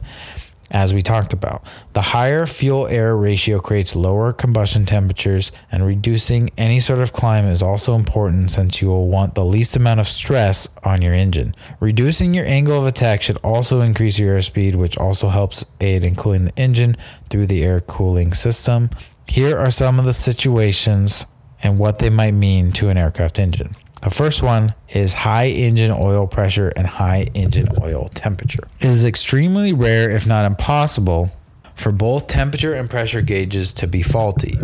as 0.71 0.93
we 0.93 1.01
talked 1.01 1.33
about. 1.33 1.63
The 1.93 2.01
higher 2.01 2.45
fuel 2.45 2.87
air 2.87 3.15
ratio 3.15 3.59
creates 3.59 3.95
lower 3.95 4.33
combustion 4.33 4.85
temperatures, 4.85 5.51
and 5.71 5.85
reducing 5.85 6.49
any 6.57 6.79
sort 6.79 6.99
of 6.99 7.13
climb 7.13 7.45
is 7.45 7.61
also 7.61 7.95
important 7.95 8.51
since 8.51 8.81
you 8.81 8.87
will 8.87 9.07
want 9.07 9.35
the 9.35 9.45
least 9.45 9.75
amount 9.75 9.99
of 9.99 10.07
stress 10.07 10.67
on 10.83 11.01
your 11.01 11.13
engine. 11.13 11.55
Reducing 11.79 12.33
your 12.33 12.45
angle 12.45 12.79
of 12.79 12.87
attack 12.87 13.21
should 13.21 13.37
also 13.37 13.81
increase 13.81 14.17
your 14.17 14.37
airspeed, 14.37 14.75
which 14.75 14.97
also 14.97 15.29
helps 15.29 15.65
aid 15.79 16.03
in 16.03 16.15
cooling 16.15 16.45
the 16.45 16.57
engine 16.57 16.97
through 17.29 17.47
the 17.47 17.63
air 17.63 17.81
cooling 17.81 18.33
system. 18.33 18.89
Here 19.27 19.57
are 19.57 19.71
some 19.71 19.99
of 19.99 20.05
the 20.05 20.13
situations 20.13 21.25
and 21.63 21.77
what 21.77 21.99
they 21.99 22.09
might 22.09 22.33
mean 22.33 22.71
to 22.73 22.89
an 22.89 22.97
aircraft 22.97 23.39
engine. 23.39 23.75
The 24.01 24.09
first 24.09 24.41
one 24.41 24.73
is 24.89 25.13
high 25.13 25.47
engine 25.47 25.91
oil 25.91 26.25
pressure 26.25 26.69
and 26.75 26.87
high 26.87 27.27
engine 27.35 27.67
oil 27.81 28.09
temperature. 28.13 28.63
It 28.79 28.87
is 28.87 29.05
extremely 29.05 29.73
rare, 29.73 30.09
if 30.09 30.25
not 30.25 30.45
impossible, 30.45 31.31
for 31.75 31.91
both 31.91 32.27
temperature 32.27 32.73
and 32.73 32.89
pressure 32.89 33.21
gauges 33.21 33.73
to 33.73 33.87
be 33.87 34.01
faulty. 34.01 34.57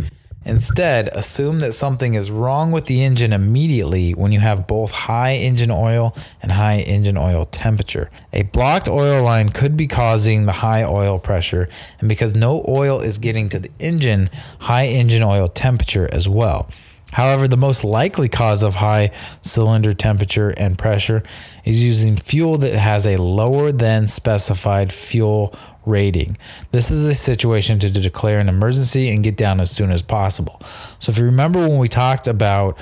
Instead, 0.47 1.09
assume 1.09 1.59
that 1.59 1.73
something 1.73 2.13
is 2.13 2.31
wrong 2.31 2.71
with 2.71 2.85
the 2.85 3.03
engine 3.03 3.33
immediately 3.33 4.13
when 4.13 4.31
you 4.31 4.39
have 4.39 4.65
both 4.65 4.91
high 4.91 5.33
engine 5.33 5.69
oil 5.69 6.15
and 6.41 6.53
high 6.53 6.79
engine 6.79 7.17
oil 7.17 7.45
temperature. 7.45 8.09
A 8.31 8.43
blocked 8.43 8.87
oil 8.87 9.21
line 9.21 9.49
could 9.49 9.75
be 9.75 9.87
causing 9.87 10.45
the 10.45 10.53
high 10.53 10.85
oil 10.85 11.19
pressure, 11.19 11.67
and 11.99 12.07
because 12.07 12.33
no 12.33 12.63
oil 12.65 13.01
is 13.01 13.17
getting 13.17 13.49
to 13.49 13.59
the 13.59 13.71
engine, 13.77 14.29
high 14.59 14.87
engine 14.87 15.21
oil 15.21 15.49
temperature 15.49 16.07
as 16.13 16.29
well. 16.29 16.69
However, 17.13 17.47
the 17.47 17.57
most 17.57 17.83
likely 17.83 18.27
cause 18.27 18.63
of 18.63 18.75
high 18.75 19.11
cylinder 19.41 19.93
temperature 19.93 20.49
and 20.51 20.77
pressure 20.77 21.23
is 21.63 21.81
using 21.81 22.17
fuel 22.17 22.57
that 22.57 22.75
has 22.77 23.07
a 23.07 23.17
lower 23.17 23.71
than 23.71 24.07
specified 24.07 24.91
fuel 24.91 25.55
rating. 25.85 26.37
This 26.71 26.91
is 26.91 27.05
a 27.05 27.15
situation 27.15 27.79
to 27.79 27.89
declare 27.89 28.39
an 28.39 28.49
emergency 28.49 29.09
and 29.09 29.23
get 29.23 29.37
down 29.37 29.59
as 29.59 29.71
soon 29.71 29.91
as 29.91 30.01
possible. 30.01 30.61
So, 30.99 31.11
if 31.11 31.17
you 31.17 31.25
remember 31.25 31.67
when 31.67 31.77
we 31.77 31.87
talked 31.87 32.27
about 32.27 32.77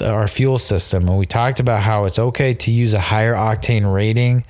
our 0.00 0.28
fuel 0.28 0.58
system 0.58 1.08
and 1.08 1.18
we 1.18 1.24
talked 1.24 1.60
about 1.60 1.82
how 1.82 2.04
it's 2.04 2.18
okay 2.18 2.52
to 2.52 2.70
use 2.70 2.94
a 2.94 3.00
higher 3.00 3.34
octane 3.34 3.92
rating 3.92 4.44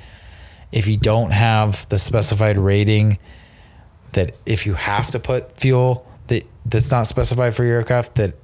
if 0.74 0.88
you 0.88 0.96
don't 0.96 1.30
have 1.30 1.88
the 1.88 2.00
specified 2.00 2.58
rating, 2.58 3.18
that 4.12 4.34
if 4.44 4.66
you 4.66 4.74
have 4.74 5.08
to 5.12 5.20
put 5.20 5.56
fuel 5.56 6.04
that's 6.66 6.90
not 6.90 7.06
specified 7.06 7.54
for 7.54 7.64
your 7.64 7.76
aircraft 7.76 8.14
that 8.16 8.34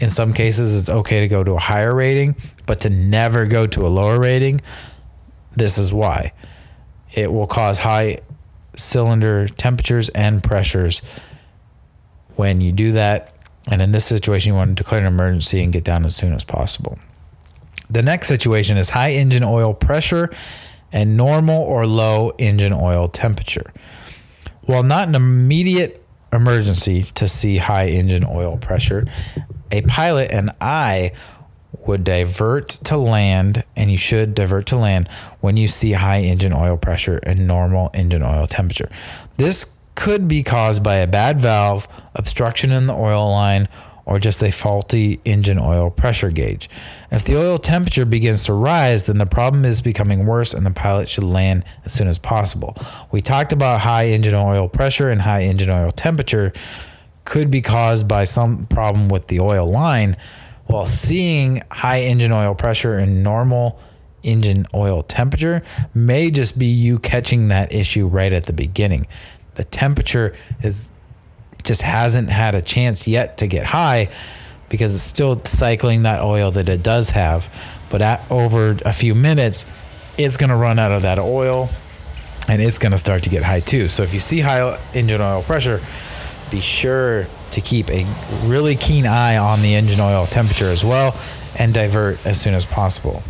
in 0.00 0.10
some 0.10 0.32
cases 0.32 0.78
it's 0.78 0.88
okay 0.88 1.20
to 1.20 1.28
go 1.28 1.44
to 1.44 1.52
a 1.52 1.58
higher 1.58 1.94
rating 1.94 2.34
but 2.66 2.80
to 2.80 2.90
never 2.90 3.46
go 3.46 3.66
to 3.66 3.86
a 3.86 3.88
lower 3.88 4.18
rating 4.18 4.60
this 5.56 5.78
is 5.78 5.92
why. 5.92 6.32
It 7.12 7.32
will 7.32 7.46
cause 7.46 7.78
high 7.78 8.18
cylinder 8.74 9.48
temperatures 9.48 10.08
and 10.10 10.42
pressures 10.42 11.02
when 12.36 12.60
you 12.60 12.72
do 12.72 12.92
that. 12.92 13.34
And 13.70 13.82
in 13.82 13.92
this 13.92 14.04
situation 14.04 14.52
you 14.52 14.56
want 14.56 14.76
to 14.76 14.82
declare 14.82 15.00
an 15.00 15.06
emergency 15.06 15.62
and 15.62 15.72
get 15.72 15.84
down 15.84 16.04
as 16.04 16.16
soon 16.16 16.32
as 16.32 16.44
possible. 16.44 16.98
The 17.90 18.02
next 18.02 18.28
situation 18.28 18.78
is 18.78 18.90
high 18.90 19.12
engine 19.12 19.44
oil 19.44 19.74
pressure 19.74 20.30
and 20.90 21.16
normal 21.16 21.62
or 21.62 21.86
low 21.86 22.32
engine 22.38 22.72
oil 22.72 23.08
temperature. 23.08 23.72
While 24.62 24.82
not 24.82 25.08
an 25.08 25.14
immediate 25.14 26.01
emergency 26.32 27.04
to 27.14 27.28
see 27.28 27.58
high 27.58 27.86
engine 27.86 28.24
oil 28.24 28.56
pressure, 28.56 29.06
a 29.70 29.82
pilot 29.82 30.30
and 30.30 30.50
I 30.60 31.12
would 31.86 32.04
divert 32.04 32.68
to 32.68 32.96
land, 32.96 33.64
and 33.76 33.90
you 33.90 33.98
should 33.98 34.34
divert 34.34 34.66
to 34.66 34.76
land 34.76 35.08
when 35.40 35.56
you 35.56 35.66
see 35.66 35.92
high 35.92 36.20
engine 36.20 36.52
oil 36.52 36.76
pressure 36.76 37.18
and 37.24 37.46
normal 37.46 37.90
engine 37.94 38.22
oil 38.22 38.46
temperature. 38.46 38.90
This 39.36 39.76
could 39.94 40.28
be 40.28 40.42
caused 40.42 40.82
by 40.82 40.96
a 40.96 41.06
bad 41.06 41.40
valve, 41.40 41.88
obstruction 42.14 42.70
in 42.70 42.86
the 42.86 42.94
oil 42.94 43.30
line, 43.30 43.68
or 44.04 44.18
just 44.18 44.42
a 44.42 44.50
faulty 44.50 45.20
engine 45.24 45.58
oil 45.58 45.90
pressure 45.90 46.30
gauge. 46.30 46.68
If 47.10 47.24
the 47.24 47.36
oil 47.36 47.58
temperature 47.58 48.04
begins 48.04 48.44
to 48.44 48.52
rise, 48.52 49.04
then 49.04 49.18
the 49.18 49.26
problem 49.26 49.64
is 49.64 49.80
becoming 49.80 50.26
worse 50.26 50.52
and 50.54 50.66
the 50.66 50.72
pilot 50.72 51.08
should 51.08 51.24
land 51.24 51.64
as 51.84 51.92
soon 51.92 52.08
as 52.08 52.18
possible. 52.18 52.76
We 53.10 53.20
talked 53.20 53.52
about 53.52 53.80
high 53.80 54.06
engine 54.06 54.34
oil 54.34 54.68
pressure 54.68 55.10
and 55.10 55.22
high 55.22 55.42
engine 55.42 55.70
oil 55.70 55.90
temperature 55.90 56.52
could 57.24 57.50
be 57.50 57.60
caused 57.60 58.08
by 58.08 58.24
some 58.24 58.66
problem 58.66 59.08
with 59.08 59.28
the 59.28 59.38
oil 59.38 59.70
line, 59.70 60.16
while 60.66 60.86
seeing 60.86 61.62
high 61.70 62.00
engine 62.00 62.32
oil 62.32 62.54
pressure 62.54 62.98
and 62.98 63.22
normal 63.22 63.78
engine 64.22 64.66
oil 64.74 65.02
temperature 65.02 65.62
may 65.94 66.30
just 66.30 66.58
be 66.58 66.66
you 66.66 66.98
catching 66.98 67.48
that 67.48 67.72
issue 67.72 68.06
right 68.06 68.32
at 68.32 68.44
the 68.44 68.52
beginning. 68.52 69.06
The 69.54 69.64
temperature 69.64 70.34
is 70.62 70.92
just 71.64 71.82
hasn't 71.82 72.30
had 72.30 72.54
a 72.54 72.62
chance 72.62 73.06
yet 73.06 73.38
to 73.38 73.46
get 73.46 73.66
high 73.66 74.08
because 74.68 74.94
it's 74.94 75.04
still 75.04 75.44
cycling 75.44 76.04
that 76.04 76.20
oil 76.20 76.50
that 76.50 76.68
it 76.68 76.82
does 76.82 77.10
have. 77.10 77.52
But 77.90 78.02
at 78.02 78.24
over 78.30 78.78
a 78.84 78.92
few 78.92 79.14
minutes, 79.14 79.70
it's 80.16 80.36
going 80.36 80.50
to 80.50 80.56
run 80.56 80.78
out 80.78 80.92
of 80.92 81.02
that 81.02 81.18
oil 81.18 81.68
and 82.48 82.60
it's 82.60 82.78
going 82.78 82.92
to 82.92 82.98
start 82.98 83.22
to 83.24 83.30
get 83.30 83.42
high 83.42 83.60
too. 83.60 83.88
So 83.88 84.02
if 84.02 84.14
you 84.14 84.20
see 84.20 84.40
high 84.40 84.78
engine 84.94 85.20
oil 85.20 85.42
pressure, 85.42 85.80
be 86.50 86.60
sure 86.60 87.26
to 87.50 87.60
keep 87.60 87.90
a 87.90 88.06
really 88.44 88.74
keen 88.74 89.06
eye 89.06 89.36
on 89.36 89.62
the 89.62 89.74
engine 89.74 90.00
oil 90.00 90.26
temperature 90.26 90.70
as 90.70 90.84
well 90.84 91.14
and 91.58 91.74
divert 91.74 92.24
as 92.26 92.40
soon 92.40 92.54
as 92.54 92.64
possible. 92.64 93.22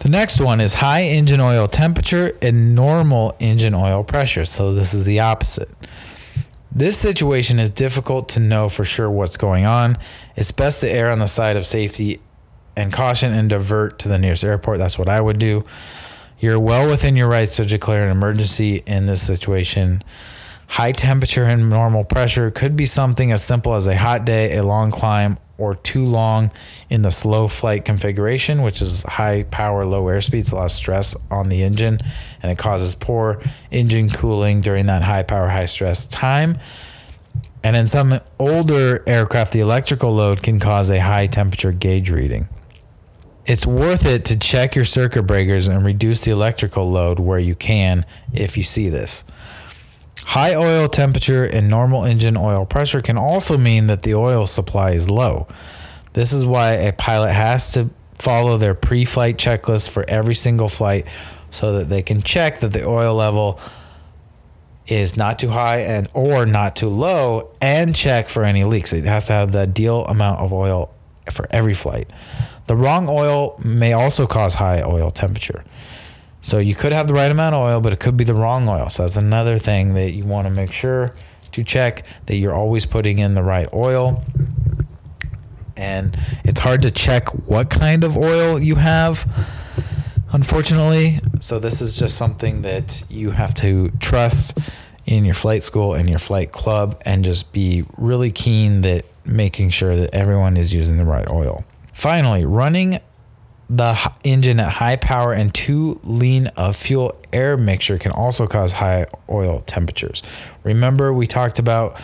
The 0.00 0.10
next 0.10 0.38
one 0.38 0.60
is 0.60 0.74
high 0.74 1.04
engine 1.04 1.40
oil 1.40 1.66
temperature 1.66 2.36
and 2.42 2.74
normal 2.74 3.34
engine 3.40 3.74
oil 3.74 4.04
pressure. 4.04 4.44
So 4.44 4.74
this 4.74 4.92
is 4.92 5.06
the 5.06 5.20
opposite. 5.20 5.70
This 6.76 6.98
situation 6.98 7.60
is 7.60 7.70
difficult 7.70 8.28
to 8.30 8.40
know 8.40 8.68
for 8.68 8.84
sure 8.84 9.08
what's 9.08 9.36
going 9.36 9.64
on. 9.64 9.96
It's 10.34 10.50
best 10.50 10.80
to 10.80 10.90
err 10.90 11.10
on 11.10 11.20
the 11.20 11.28
side 11.28 11.56
of 11.56 11.66
safety 11.66 12.20
and 12.76 12.92
caution 12.92 13.32
and 13.32 13.48
divert 13.48 14.00
to 14.00 14.08
the 14.08 14.18
nearest 14.18 14.42
airport. 14.42 14.78
That's 14.78 14.98
what 14.98 15.08
I 15.08 15.20
would 15.20 15.38
do. 15.38 15.64
You're 16.40 16.58
well 16.58 16.90
within 16.90 17.14
your 17.14 17.28
rights 17.28 17.56
to 17.56 17.64
declare 17.64 18.04
an 18.04 18.10
emergency 18.10 18.82
in 18.86 19.06
this 19.06 19.24
situation. 19.24 20.02
High 20.66 20.90
temperature 20.90 21.44
and 21.44 21.70
normal 21.70 22.04
pressure 22.04 22.50
could 22.50 22.74
be 22.74 22.86
something 22.86 23.30
as 23.30 23.44
simple 23.44 23.74
as 23.74 23.86
a 23.86 23.96
hot 23.96 24.24
day, 24.24 24.56
a 24.56 24.64
long 24.64 24.90
climb, 24.90 25.38
or 25.56 25.74
too 25.74 26.04
long 26.04 26.50
in 26.90 27.02
the 27.02 27.10
slow 27.10 27.48
flight 27.48 27.84
configuration, 27.84 28.62
which 28.62 28.82
is 28.82 29.02
high 29.02 29.44
power, 29.44 29.84
low 29.84 30.04
airspeed. 30.04 30.40
It's 30.40 30.52
a 30.52 30.56
lot 30.56 30.64
of 30.64 30.70
stress 30.72 31.16
on 31.30 31.48
the 31.48 31.62
engine 31.62 31.98
and 32.42 32.50
it 32.50 32.58
causes 32.58 32.94
poor 32.94 33.40
engine 33.70 34.10
cooling 34.10 34.60
during 34.60 34.86
that 34.86 35.02
high 35.02 35.22
power, 35.22 35.48
high 35.48 35.66
stress 35.66 36.06
time. 36.06 36.58
And 37.62 37.76
in 37.76 37.86
some 37.86 38.20
older 38.38 39.02
aircraft, 39.06 39.52
the 39.52 39.60
electrical 39.60 40.12
load 40.12 40.42
can 40.42 40.60
cause 40.60 40.90
a 40.90 41.00
high 41.00 41.26
temperature 41.26 41.72
gauge 41.72 42.10
reading. 42.10 42.48
It's 43.46 43.66
worth 43.66 44.06
it 44.06 44.24
to 44.26 44.38
check 44.38 44.74
your 44.74 44.84
circuit 44.84 45.24
breakers 45.24 45.68
and 45.68 45.84
reduce 45.84 46.24
the 46.24 46.30
electrical 46.30 46.90
load 46.90 47.18
where 47.18 47.38
you 47.38 47.54
can 47.54 48.04
if 48.32 48.56
you 48.56 48.62
see 48.62 48.88
this. 48.88 49.24
High 50.26 50.54
oil 50.54 50.88
temperature 50.88 51.44
and 51.44 51.68
normal 51.68 52.04
engine 52.04 52.36
oil 52.36 52.66
pressure 52.66 53.00
can 53.00 53.16
also 53.16 53.56
mean 53.56 53.86
that 53.86 54.02
the 54.02 54.14
oil 54.14 54.46
supply 54.46 54.92
is 54.92 55.08
low. 55.08 55.46
This 56.14 56.32
is 56.32 56.46
why 56.46 56.72
a 56.72 56.92
pilot 56.92 57.32
has 57.32 57.72
to 57.72 57.90
follow 58.14 58.56
their 58.56 58.74
pre 58.74 59.04
flight 59.04 59.36
checklist 59.36 59.90
for 59.90 60.04
every 60.08 60.34
single 60.34 60.68
flight 60.68 61.06
so 61.50 61.72
that 61.78 61.88
they 61.88 62.02
can 62.02 62.22
check 62.22 62.60
that 62.60 62.72
the 62.72 62.86
oil 62.86 63.14
level 63.14 63.60
is 64.86 65.16
not 65.16 65.38
too 65.38 65.48
high 65.48 65.80
and 65.80 66.08
or 66.12 66.46
not 66.46 66.76
too 66.76 66.88
low 66.88 67.50
and 67.60 67.94
check 67.94 68.28
for 68.28 68.44
any 68.44 68.64
leaks. 68.64 68.92
It 68.92 69.04
has 69.04 69.26
to 69.26 69.32
have 69.32 69.52
the 69.52 69.60
ideal 69.60 70.04
amount 70.06 70.40
of 70.40 70.52
oil 70.52 70.92
for 71.30 71.46
every 71.50 71.74
flight. 71.74 72.10
The 72.66 72.76
wrong 72.76 73.08
oil 73.08 73.58
may 73.64 73.92
also 73.92 74.26
cause 74.26 74.54
high 74.54 74.82
oil 74.82 75.10
temperature. 75.10 75.64
So 76.44 76.58
you 76.58 76.74
could 76.74 76.92
have 76.92 77.06
the 77.06 77.14
right 77.14 77.30
amount 77.30 77.54
of 77.54 77.62
oil, 77.62 77.80
but 77.80 77.94
it 77.94 78.00
could 78.00 78.18
be 78.18 78.24
the 78.24 78.34
wrong 78.34 78.68
oil. 78.68 78.90
So 78.90 79.04
that's 79.04 79.16
another 79.16 79.58
thing 79.58 79.94
that 79.94 80.10
you 80.10 80.24
want 80.24 80.46
to 80.46 80.52
make 80.52 80.74
sure 80.74 81.14
to 81.52 81.64
check 81.64 82.04
that 82.26 82.36
you're 82.36 82.52
always 82.52 82.84
putting 82.84 83.18
in 83.18 83.34
the 83.34 83.42
right 83.42 83.66
oil. 83.72 84.22
And 85.74 86.14
it's 86.44 86.60
hard 86.60 86.82
to 86.82 86.90
check 86.90 87.30
what 87.48 87.70
kind 87.70 88.04
of 88.04 88.18
oil 88.18 88.60
you 88.60 88.74
have, 88.74 89.26
unfortunately. 90.32 91.18
So 91.40 91.58
this 91.58 91.80
is 91.80 91.96
just 91.96 92.18
something 92.18 92.60
that 92.60 93.04
you 93.08 93.30
have 93.30 93.54
to 93.54 93.88
trust 93.98 94.58
in 95.06 95.24
your 95.24 95.34
flight 95.34 95.62
school 95.62 95.94
and 95.94 96.10
your 96.10 96.18
flight 96.18 96.52
club 96.52 97.00
and 97.06 97.24
just 97.24 97.54
be 97.54 97.86
really 97.96 98.30
keen 98.30 98.82
that 98.82 99.06
making 99.24 99.70
sure 99.70 99.96
that 99.96 100.14
everyone 100.14 100.58
is 100.58 100.74
using 100.74 100.98
the 100.98 101.04
right 101.04 101.26
oil. 101.30 101.64
Finally, 101.94 102.44
running 102.44 102.98
the 103.76 104.12
engine 104.22 104.60
at 104.60 104.70
high 104.70 104.94
power 104.96 105.32
and 105.32 105.52
too 105.52 106.00
lean 106.04 106.46
of 106.48 106.76
fuel 106.76 107.16
air 107.32 107.56
mixture 107.56 107.98
can 107.98 108.12
also 108.12 108.46
cause 108.46 108.74
high 108.74 109.06
oil 109.28 109.64
temperatures. 109.66 110.22
Remember, 110.62 111.12
we 111.12 111.26
talked 111.26 111.58
about 111.58 111.98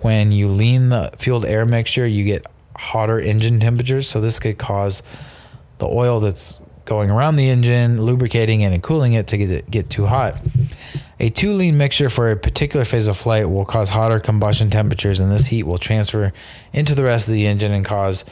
when 0.00 0.30
you 0.30 0.46
lean 0.46 0.90
the 0.90 1.10
fueled 1.18 1.44
air 1.44 1.66
mixture, 1.66 2.06
you 2.06 2.24
get 2.24 2.46
hotter 2.76 3.18
engine 3.18 3.58
temperatures. 3.58 4.08
So, 4.08 4.20
this 4.20 4.38
could 4.38 4.58
cause 4.58 5.02
the 5.78 5.88
oil 5.88 6.20
that's 6.20 6.62
going 6.84 7.10
around 7.10 7.36
the 7.36 7.50
engine, 7.50 8.00
lubricating 8.00 8.60
it 8.60 8.72
and 8.72 8.82
cooling 8.82 9.14
it 9.14 9.26
to 9.28 9.38
get 9.38 9.50
it 9.50 9.70
get 9.70 9.90
too 9.90 10.06
hot. 10.06 10.40
A 11.18 11.30
too 11.30 11.52
lean 11.52 11.76
mixture 11.76 12.08
for 12.08 12.30
a 12.30 12.36
particular 12.36 12.84
phase 12.84 13.08
of 13.08 13.16
flight 13.16 13.50
will 13.50 13.64
cause 13.64 13.88
hotter 13.88 14.20
combustion 14.20 14.70
temperatures, 14.70 15.18
and 15.18 15.32
this 15.32 15.46
heat 15.46 15.64
will 15.64 15.78
transfer 15.78 16.32
into 16.72 16.94
the 16.94 17.02
rest 17.02 17.26
of 17.26 17.34
the 17.34 17.46
engine 17.46 17.72
and 17.72 17.84
cause 17.84 18.24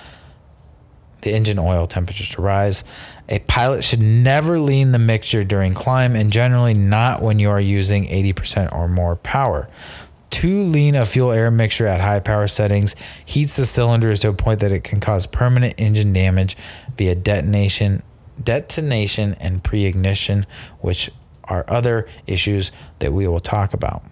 the 1.22 1.32
engine 1.32 1.58
oil 1.58 1.86
temperature 1.86 2.24
to 2.34 2.42
rise. 2.42 2.84
A 3.28 3.40
pilot 3.40 3.82
should 3.82 4.00
never 4.00 4.58
lean 4.58 4.92
the 4.92 4.98
mixture 4.98 5.44
during 5.44 5.74
climb 5.74 6.14
and 6.14 6.32
generally 6.32 6.74
not 6.74 7.22
when 7.22 7.38
you 7.38 7.50
are 7.50 7.60
using 7.60 8.06
80% 8.06 8.72
or 8.72 8.88
more 8.88 9.16
power. 9.16 9.68
Too 10.30 10.62
lean 10.62 10.94
a 10.94 11.06
fuel 11.06 11.32
air 11.32 11.50
mixture 11.50 11.86
at 11.86 12.00
high 12.00 12.20
power 12.20 12.46
settings 12.46 12.94
heats 13.24 13.56
the 13.56 13.66
cylinders 13.66 14.20
to 14.20 14.28
a 14.28 14.32
point 14.34 14.60
that 14.60 14.70
it 14.70 14.84
can 14.84 15.00
cause 15.00 15.26
permanent 15.26 15.74
engine 15.78 16.12
damage 16.12 16.56
via 16.96 17.14
detonation, 17.14 18.02
detonation 18.42 19.34
and 19.40 19.64
pre-ignition, 19.64 20.46
which 20.80 21.10
are 21.44 21.64
other 21.68 22.06
issues 22.26 22.70
that 22.98 23.12
we 23.12 23.26
will 23.26 23.40
talk 23.40 23.72
about. 23.72 24.02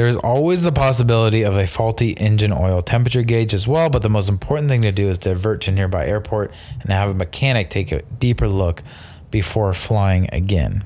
There 0.00 0.08
is 0.08 0.16
always 0.16 0.62
the 0.62 0.72
possibility 0.72 1.42
of 1.42 1.58
a 1.58 1.66
faulty 1.66 2.12
engine 2.12 2.54
oil 2.54 2.80
temperature 2.80 3.22
gauge 3.22 3.52
as 3.52 3.68
well, 3.68 3.90
but 3.90 4.02
the 4.02 4.08
most 4.08 4.30
important 4.30 4.70
thing 4.70 4.80
to 4.80 4.92
do 4.92 5.08
is 5.08 5.18
divert 5.18 5.60
to 5.60 5.72
nearby 5.72 6.06
airport 6.06 6.54
and 6.80 6.90
have 6.90 7.10
a 7.10 7.12
mechanic 7.12 7.68
take 7.68 7.92
a 7.92 8.00
deeper 8.18 8.48
look 8.48 8.82
before 9.30 9.74
flying 9.74 10.26
again. 10.32 10.84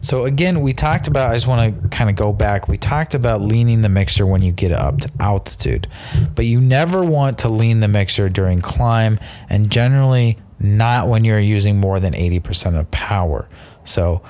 So 0.00 0.26
again, 0.26 0.60
we 0.60 0.72
talked 0.72 1.08
about 1.08 1.32
I 1.32 1.34
just 1.34 1.48
want 1.48 1.82
to 1.82 1.88
kind 1.88 2.08
of 2.08 2.14
go 2.14 2.32
back. 2.32 2.68
We 2.68 2.76
talked 2.76 3.14
about 3.14 3.40
leaning 3.40 3.82
the 3.82 3.88
mixture 3.88 4.24
when 4.24 4.42
you 4.42 4.52
get 4.52 4.70
up 4.70 5.00
to 5.00 5.10
altitude. 5.18 5.88
But 6.36 6.44
you 6.44 6.60
never 6.60 7.02
want 7.02 7.38
to 7.38 7.48
lean 7.48 7.80
the 7.80 7.88
mixture 7.88 8.28
during 8.28 8.60
climb 8.60 9.18
and 9.50 9.72
generally 9.72 10.38
not 10.60 11.08
when 11.08 11.24
you're 11.24 11.40
using 11.40 11.80
more 11.80 11.98
than 11.98 12.12
80% 12.12 12.78
of 12.78 12.92
power. 12.92 13.48
So 13.84 14.22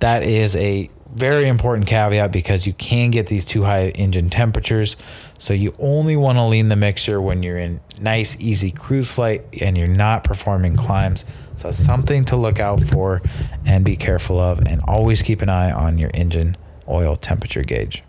that 0.00 0.22
is 0.22 0.54
a 0.54 0.90
very 1.12 1.48
important 1.48 1.86
caveat 1.86 2.30
because 2.32 2.66
you 2.66 2.72
can 2.72 3.10
get 3.10 3.26
these 3.26 3.44
too 3.44 3.64
high 3.64 3.88
engine 3.90 4.30
temperatures. 4.30 4.96
So 5.38 5.52
you 5.54 5.74
only 5.78 6.16
want 6.16 6.38
to 6.38 6.44
lean 6.44 6.68
the 6.68 6.76
mixture 6.76 7.20
when 7.20 7.42
you're 7.42 7.58
in 7.58 7.80
nice, 8.00 8.40
easy 8.40 8.70
cruise 8.70 9.10
flight 9.10 9.44
and 9.60 9.76
you're 9.76 9.86
not 9.86 10.24
performing 10.24 10.76
climbs. 10.76 11.24
So 11.56 11.70
something 11.72 12.24
to 12.26 12.36
look 12.36 12.60
out 12.60 12.80
for 12.80 13.22
and 13.66 13.84
be 13.84 13.96
careful 13.96 14.38
of, 14.40 14.60
and 14.60 14.80
always 14.86 15.22
keep 15.22 15.42
an 15.42 15.48
eye 15.48 15.70
on 15.70 15.98
your 15.98 16.10
engine 16.14 16.56
oil 16.88 17.16
temperature 17.16 17.62
gauge. 17.62 18.02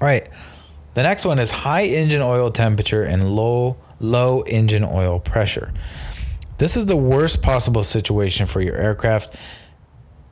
All 0.00 0.08
right, 0.08 0.28
the 0.94 1.02
next 1.02 1.24
one 1.24 1.38
is 1.38 1.50
high 1.50 1.84
engine 1.84 2.22
oil 2.22 2.50
temperature 2.50 3.04
and 3.04 3.30
low 3.30 3.76
low 4.00 4.42
engine 4.42 4.84
oil 4.84 5.20
pressure. 5.20 5.72
This 6.58 6.76
is 6.76 6.86
the 6.86 6.96
worst 6.96 7.42
possible 7.42 7.84
situation 7.84 8.46
for 8.46 8.60
your 8.60 8.76
aircraft 8.76 9.36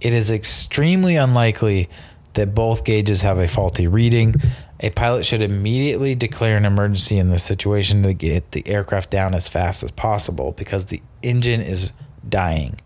it 0.03 0.13
is 0.13 0.33
extremely 0.33 1.15
unlikely 1.15 1.89
that 2.35 2.55
both 2.55 2.85
gauges 2.85 3.23
have 3.23 3.39
a 3.39 3.47
faulty 3.47 3.87
reading. 3.87 4.35
A 4.81 4.91
pilot 4.91 5.25
should 5.25 5.43
immediately 5.43 6.17
declare 6.17 6.57
an 6.57 6.65
emergency 6.65 7.19
in 7.19 7.31
this 7.31 7.45
situation 7.45 8.03
to 8.03 8.13
get 8.13 8.51
the 8.51 8.67
aircraft 8.67 9.13
down 9.13 9.33
as 9.33 9.47
fast 9.47 9.85
as 9.85 9.93
possible 9.93 10.53
because 10.53 10.87
the 10.87 11.01
engine 11.23 11.61
is 11.61 11.93
dying, 12.29 12.81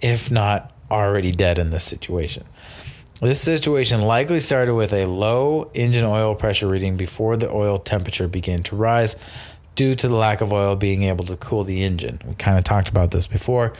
if 0.00 0.30
not 0.30 0.72
already 0.90 1.30
dead 1.30 1.58
in 1.58 1.70
this 1.70 1.84
situation. 1.84 2.44
This 3.20 3.42
situation 3.42 4.00
likely 4.00 4.40
started 4.40 4.74
with 4.74 4.94
a 4.94 5.04
low 5.04 5.70
engine 5.74 6.04
oil 6.04 6.34
pressure 6.34 6.68
reading 6.68 6.96
before 6.96 7.36
the 7.36 7.50
oil 7.50 7.78
temperature 7.78 8.28
began 8.28 8.62
to 8.62 8.76
rise 8.76 9.16
due 9.74 9.94
to 9.96 10.08
the 10.08 10.16
lack 10.16 10.40
of 10.40 10.52
oil 10.52 10.74
being 10.74 11.02
able 11.02 11.26
to 11.26 11.36
cool 11.36 11.64
the 11.64 11.82
engine. 11.82 12.22
We 12.26 12.34
kind 12.34 12.56
of 12.56 12.64
talked 12.64 12.88
about 12.88 13.10
this 13.10 13.26
before. 13.26 13.74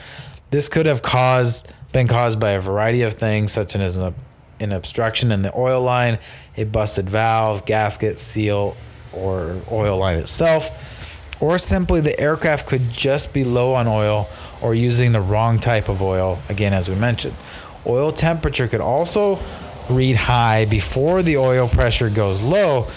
This 0.51 0.69
could 0.69 0.87
have 0.87 1.03
caused 1.03 1.73
been 1.93 2.09
caused 2.09 2.39
by 2.39 2.51
a 2.51 2.61
variety 2.61 3.03
of 3.03 3.15
things, 3.15 3.53
such 3.53 3.75
as 3.75 3.97
an, 3.97 4.15
an 4.61 4.73
obstruction 4.73 5.33
in 5.33 5.43
the 5.43 5.57
oil 5.57 5.83
line, 5.83 6.19
a 6.57 6.65
busted 6.65 7.09
valve, 7.09 7.65
gasket, 7.65 8.19
seal, 8.19 8.77
or 9.13 9.61
oil 9.71 9.99
line 9.99 10.17
itself, 10.17 10.71
or 11.41 11.59
simply 11.59 12.01
the 12.01 12.19
aircraft 12.19 12.67
could 12.67 12.91
just 12.91 13.33
be 13.33 13.45
low 13.45 13.75
on 13.75 13.87
oil 13.87 14.29
or 14.61 14.75
using 14.75 15.13
the 15.13 15.21
wrong 15.21 15.59
type 15.59 15.89
of 15.89 16.03
oil, 16.03 16.39
again, 16.49 16.73
as 16.73 16.89
we 16.89 16.97
mentioned. 16.97 17.35
Oil 17.87 18.13
temperature 18.13 18.67
could 18.67 18.81
also 18.81 19.39
read 19.89 20.17
high 20.17 20.65
before 20.67 21.23
the 21.23 21.37
oil 21.37 21.69
pressure 21.69 22.11
goes 22.11 22.43
low. 22.43 22.89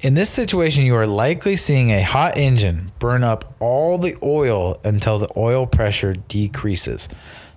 In 0.00 0.14
this 0.14 0.30
situation, 0.30 0.84
you 0.84 0.94
are 0.96 1.06
likely 1.06 1.56
seeing 1.56 1.90
a 1.90 2.02
hot 2.02 2.38
engine 2.38 2.90
burn 2.98 3.22
up 3.22 3.54
all 3.60 3.98
the 3.98 4.16
oil 4.22 4.80
until 4.82 5.18
the 5.18 5.28
oil 5.36 5.66
pressure 5.66 6.14
decreases. 6.14 7.08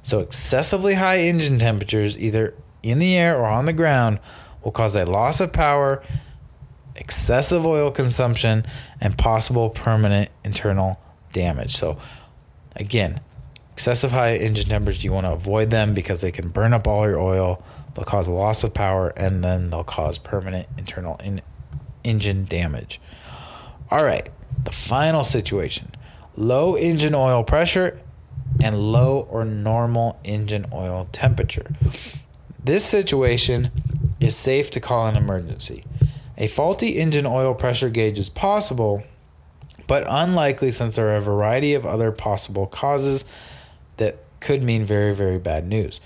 So, 0.04 0.20
excessively 0.20 0.96
high 0.96 1.20
engine 1.20 1.60
temperatures, 1.60 2.20
either 2.20 2.54
in 2.84 3.00
the 3.00 3.16
air 3.16 3.38
or 3.40 3.46
on 3.46 3.66
the 3.66 3.74
ground, 3.74 4.20
will 4.62 4.74
cause 4.74 4.98
a 4.98 5.06
loss 5.06 5.40
of 5.40 5.54
power, 5.54 6.04
excessive 6.98 7.66
oil 7.66 7.90
consumption, 7.90 8.66
and 9.00 9.18
possible 9.18 9.70
permanent 9.70 10.30
internal 10.44 11.00
damage. 11.32 11.78
So, 11.78 11.98
again, 12.76 13.22
excessive 13.72 14.12
high 14.12 14.36
engine 14.36 14.68
temperatures, 14.68 15.06
you 15.06 15.14
want 15.14 15.26
to 15.26 15.32
avoid 15.32 15.72
them 15.72 15.94
because 15.94 16.20
they 16.20 16.32
can 16.32 16.50
burn 16.50 16.74
up 16.74 16.86
all 16.86 17.08
your 17.08 17.20
oil, 17.20 17.64
they'll 17.96 18.04
cause 18.04 18.28
a 18.28 18.34
loss 18.34 18.62
of 18.66 18.74
power, 18.74 19.14
and 19.16 19.42
then 19.42 19.70
they'll 19.70 19.86
cause 19.86 20.18
permanent 20.18 20.68
internal 20.78 21.16
in- 21.24 21.42
engine 22.04 22.44
damage. 22.44 23.00
All 23.90 24.04
right, 24.04 24.30
the 24.66 24.74
final 24.74 25.24
situation 25.24 25.96
low 26.36 26.76
engine 26.76 27.14
oil 27.14 27.44
pressure 27.44 28.02
and 28.62 28.92
low 28.92 29.28
or 29.30 29.46
normal 29.46 30.20
engine 30.24 30.66
oil 30.74 31.08
temperature. 31.12 31.74
This 32.64 32.86
situation 32.86 33.72
is 34.20 34.38
safe 34.38 34.72
to 34.72 34.80
call 34.80 35.08
an 35.08 35.16
emergency. 35.16 35.84
A 36.38 36.48
faulty 36.48 36.98
engine 36.98 37.26
oil 37.26 37.54
pressure 37.54 37.90
gauge 37.90 38.18
is 38.18 38.30
possible, 38.30 39.04
but 39.86 40.06
unlikely 40.08 40.72
since 40.72 40.96
there 40.96 41.10
are 41.10 41.18
a 41.18 41.22
variety 41.22 41.74
of 41.74 41.86
other 41.86 42.12
possible 42.12 42.66
causes 42.66 43.26
that 43.98 44.18
could 44.40 44.64
mean 44.64 44.86
very, 44.86 45.14
very 45.14 45.38
bad 45.38 45.68
news. 45.68 46.00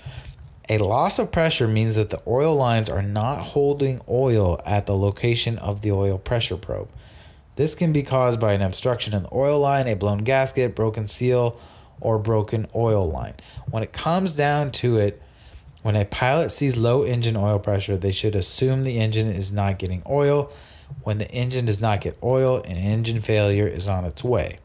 A 0.68 0.78
loss 0.78 1.18
of 1.18 1.32
pressure 1.32 1.66
means 1.66 1.94
that 1.94 2.10
the 2.10 2.20
oil 2.26 2.54
lines 2.54 2.90
are 2.90 3.02
not 3.02 3.38
holding 3.38 4.00
oil 4.08 4.60
at 4.66 4.86
the 4.86 4.96
location 4.96 5.56
of 5.58 5.80
the 5.80 5.92
oil 5.92 6.18
pressure 6.18 6.58
probe. 6.58 6.90
This 7.56 7.74
can 7.74 7.92
be 7.92 8.02
caused 8.02 8.38
by 8.38 8.52
an 8.52 8.62
obstruction 8.62 9.14
in 9.14 9.22
the 9.22 9.34
oil 9.34 9.58
line, 9.58 9.88
a 9.88 9.96
blown 9.96 10.18
gasket, 10.18 10.76
broken 10.76 11.08
seal, 11.08 11.58
or 12.00 12.18
broken 12.18 12.66
oil 12.74 13.08
line. 13.08 13.34
When 13.70 13.82
it 13.82 13.92
comes 13.92 14.34
down 14.34 14.72
to 14.72 14.98
it, 14.98 15.22
when 15.82 15.96
a 15.96 16.04
pilot 16.04 16.50
sees 16.50 16.76
low 16.76 17.04
engine 17.04 17.36
oil 17.36 17.58
pressure, 17.58 17.96
they 17.96 18.12
should 18.12 18.34
assume 18.34 18.82
the 18.82 18.98
engine 18.98 19.28
is 19.28 19.52
not 19.52 19.78
getting 19.78 20.02
oil. 20.08 20.52
When 21.02 21.18
the 21.18 21.30
engine 21.30 21.66
does 21.66 21.80
not 21.80 22.00
get 22.00 22.18
oil, 22.22 22.58
an 22.62 22.76
engine 22.76 23.20
failure 23.20 23.66
is 23.66 23.88
on 23.88 24.04
its 24.04 24.24
way. 24.24 24.58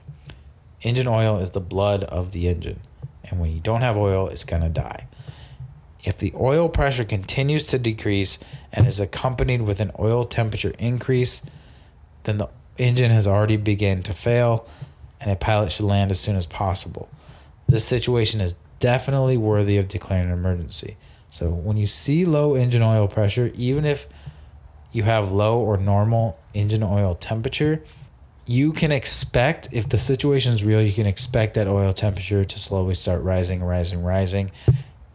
Engine 0.81 1.07
oil 1.07 1.39
is 1.39 1.51
the 1.51 1.61
blood 1.61 2.03
of 2.03 2.31
the 2.31 2.47
engine, 2.47 2.79
and 3.23 3.39
when 3.39 3.51
you 3.51 3.59
don't 3.59 3.81
have 3.81 3.95
oil, 3.95 4.27
it's 4.27 4.43
going 4.43 4.63
to 4.63 4.69
die. 4.69 5.07
If 6.03 6.17
the 6.17 6.33
oil 6.35 6.67
pressure 6.67 7.05
continues 7.05 7.67
to 7.67 7.79
decrease 7.79 8.37
and 8.73 8.85
is 8.85 8.99
accompanied 8.99 9.61
with 9.61 9.79
an 9.79 9.91
oil 9.97 10.25
temperature 10.25 10.73
increase, 10.77 11.45
then 12.23 12.37
the 12.37 12.49
engine 12.77 13.11
has 13.11 13.25
already 13.25 13.55
begun 13.55 14.03
to 14.03 14.13
fail 14.13 14.67
and 15.21 15.31
a 15.31 15.35
pilot 15.35 15.71
should 15.71 15.85
land 15.85 16.11
as 16.11 16.19
soon 16.19 16.35
as 16.35 16.45
possible. 16.45 17.07
This 17.67 17.85
situation 17.85 18.41
is 18.41 18.55
definitely 18.79 19.37
worthy 19.37 19.77
of 19.77 19.87
declaring 19.87 20.27
an 20.27 20.33
emergency. 20.33 20.97
So 21.29 21.49
when 21.49 21.77
you 21.77 21.87
see 21.87 22.25
low 22.25 22.55
engine 22.55 22.81
oil 22.81 23.07
pressure, 23.07 23.51
even 23.55 23.85
if 23.85 24.07
you 24.91 25.03
have 25.03 25.31
low 25.31 25.59
or 25.59 25.77
normal 25.77 26.37
engine 26.53 26.83
oil 26.83 27.15
temperature, 27.15 27.83
you 28.45 28.73
can 28.73 28.91
expect 28.91 29.69
if 29.71 29.89
the 29.89 29.97
situation 29.97 30.51
is 30.51 30.63
real, 30.63 30.81
you 30.81 30.91
can 30.91 31.07
expect 31.07 31.55
that 31.55 31.67
oil 31.67 31.93
temperature 31.93 32.43
to 32.43 32.59
slowly 32.59 32.93
start 32.93 33.23
rising, 33.23 33.63
rising, 33.63 34.03
rising 34.03 34.51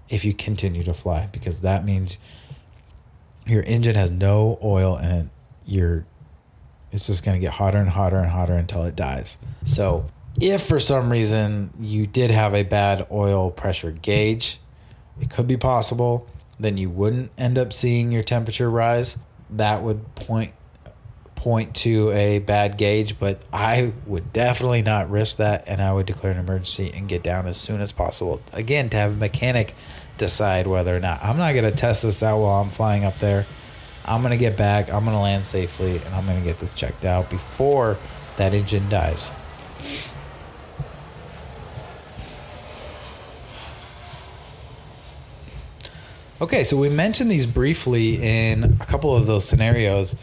if 0.08 0.24
you 0.24 0.32
continue 0.32 0.82
to 0.82 0.94
fly 0.94 1.28
because 1.30 1.60
that 1.60 1.84
means 1.84 2.18
your 3.46 3.62
engine 3.64 3.94
has 3.94 4.10
no 4.10 4.58
oil 4.62 4.96
in 4.96 5.10
it. 5.10 5.28
You're 5.66 6.06
it's 6.90 7.06
just 7.06 7.24
going 7.24 7.38
to 7.38 7.40
get 7.40 7.52
hotter 7.52 7.78
and 7.78 7.90
hotter 7.90 8.16
and 8.16 8.30
hotter 8.30 8.54
until 8.54 8.84
it 8.84 8.96
dies. 8.96 9.36
So 9.66 10.06
if 10.40 10.62
for 10.62 10.80
some 10.80 11.10
reason 11.10 11.70
you 11.78 12.06
did 12.06 12.30
have 12.30 12.54
a 12.54 12.62
bad 12.62 13.06
oil 13.10 13.50
pressure 13.50 13.90
gauge, 13.90 14.58
it 15.20 15.30
could 15.30 15.46
be 15.46 15.56
possible, 15.56 16.28
then 16.60 16.76
you 16.76 16.90
wouldn't 16.90 17.30
end 17.38 17.58
up 17.58 17.72
seeing 17.72 18.12
your 18.12 18.22
temperature 18.22 18.70
rise. 18.70 19.18
That 19.50 19.82
would 19.82 20.14
point 20.14 20.52
point 21.34 21.72
to 21.72 22.10
a 22.10 22.40
bad 22.40 22.76
gauge, 22.76 23.18
but 23.18 23.40
I 23.52 23.92
would 24.06 24.32
definitely 24.32 24.82
not 24.82 25.08
risk 25.08 25.38
that 25.38 25.68
and 25.68 25.80
I 25.80 25.92
would 25.92 26.06
declare 26.06 26.32
an 26.32 26.38
emergency 26.38 26.90
and 26.92 27.08
get 27.08 27.22
down 27.22 27.46
as 27.46 27.56
soon 27.56 27.80
as 27.80 27.92
possible. 27.92 28.42
Again, 28.52 28.90
to 28.90 28.96
have 28.96 29.12
a 29.12 29.16
mechanic 29.16 29.74
decide 30.18 30.66
whether 30.66 30.94
or 30.96 30.98
not 30.98 31.22
I'm 31.22 31.38
not 31.38 31.52
going 31.52 31.64
to 31.64 31.70
test 31.70 32.02
this 32.02 32.24
out 32.24 32.40
while 32.40 32.60
I'm 32.60 32.70
flying 32.70 33.04
up 33.04 33.18
there. 33.18 33.46
I'm 34.04 34.20
going 34.20 34.32
to 34.32 34.38
get 34.38 34.56
back, 34.56 34.92
I'm 34.92 35.04
going 35.04 35.16
to 35.16 35.22
land 35.22 35.44
safely, 35.44 35.98
and 35.98 36.14
I'm 36.14 36.26
going 36.26 36.38
to 36.38 36.44
get 36.44 36.58
this 36.58 36.74
checked 36.74 37.04
out 37.04 37.30
before 37.30 37.98
that 38.36 38.52
engine 38.52 38.88
dies. 38.88 39.30
Okay, 46.40 46.62
so 46.62 46.76
we 46.76 46.88
mentioned 46.88 47.32
these 47.32 47.46
briefly 47.46 48.22
in 48.22 48.62
a 48.80 48.86
couple 48.86 49.12
of 49.12 49.26
those 49.26 49.44
scenarios, 49.44 50.14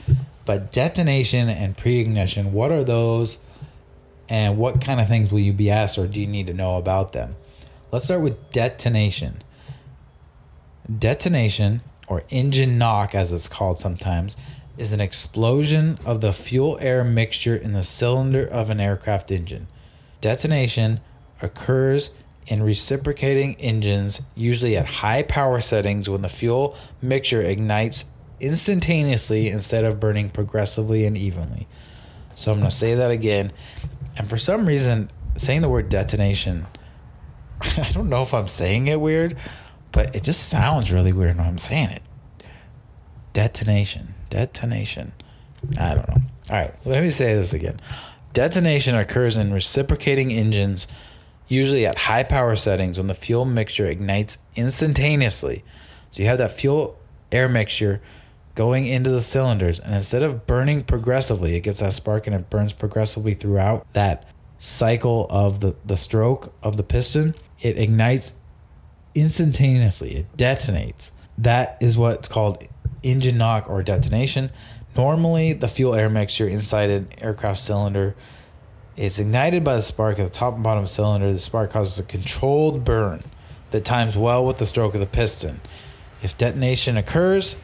but 0.46 0.72
detonation 0.72 1.50
and 1.50 1.76
pre 1.76 2.00
ignition, 2.00 2.54
what 2.54 2.72
are 2.72 2.86
those 2.86 3.40
and 4.30 4.58
what 4.58 4.80
kind 4.80 5.02
of 5.02 5.10
things 5.10 5.30
will 5.30 5.42
you 5.42 5.52
be 5.52 5.70
asked 5.70 5.98
or 5.98 6.08
do 6.08 6.22
you 6.22 6.26
need 6.26 6.48
to 6.48 6.54
know 6.54 6.78
about 6.78 7.12
them? 7.12 7.36
Let's 7.92 8.06
start 8.06 8.22
with 8.22 8.52
detonation. 8.52 9.44
Detonation, 10.90 11.82
or 12.08 12.24
engine 12.30 12.78
knock 12.78 13.14
as 13.14 13.34
it's 13.34 13.50
called 13.50 13.78
sometimes, 13.80 14.38
is 14.78 14.94
an 14.94 15.02
explosion 15.02 15.98
of 16.06 16.22
the 16.22 16.32
fuel 16.32 16.78
air 16.80 17.04
mixture 17.04 17.58
in 17.58 17.74
the 17.74 17.84
cylinder 17.84 18.46
of 18.46 18.70
an 18.70 18.80
aircraft 18.80 19.32
engine. 19.32 19.68
Detonation 20.22 21.02
occurs 21.42 22.16
in 22.48 22.62
reciprocating 22.62 23.56
engines, 23.56 24.22
usually 24.36 24.78
at 24.78 24.86
high 24.86 25.24
power 25.24 25.62
settings 25.62 26.10
when 26.10 26.22
the 26.22 26.30
fuel 26.30 26.76
mixture 27.02 27.42
ignites 27.42 28.12
instantaneously 28.40 29.50
instead 29.50 29.84
of 29.84 30.00
burning 30.00 30.30
progressively 30.30 31.06
and 31.06 31.18
evenly. 31.18 31.68
So 32.36 32.52
I'm 32.52 32.60
going 32.60 32.70
to 32.70 32.76
say 32.76 32.96
that 32.96 33.12
again. 33.12 33.52
And 34.18 34.30
for 34.30 34.38
some 34.38 34.68
reason, 34.68 35.10
saying 35.38 35.62
the 35.62 35.70
word 35.70 35.90
detonation, 35.90 36.66
I 37.62 37.90
don't 37.92 38.10
know 38.10 38.22
if 38.22 38.34
I'm 38.34 38.48
saying 38.48 38.88
it 38.88 39.00
weird, 39.00 39.38
but 39.92 40.16
it 40.16 40.24
just 40.24 40.50
sounds 40.50 40.92
really 40.92 41.14
weird 41.14 41.38
when 41.38 41.48
I'm 41.48 41.58
saying 41.58 41.90
it. 41.90 42.04
Detonation. 43.34 44.14
Detonation. 44.30 45.14
I 45.80 45.96
don't 45.96 46.08
know. 46.10 46.22
All 46.50 46.58
right, 46.58 46.74
let 46.86 47.02
me 47.02 47.10
say 47.10 47.34
this 47.34 47.54
again. 47.54 47.80
Detonation 48.34 48.96
occurs 48.96 49.38
in 49.38 49.54
reciprocating 49.54 50.32
engines, 50.32 50.88
usually 51.48 51.86
at 51.86 51.98
high 52.00 52.24
power 52.24 52.56
settings 52.56 52.98
when 52.98 53.08
the 53.08 53.14
fuel 53.14 53.46
mixture 53.46 53.86
ignites 53.86 54.40
instantaneously. 54.56 55.64
So 56.12 56.22
you 56.22 56.28
have 56.28 56.38
that 56.38 56.52
fuel 56.52 56.98
air 57.32 57.50
mixture 57.50 58.02
going 58.56 58.86
into 58.86 59.10
the 59.10 59.22
cylinders, 59.22 59.80
and 59.80 59.94
instead 59.94 60.24
of 60.24 60.48
burning 60.48 60.84
progressively, 60.84 61.56
it 61.56 61.62
gets 61.62 61.82
that 61.82 61.92
spark 61.92 62.26
and 62.26 62.36
it 62.36 62.50
burns 62.50 62.72
progressively 62.72 63.34
throughout 63.34 63.86
that 63.94 64.26
cycle 64.58 65.28
of 65.30 65.60
the, 65.60 65.76
the 65.86 65.98
stroke 65.98 66.54
of 66.64 66.78
the 66.78 66.84
piston. 66.84 67.36
It 67.62 67.78
ignites 67.78 68.40
instantaneously, 69.14 70.16
it 70.16 70.38
detonates. 70.38 71.12
That 71.38 71.78
is 71.82 71.98
what's 71.98 72.30
called 72.30 72.64
engine 73.04 73.38
knock 73.38 73.70
or 73.70 73.84
detonation. 73.84 74.52
Normally, 74.96 75.52
the 75.52 75.68
fuel 75.68 75.94
air 75.94 76.10
mixture 76.10 76.48
inside 76.48 76.90
an 76.90 77.10
aircraft 77.20 77.60
cylinder 77.60 78.16
it's 78.98 79.20
ignited 79.20 79.64
by 79.64 79.76
the 79.76 79.82
spark 79.82 80.20
at 80.20 80.24
the 80.24 80.30
top 80.30 80.56
and 80.56 80.64
bottom 80.64 80.88
cylinder. 80.88 81.32
The 81.34 81.40
spark 81.40 81.72
causes 81.72 82.00
a 82.00 82.04
controlled 82.04 82.84
burn 82.84 83.22
that 83.72 83.84
times 83.84 84.18
well 84.18 84.46
with 84.46 84.58
the 84.58 84.66
stroke 84.66 84.94
of 84.94 85.02
the 85.02 85.08
piston. 85.08 85.60
If 86.22 86.38
detonation 86.38 86.98
occurs, 86.98 87.60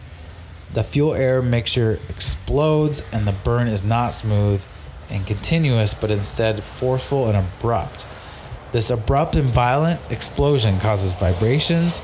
the 0.74 0.84
fuel 0.84 1.14
air 1.14 1.42
mixture 1.42 2.00
explodes 2.10 3.02
and 3.12 3.28
the 3.28 3.32
burn 3.32 3.68
is 3.68 3.84
not 3.84 4.14
smooth 4.14 4.66
and 5.10 5.26
continuous, 5.26 5.94
but 5.94 6.12
instead 6.12 6.64
forceful 6.64 7.28
and 7.28 7.38
abrupt. 7.38 8.06
This 8.72 8.90
abrupt 8.90 9.36
and 9.36 9.50
violent 9.50 10.00
explosion 10.10 10.80
causes 10.80 11.12
vibrations, 11.14 12.00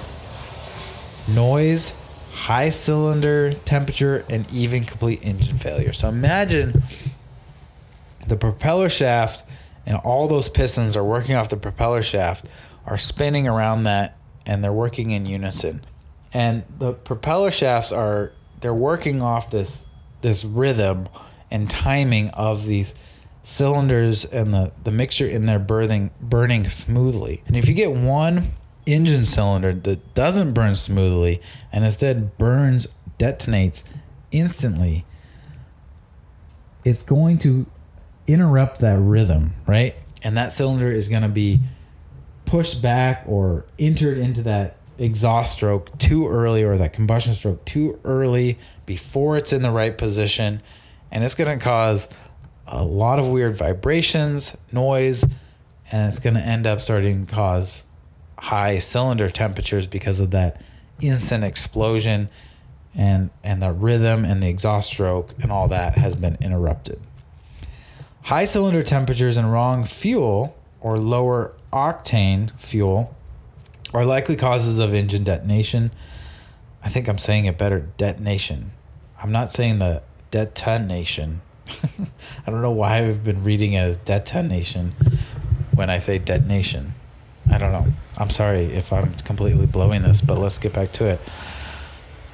noise, 1.34 1.98
high 2.34 2.70
cylinder 2.70 3.54
temperature, 3.54 4.26
and 4.30 4.46
even 4.52 4.84
complete 4.84 5.20
engine 5.24 5.58
failure. 5.58 5.94
So 5.94 6.10
imagine 6.10 6.84
the 8.28 8.38
propeller 8.38 8.90
shaft 8.90 9.44
and 9.86 9.98
all 9.98 10.28
those 10.28 10.50
pistons 10.50 10.96
are 10.96 11.04
working 11.04 11.36
off 11.36 11.50
the 11.50 11.58
propeller 11.58 12.02
shaft 12.02 12.46
are 12.86 12.98
spinning 12.98 13.48
around 13.48 13.84
that 13.84 14.18
and 14.46 14.64
they're 14.64 14.74
working 14.74 15.12
in 15.12 15.26
unison. 15.26 15.86
And 16.34 16.64
the 16.80 16.94
propeller 16.94 17.52
shafts 17.52 17.92
are 17.92 18.32
they're 18.62 18.74
working 18.74 19.22
off 19.22 19.52
this 19.52 19.90
this 20.22 20.44
rhythm 20.44 21.08
and 21.52 21.70
timing 21.70 22.30
of 22.30 22.66
these 22.66 22.96
cylinders 23.44 24.26
and 24.26 24.54
the, 24.54 24.72
the 24.84 24.92
mixture 24.92 25.28
in 25.28 25.46
there 25.46 25.60
burning 25.60 26.12
burning 26.20 26.68
smoothly. 26.70 27.44
And 27.48 27.56
if 27.56 27.68
you 27.68 27.74
get 27.74 27.92
one 27.92 28.52
engine 28.86 29.26
cylinder 29.26 29.74
that 29.74 30.14
doesn't 30.14 30.54
burn 30.54 30.76
smoothly 30.76 31.42
and 31.72 31.86
instead 31.86 32.38
burns 32.38 32.88
detonates 33.18 33.90
instantly, 34.32 35.06
it's 36.84 37.04
going 37.04 37.38
to 37.40 37.66
interrupt 38.28 38.80
that 38.82 39.00
rhythm, 39.00 39.54
right? 39.66 39.96
And 40.22 40.38
that 40.38 40.54
cylinder 40.54 40.92
is 40.92 41.08
going 41.08 41.24
to 41.24 41.30
be 41.30 41.62
pushed 42.46 42.82
back 42.82 43.24
or 43.28 43.66
entered 43.80 44.18
into 44.18 44.42
that 44.44 44.78
exhaust 44.98 45.54
stroke 45.54 45.98
too 45.98 46.28
early 46.28 46.64
or 46.64 46.78
that 46.78 46.94
combustion 46.94 47.34
stroke 47.34 47.64
too 47.66 48.00
early 48.04 48.58
before 48.86 49.38
it's 49.38 49.54
in 49.54 49.62
the 49.62 49.72
right 49.72 49.98
position. 49.98 50.62
And 51.12 51.24
it's 51.24 51.36
going 51.36 51.58
to 51.58 51.64
cause 51.64 52.10
a 52.66 52.84
lot 52.84 53.20
of 53.20 53.28
weird 53.28 53.56
vibrations, 53.56 54.58
noise, 54.72 55.24
and 55.92 56.08
it's 56.08 56.20
going 56.20 56.36
to 56.36 56.42
end 56.42 56.68
up 56.68 56.82
starting 56.82 57.26
to 57.26 57.34
cause 57.34 57.86
high 58.38 58.78
cylinder 58.78 59.30
temperatures 59.30 59.88
because 59.88 60.20
of 60.20 60.32
that 60.32 60.62
instant 61.00 61.44
explosion 61.44 62.30
and 62.96 63.30
and 63.44 63.62
the 63.62 63.72
rhythm 63.72 64.26
and 64.26 64.42
the 64.42 64.50
exhaust 64.50 64.90
stroke 64.90 65.34
and 65.42 65.52
all 65.52 65.68
that 65.68 65.98
has 65.98 66.16
been 66.16 66.38
interrupted. 66.42 67.00
High 68.28 68.44
cylinder 68.44 68.84
temperatures 68.84 69.38
and 69.38 69.54
wrong 69.54 69.86
fuel 69.86 70.54
or 70.82 70.98
lower 70.98 71.54
octane 71.72 72.52
fuel 72.60 73.16
are 73.94 74.04
likely 74.04 74.36
causes 74.36 74.80
of 74.80 74.94
engine 74.94 75.24
detonation. 75.24 75.92
I 76.84 76.90
think 76.90 77.08
I'm 77.08 77.20
saying 77.20 77.46
it 77.46 77.58
better 77.58 77.88
detonation. 77.96 78.72
I'm 79.24 79.32
not 79.32 79.50
saying 79.50 79.80
the 79.80 80.04
detonation. 80.30 81.40
I 82.46 82.52
don't 82.52 82.62
know 82.62 82.70
why 82.70 82.98
I've 82.98 83.24
been 83.24 83.46
reading 83.46 83.72
it 83.72 83.80
as 83.80 83.96
detonation 83.96 84.92
when 85.74 85.90
I 85.90 85.98
say 85.98 86.18
detonation. 86.18 86.96
I 87.50 87.58
don't 87.58 87.72
know. 87.72 87.94
I'm 88.18 88.30
sorry 88.30 88.66
if 88.66 88.92
I'm 88.92 89.14
completely 89.14 89.68
blowing 89.68 90.02
this, 90.02 90.20
but 90.20 90.38
let's 90.38 90.58
get 90.58 90.74
back 90.74 90.92
to 90.94 91.06
it. 91.06 91.22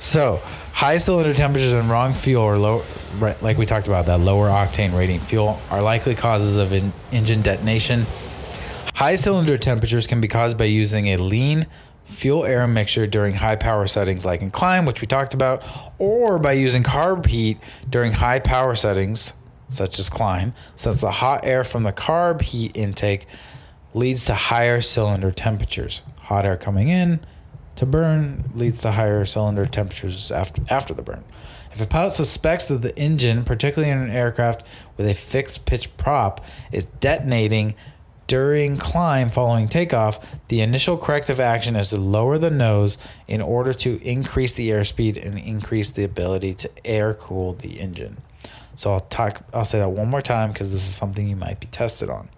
So, 0.04 0.42
high 0.74 0.98
cylinder 0.98 1.34
temperatures 1.34 1.72
and 1.72 1.90
wrong 1.90 2.12
fuel 2.12 2.44
or 2.44 2.58
low, 2.58 2.84
right, 3.20 3.42
like 3.42 3.58
we 3.58 3.66
talked 3.66 3.88
about, 3.88 4.06
that 4.08 4.20
lower 4.20 4.50
octane 4.50 4.94
rating 4.96 5.22
fuel 5.22 5.62
are 5.72 5.82
likely 5.82 6.14
causes 6.14 6.58
of 6.58 6.74
in, 6.74 6.92
engine 7.14 7.42
detonation. 7.42 8.06
High 8.96 9.16
cylinder 9.16 9.58
temperatures 9.58 10.06
can 10.06 10.20
be 10.20 10.28
caused 10.28 10.58
by 10.58 10.66
using 10.66 11.08
a 11.08 11.18
lean 11.18 11.68
fuel 12.04 12.44
air 12.44 12.68
mixture 12.68 13.08
during 13.08 13.36
high 13.36 13.56
power 13.56 13.88
settings 13.88 14.26
like 14.26 14.42
in 14.42 14.52
climb, 14.52 14.86
which 14.86 15.00
we 15.00 15.08
talked 15.08 15.34
about, 15.34 15.64
or 15.98 16.38
by 16.38 16.52
using 16.52 16.84
carb 16.84 17.26
heat 17.26 17.58
during 17.90 18.12
high 18.12 18.42
power 18.42 18.76
settings 18.76 19.32
such 19.70 20.00
as 20.00 20.10
climb, 20.10 20.54
since 20.76 21.00
the 21.00 21.12
hot 21.12 21.46
air 21.46 21.64
from 21.64 21.84
the 21.84 21.94
carb 21.94 22.42
heat 22.42 22.76
intake 22.76 23.26
leads 23.94 24.26
to 24.26 24.34
higher 24.34 24.82
cylinder 24.82 25.32
temperatures. 25.32 26.02
Hot 26.24 26.46
air 26.46 26.58
coming 26.58 26.90
in, 26.90 27.22
to 27.76 27.86
burn 27.86 28.52
leads 28.54 28.82
to 28.82 28.92
higher 28.92 29.26
cylinder 29.26 29.66
temperatures 29.66 30.32
after, 30.32 30.62
after 30.70 30.94
the 30.94 31.02
burn. 31.02 31.24
If 31.72 31.82
a 31.82 31.88
pilot 31.88 32.12
suspects 32.12 32.68
that 32.68 32.84
the 32.84 32.96
engine, 32.98 33.44
particularly 33.44 33.92
in 33.92 33.98
an 33.98 34.12
aircraft 34.12 34.64
with 34.96 35.08
a 35.08 35.16
fixed 35.16 35.66
pitch 35.66 35.96
prop, 35.98 36.46
is 36.72 36.86
detonating 36.86 37.74
during 38.28 38.78
climb 38.78 39.30
following 39.30 39.68
takeoff, 39.68 40.40
the 40.48 40.62
initial 40.62 40.98
corrective 40.98 41.40
action 41.40 41.76
is 41.76 41.90
to 41.90 41.98
lower 41.98 42.38
the 42.38 42.52
nose 42.52 42.98
in 43.28 43.42
order 43.42 43.74
to 43.74 44.02
increase 44.04 44.54
the 44.54 44.70
airspeed 44.70 45.24
and 45.24 45.38
increase 45.40 45.90
the 45.90 46.04
ability 46.04 46.54
to 46.54 46.70
air 46.86 47.14
cool 47.14 47.54
the 47.54 47.80
engine. 47.80 48.18
So 48.76 48.92
I'll 48.92 49.02
talk 49.02 49.44
I'll 49.54 49.66
say 49.66 49.80
that 49.80 49.90
one 49.90 50.10
more 50.10 50.22
time 50.22 50.52
because 50.52 50.72
this 50.72 50.88
is 50.88 50.96
something 50.96 51.28
you 51.28 51.36
might 51.36 51.60
be 51.60 51.68
tested 51.68 52.10
on. 52.10 52.30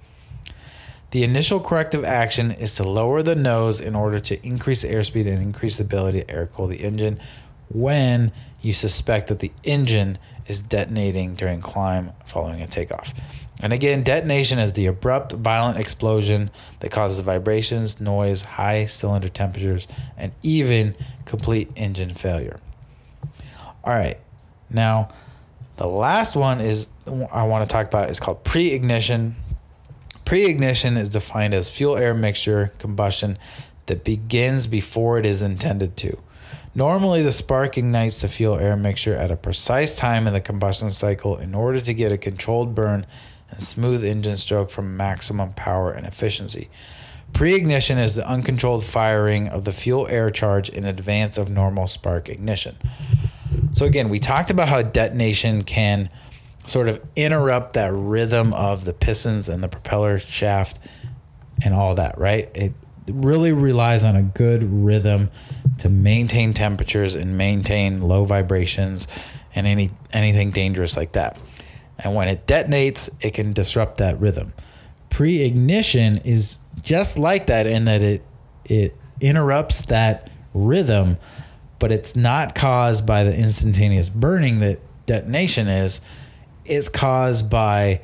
The 1.16 1.24
initial 1.24 1.62
corrective 1.62 2.04
action 2.04 2.52
is 2.52 2.76
to 2.76 2.84
lower 2.84 3.24
the 3.24 3.38
nose 3.38 3.80
in 3.80 3.96
order 3.96 4.20
to 4.20 4.46
increase 4.46 4.84
airspeed 4.84 5.32
and 5.32 5.42
increase 5.42 5.78
the 5.78 5.86
ability 5.86 6.20
to 6.20 6.30
air 6.30 6.48
cool 6.48 6.68
the 6.68 6.82
engine 6.84 7.22
when 7.70 8.34
you 8.62 8.74
suspect 8.74 9.28
that 9.28 9.40
the 9.40 9.54
engine 9.64 10.18
is 10.48 10.62
detonating 10.62 11.36
during 11.36 11.62
climb 11.62 12.12
following 12.26 12.62
a 12.62 12.68
takeoff. 12.68 13.14
And 13.62 13.72
again, 13.72 14.04
detonation 14.04 14.60
is 14.60 14.74
the 14.74 14.88
abrupt, 14.88 15.32
violent 15.32 15.80
explosion 15.80 16.52
that 16.82 16.92
causes 16.92 17.22
vibrations, 17.22 18.02
noise, 18.02 18.42
high 18.42 18.84
cylinder 18.84 19.30
temperatures, 19.30 19.88
and 20.18 20.34
even 20.44 20.96
complete 21.24 21.72
engine 21.78 22.14
failure. 22.14 22.60
All 23.86 23.94
right, 23.94 24.20
now 24.70 25.14
the 25.78 25.88
last 25.88 26.36
one 26.36 26.60
is 26.60 26.90
I 27.32 27.44
want 27.44 27.64
to 27.64 27.74
talk 27.74 27.88
about 27.88 28.10
is 28.10 28.20
called 28.20 28.44
Pre 28.44 28.74
ignition 28.74 29.38
is 30.26 31.10
defined 31.10 31.54
as 31.54 31.70
fuel 31.70 31.98
air 31.98 32.14
mixture 32.14 32.74
combustion 32.80 33.38
that 33.86 34.04
begins 34.04 34.68
before 34.68 35.20
it 35.20 35.26
is 35.26 35.42
intended 35.42 35.96
to. 35.98 36.18
Normally, 36.74 37.22
the 37.22 37.32
spark 37.32 37.78
ignites 37.78 38.22
the 38.22 38.28
fuel 38.28 38.58
air 38.58 38.76
mixture 38.76 39.16
at 39.16 39.32
a 39.32 39.38
precise 39.38 39.96
time 39.96 40.28
in 40.28 40.34
the 40.34 40.42
combustion 40.42 40.92
cycle 40.92 41.38
in 41.38 41.56
order 41.56 41.80
to 41.80 41.94
get 41.94 42.12
a 42.12 42.18
controlled 42.18 42.76
burn 42.76 43.06
and 43.50 43.62
smooth 43.62 44.04
engine 44.04 44.36
stroke 44.36 44.70
from 44.70 44.98
maximum 44.98 45.54
power 45.54 45.92
and 45.92 46.06
efficiency. 46.06 46.70
Pre-ignition 47.32 47.98
is 47.98 48.16
the 48.16 48.28
uncontrolled 48.28 48.84
firing 48.84 49.48
of 49.48 49.64
the 49.64 49.72
fuel 49.72 50.08
air 50.08 50.32
charge 50.32 50.70
in 50.70 50.86
advance 50.86 51.38
of 51.38 51.50
normal 51.50 51.88
spark 51.88 52.28
ignition. 52.28 52.76
So 53.72 53.86
again, 53.86 54.10
we 54.10 54.20
talked 54.20 54.52
about 54.52 54.70
how 54.70 54.82
detonation 54.82 55.64
can 55.64 56.10
sort 56.68 56.90
of 56.90 57.02
interrupt 57.16 57.74
that 57.74 57.92
rhythm 57.94 58.54
of 58.54 58.86
the 58.86 58.94
pistons 58.94 59.50
and 59.50 59.64
the 59.64 59.68
propeller 59.68 60.20
shaft 60.20 60.80
and 61.64 61.74
all 61.74 61.96
that, 61.96 62.18
right? 62.18 62.50
It 62.56 62.74
really 63.08 63.52
relies 63.52 64.04
on 64.04 64.16
a 64.16 64.24
good 64.24 64.64
rhythm 64.64 65.30
to 65.80 65.90
maintain 65.90 66.54
temperatures 66.54 67.16
and 67.16 67.38
maintain 67.38 68.02
low 68.02 68.26
vibrations 68.26 69.08
and 69.54 69.68
any 69.68 69.92
anything 70.12 70.52
dangerous 70.52 70.98
like 70.98 71.14
that. 71.14 71.38
And 72.00 72.16
when 72.16 72.28
it 72.28 72.46
detonates, 72.46 73.10
it 73.24 73.34
can 73.34 73.54
disrupt 73.54 73.98
that 73.98 74.20
rhythm. 74.20 74.54
Pre-ignition 75.10 76.18
is 76.18 76.60
just 76.82 77.18
like 77.18 77.48
that 77.48 77.68
in 77.68 77.86
that 77.86 78.04
it 78.04 78.24
it 78.66 78.96
interrupts 79.22 79.84
that 79.84 80.30
rhythm, 80.54 81.18
but 81.80 81.92
it's 81.92 82.16
not 82.16 82.56
caused 82.56 83.06
by 83.06 83.24
the 83.24 83.36
instantaneous 83.36 84.10
burning 84.10 84.60
that 84.60 84.80
detonation 85.06 85.68
is. 85.68 86.02
It's 86.66 86.90
caused 86.90 87.50
by 87.50 88.02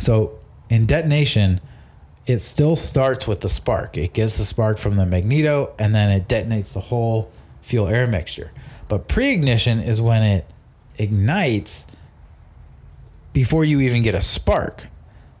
so 0.00 0.38
in 0.68 0.86
detonation, 0.86 1.60
it 2.26 2.40
still 2.40 2.76
starts 2.76 3.26
with 3.28 3.40
the 3.40 3.48
spark. 3.48 3.96
It 3.96 4.14
gets 4.14 4.38
the 4.38 4.44
spark 4.44 4.78
from 4.78 4.96
the 4.96 5.06
magneto 5.06 5.74
and 5.78 5.94
then 5.94 6.10
it 6.10 6.28
detonates 6.28 6.72
the 6.72 6.80
whole 6.80 7.30
fuel 7.62 7.88
air 7.88 8.06
mixture. 8.06 8.52
But 8.88 9.08
pre 9.08 9.32
ignition 9.32 9.80
is 9.80 10.00
when 10.00 10.22
it 10.22 10.46
ignites 10.98 11.86
before 13.32 13.64
you 13.64 13.80
even 13.80 14.02
get 14.02 14.14
a 14.14 14.22
spark. 14.22 14.88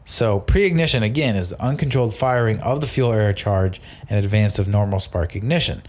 So 0.04 0.40
pre 0.40 0.64
ignition 0.64 1.02
again 1.02 1.36
is 1.36 1.50
the 1.50 1.62
uncontrolled 1.62 2.14
firing 2.14 2.58
of 2.60 2.80
the 2.80 2.86
fuel 2.86 3.12
air 3.12 3.32
charge 3.32 3.80
in 4.08 4.16
advance 4.16 4.58
of 4.58 4.68
normal 4.68 5.00
spark 5.00 5.36
ignition. 5.36 5.82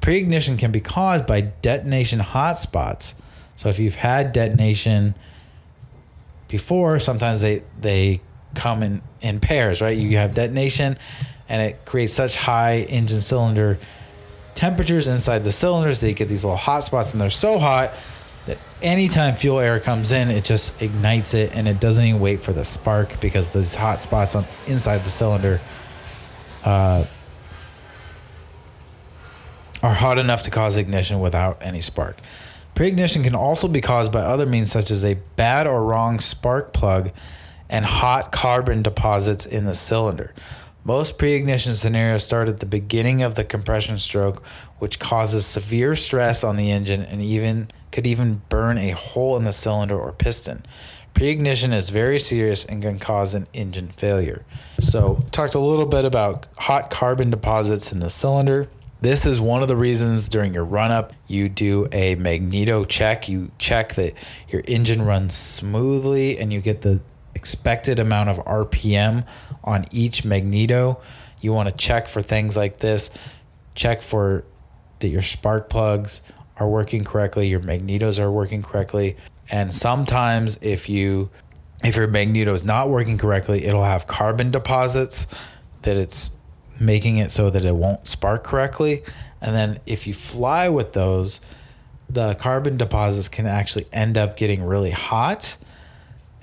Pre 0.00 0.16
ignition 0.16 0.56
can 0.56 0.72
be 0.72 0.80
caused 0.80 1.26
by 1.26 1.40
detonation 1.40 2.20
hotspots. 2.20 3.20
So 3.56 3.68
if 3.68 3.78
you've 3.78 3.96
had 3.96 4.32
detonation 4.32 5.14
before, 6.48 7.00
sometimes 7.00 7.40
they, 7.40 7.62
they 7.80 8.20
come 8.54 8.82
in, 8.82 9.02
in 9.20 9.40
pairs, 9.40 9.80
right? 9.80 9.96
You 9.96 10.16
have 10.18 10.34
detonation 10.34 10.96
and 11.48 11.62
it 11.62 11.84
creates 11.84 12.12
such 12.12 12.36
high 12.36 12.80
engine 12.80 13.20
cylinder 13.20 13.78
temperatures 14.54 15.06
inside 15.08 15.40
the 15.44 15.52
cylinders 15.52 16.00
that 16.00 16.08
you 16.08 16.14
get 16.14 16.28
these 16.28 16.44
little 16.44 16.56
hot 16.56 16.82
spots 16.82 17.12
and 17.12 17.20
they're 17.20 17.30
so 17.30 17.58
hot 17.58 17.92
that 18.46 18.58
anytime 18.80 19.34
fuel 19.34 19.58
air 19.58 19.78
comes 19.80 20.12
in, 20.12 20.28
it 20.30 20.44
just 20.44 20.80
ignites 20.80 21.34
it 21.34 21.54
and 21.54 21.68
it 21.68 21.80
doesn't 21.80 22.04
even 22.04 22.20
wait 22.20 22.40
for 22.40 22.52
the 22.52 22.64
spark 22.64 23.20
because 23.20 23.50
those 23.50 23.74
hot 23.74 23.98
spots 23.98 24.34
on 24.34 24.44
inside 24.66 24.98
the 24.98 25.10
cylinder 25.10 25.60
uh, 26.64 27.04
are 29.82 29.94
hot 29.94 30.18
enough 30.18 30.42
to 30.44 30.50
cause 30.50 30.76
ignition 30.76 31.20
without 31.20 31.58
any 31.60 31.80
spark. 31.80 32.16
Pre-ignition 32.76 33.22
can 33.22 33.34
also 33.34 33.68
be 33.68 33.80
caused 33.80 34.12
by 34.12 34.20
other 34.20 34.44
means 34.44 34.70
such 34.70 34.90
as 34.90 35.02
a 35.02 35.16
bad 35.34 35.66
or 35.66 35.82
wrong 35.82 36.20
spark 36.20 36.74
plug 36.74 37.10
and 37.70 37.86
hot 37.86 38.30
carbon 38.30 38.82
deposits 38.82 39.46
in 39.46 39.64
the 39.64 39.74
cylinder. 39.74 40.34
Most 40.84 41.16
pre 41.16 41.32
ignition 41.32 41.72
scenarios 41.72 42.24
start 42.24 42.50
at 42.50 42.60
the 42.60 42.66
beginning 42.66 43.22
of 43.22 43.34
the 43.34 43.44
compression 43.44 43.98
stroke, 43.98 44.44
which 44.78 44.98
causes 44.98 45.46
severe 45.46 45.96
stress 45.96 46.44
on 46.44 46.56
the 46.56 46.70
engine 46.70 47.00
and 47.00 47.22
even 47.22 47.70
could 47.92 48.06
even 48.06 48.42
burn 48.50 48.76
a 48.76 48.90
hole 48.90 49.38
in 49.38 49.44
the 49.44 49.54
cylinder 49.54 49.98
or 49.98 50.12
piston. 50.12 50.62
Pre 51.14 51.28
ignition 51.28 51.72
is 51.72 51.88
very 51.88 52.18
serious 52.18 52.66
and 52.66 52.82
can 52.82 52.98
cause 52.98 53.32
an 53.32 53.46
engine 53.54 53.88
failure. 53.96 54.44
So, 54.78 55.24
talked 55.30 55.54
a 55.54 55.58
little 55.58 55.86
bit 55.86 56.04
about 56.04 56.46
hot 56.58 56.90
carbon 56.90 57.30
deposits 57.30 57.90
in 57.90 58.00
the 58.00 58.10
cylinder. 58.10 58.68
This 59.00 59.26
is 59.26 59.38
one 59.38 59.62
of 59.62 59.68
the 59.68 59.76
reasons 59.76 60.28
during 60.28 60.54
your 60.54 60.64
run 60.64 60.90
up 60.90 61.12
you 61.26 61.48
do 61.48 61.86
a 61.92 62.14
magneto 62.14 62.84
check. 62.84 63.28
You 63.28 63.50
check 63.58 63.94
that 63.94 64.14
your 64.48 64.62
engine 64.66 65.02
runs 65.02 65.34
smoothly 65.34 66.38
and 66.38 66.52
you 66.52 66.60
get 66.60 66.80
the 66.80 67.02
expected 67.34 67.98
amount 67.98 68.30
of 68.30 68.38
RPM 68.44 69.26
on 69.62 69.84
each 69.90 70.24
magneto. 70.24 71.00
You 71.40 71.52
want 71.52 71.68
to 71.68 71.76
check 71.76 72.08
for 72.08 72.22
things 72.22 72.56
like 72.56 72.78
this. 72.78 73.16
Check 73.74 74.00
for 74.00 74.44
that 75.00 75.08
your 75.08 75.22
spark 75.22 75.68
plugs 75.68 76.22
are 76.56 76.68
working 76.68 77.04
correctly, 77.04 77.48
your 77.48 77.60
magnetos 77.60 78.18
are 78.18 78.30
working 78.30 78.62
correctly. 78.62 79.16
And 79.50 79.74
sometimes 79.74 80.58
if 80.62 80.88
you 80.88 81.30
if 81.84 81.96
your 81.96 82.08
magneto 82.08 82.54
is 82.54 82.64
not 82.64 82.88
working 82.88 83.18
correctly, 83.18 83.64
it'll 83.64 83.84
have 83.84 84.06
carbon 84.06 84.50
deposits 84.50 85.26
that 85.82 85.98
it's 85.98 86.35
making 86.80 87.18
it 87.18 87.30
so 87.30 87.50
that 87.50 87.64
it 87.64 87.74
won't 87.74 88.06
spark 88.06 88.44
correctly. 88.44 89.02
And 89.40 89.54
then 89.54 89.80
if 89.86 90.06
you 90.06 90.14
fly 90.14 90.68
with 90.68 90.92
those, 90.92 91.40
the 92.08 92.34
carbon 92.34 92.76
deposits 92.76 93.28
can 93.28 93.46
actually 93.46 93.86
end 93.92 94.16
up 94.16 94.36
getting 94.36 94.62
really 94.62 94.90
hot. 94.90 95.56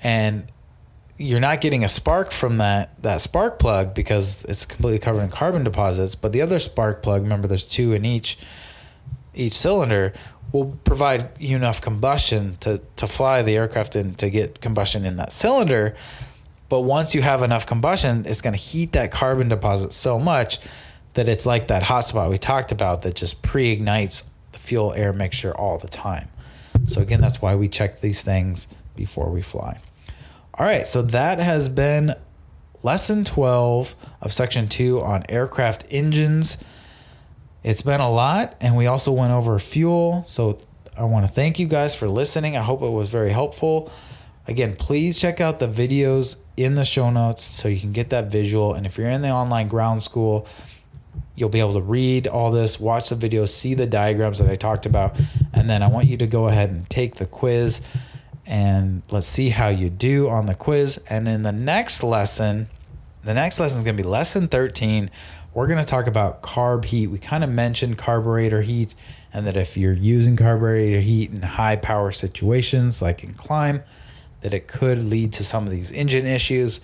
And 0.02 0.50
you're 1.16 1.40
not 1.40 1.60
getting 1.60 1.84
a 1.84 1.88
spark 1.88 2.32
from 2.32 2.56
that 2.56 3.00
that 3.02 3.20
spark 3.20 3.58
plug 3.58 3.94
because 3.94 4.44
it's 4.44 4.66
completely 4.66 4.98
covered 4.98 5.22
in 5.22 5.30
carbon 5.30 5.64
deposits. 5.64 6.14
But 6.14 6.32
the 6.32 6.42
other 6.42 6.58
spark 6.58 7.02
plug 7.02 7.22
remember 7.22 7.46
there's 7.46 7.68
two 7.68 7.92
in 7.92 8.04
each 8.04 8.38
each 9.34 9.52
cylinder 9.52 10.12
will 10.52 10.76
provide 10.84 11.30
you 11.38 11.56
enough 11.56 11.80
combustion 11.80 12.56
to 12.60 12.80
to 12.96 13.06
fly 13.06 13.42
the 13.42 13.56
aircraft 13.56 13.96
and 13.96 14.18
to 14.18 14.28
get 14.28 14.60
combustion 14.60 15.04
in 15.04 15.16
that 15.16 15.32
cylinder 15.32 15.94
but 16.74 16.80
once 16.80 17.14
you 17.14 17.22
have 17.22 17.42
enough 17.42 17.66
combustion 17.66 18.24
it's 18.26 18.40
going 18.40 18.52
to 18.52 18.58
heat 18.58 18.92
that 18.92 19.12
carbon 19.12 19.48
deposit 19.48 19.92
so 19.92 20.18
much 20.18 20.58
that 21.12 21.28
it's 21.28 21.46
like 21.46 21.68
that 21.68 21.82
hot 21.82 22.04
spot 22.04 22.30
we 22.30 22.36
talked 22.36 22.72
about 22.72 23.02
that 23.02 23.14
just 23.14 23.42
pre-ignites 23.42 24.34
the 24.52 24.58
fuel 24.58 24.92
air 24.94 25.12
mixture 25.12 25.56
all 25.56 25.78
the 25.78 25.88
time 25.88 26.28
so 26.84 27.00
again 27.00 27.20
that's 27.20 27.40
why 27.40 27.54
we 27.54 27.68
check 27.68 28.00
these 28.00 28.22
things 28.22 28.66
before 28.96 29.30
we 29.30 29.40
fly 29.40 29.78
all 30.56 30.64
right, 30.64 30.86
so 30.86 31.02
that 31.02 31.40
has 31.40 31.68
been 31.68 32.14
lesson 32.84 33.24
12 33.24 33.96
of 34.20 34.32
section 34.32 34.68
2 34.68 35.00
on 35.00 35.24
aircraft 35.28 35.84
engines. 35.90 36.62
It's 37.64 37.82
been 37.82 38.00
a 38.00 38.08
lot, 38.08 38.54
and 38.60 38.76
we 38.76 38.86
also 38.86 39.10
went 39.10 39.32
over 39.32 39.58
fuel. 39.58 40.22
So 40.28 40.60
I 40.96 41.02
want 41.02 41.26
to 41.26 41.32
thank 41.32 41.58
you 41.58 41.66
guys 41.66 41.96
for 41.96 42.08
listening. 42.08 42.56
I 42.56 42.62
hope 42.62 42.82
it 42.82 42.90
was 42.90 43.08
very 43.08 43.32
helpful. 43.32 43.90
Again, 44.46 44.76
please 44.76 45.18
check 45.18 45.40
out 45.40 45.58
the 45.58 45.68
videos 45.68 46.40
in 46.56 46.74
the 46.74 46.84
show 46.84 47.10
notes 47.10 47.42
so 47.42 47.68
you 47.68 47.80
can 47.80 47.92
get 47.92 48.10
that 48.10 48.30
visual. 48.30 48.74
And 48.74 48.84
if 48.84 48.98
you're 48.98 49.08
in 49.08 49.22
the 49.22 49.30
online 49.30 49.68
ground 49.68 50.02
school, 50.02 50.46
you'll 51.34 51.48
be 51.48 51.60
able 51.60 51.74
to 51.74 51.80
read 51.80 52.26
all 52.26 52.50
this, 52.50 52.78
watch 52.78 53.08
the 53.08 53.16
videos, 53.16 53.48
see 53.48 53.74
the 53.74 53.86
diagrams 53.86 54.38
that 54.38 54.50
I 54.50 54.56
talked 54.56 54.86
about. 54.86 55.18
And 55.52 55.68
then 55.68 55.82
I 55.82 55.88
want 55.88 56.08
you 56.08 56.16
to 56.18 56.26
go 56.26 56.48
ahead 56.48 56.70
and 56.70 56.88
take 56.90 57.14
the 57.14 57.26
quiz 57.26 57.80
and 58.46 59.02
let's 59.10 59.26
see 59.26 59.48
how 59.48 59.68
you 59.68 59.88
do 59.88 60.28
on 60.28 60.46
the 60.46 60.54
quiz. 60.54 61.02
And 61.08 61.26
in 61.26 61.42
the 61.42 61.52
next 61.52 62.02
lesson, 62.02 62.68
the 63.22 63.34
next 63.34 63.58
lesson 63.58 63.78
is 63.78 63.84
going 63.84 63.96
to 63.96 64.02
be 64.02 64.08
lesson 64.08 64.48
13. 64.48 65.10
We're 65.54 65.66
going 65.66 65.78
to 65.78 65.86
talk 65.86 66.06
about 66.06 66.42
carb 66.42 66.84
heat. 66.84 67.06
We 67.06 67.18
kind 67.18 67.42
of 67.42 67.50
mentioned 67.50 67.96
carburetor 67.96 68.62
heat, 68.62 68.94
and 69.32 69.46
that 69.46 69.56
if 69.56 69.76
you're 69.76 69.94
using 69.94 70.36
carburetor 70.36 71.00
heat 71.00 71.30
in 71.30 71.42
high 71.42 71.76
power 71.76 72.10
situations 72.10 73.00
like 73.00 73.24
in 73.24 73.32
climb, 73.32 73.82
that 74.44 74.52
it 74.52 74.68
could 74.68 75.02
lead 75.02 75.32
to 75.32 75.42
some 75.42 75.64
of 75.64 75.70
these 75.70 75.90
engine 75.90 76.26
issues. 76.26 76.82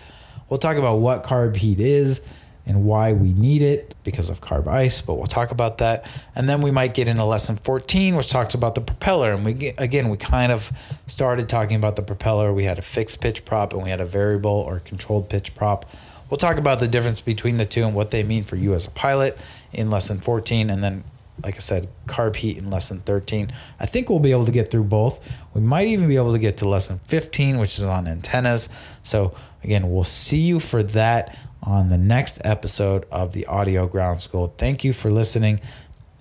We'll 0.48 0.58
talk 0.58 0.78
about 0.78 0.96
what 0.96 1.22
carb 1.22 1.56
heat 1.56 1.78
is 1.78 2.26
and 2.64 2.86
why 2.86 3.12
we 3.12 3.34
need 3.34 3.61
it 3.61 3.94
because 4.02 4.30
of 4.30 4.40
carb 4.40 4.66
ice, 4.66 5.02
but 5.02 5.16
we'll 5.16 5.26
talk 5.26 5.50
about 5.50 5.76
that. 5.76 6.06
And 6.34 6.48
then 6.48 6.62
we 6.62 6.70
might 6.70 6.94
get 6.94 7.06
into 7.06 7.22
lesson 7.22 7.56
14, 7.56 8.16
which 8.16 8.30
talks 8.30 8.54
about 8.54 8.74
the 8.74 8.80
propeller. 8.80 9.34
And 9.34 9.44
we 9.44 9.74
again, 9.76 10.08
we 10.08 10.16
kind 10.16 10.50
of 10.50 10.72
started 11.06 11.50
talking 11.50 11.76
about 11.76 11.96
the 11.96 12.02
propeller. 12.02 12.50
We 12.50 12.64
had 12.64 12.78
a 12.78 12.82
fixed 12.82 13.20
pitch 13.20 13.44
prop 13.44 13.74
and 13.74 13.82
we 13.82 13.90
had 13.90 14.00
a 14.00 14.06
variable 14.06 14.50
or 14.50 14.80
controlled 14.80 15.28
pitch 15.28 15.54
prop. 15.54 15.84
We'll 16.30 16.38
talk 16.38 16.56
about 16.56 16.80
the 16.80 16.88
difference 16.88 17.20
between 17.20 17.58
the 17.58 17.66
two 17.66 17.84
and 17.84 17.94
what 17.94 18.11
they 18.11 18.22
mean 18.22 18.44
for 18.44 18.56
you 18.56 18.72
as 18.72 18.86
a 18.86 18.90
pilot 18.90 19.36
in 19.70 19.90
lesson 19.90 20.18
14. 20.18 20.70
And 20.70 20.82
then, 20.82 21.04
like 21.43 21.57
I 21.57 21.59
said, 21.59 21.88
carb 22.06 22.36
heat 22.36 22.59
in 22.59 22.70
lesson 22.70 22.98
13. 22.98 23.52
I 23.78 23.86
think 23.86 24.09
we'll 24.09 24.19
be 24.19 24.32
able 24.32 24.47
to 24.47 24.52
get 24.52 24.70
through 24.70 24.85
both. 24.85 25.27
We 25.55 25.60
might 25.60 25.89
even 25.89 26.09
be 26.09 26.16
able 26.16 26.32
to 26.32 26.39
get 26.39 26.59
to 26.59 26.69
lesson 26.69 26.98
15, 26.98 27.59
which 27.59 27.78
is 27.78 27.85
on 27.85 28.06
antennas. 28.06 28.69
So, 29.02 29.35
again, 29.64 29.90
we'll 29.90 30.05
see 30.05 30.40
you 30.40 30.60
for 30.60 30.82
that 30.82 31.39
on 31.62 31.89
the 31.89 31.98
next 31.98 32.40
episode 32.44 33.06
of 33.10 33.32
the 33.32 33.47
Audio 33.47 33.86
Ground 33.86 34.20
School. 34.20 34.55
Thank 34.56 34.85
you 34.85 34.93
for 34.93 35.10
listening, 35.10 35.60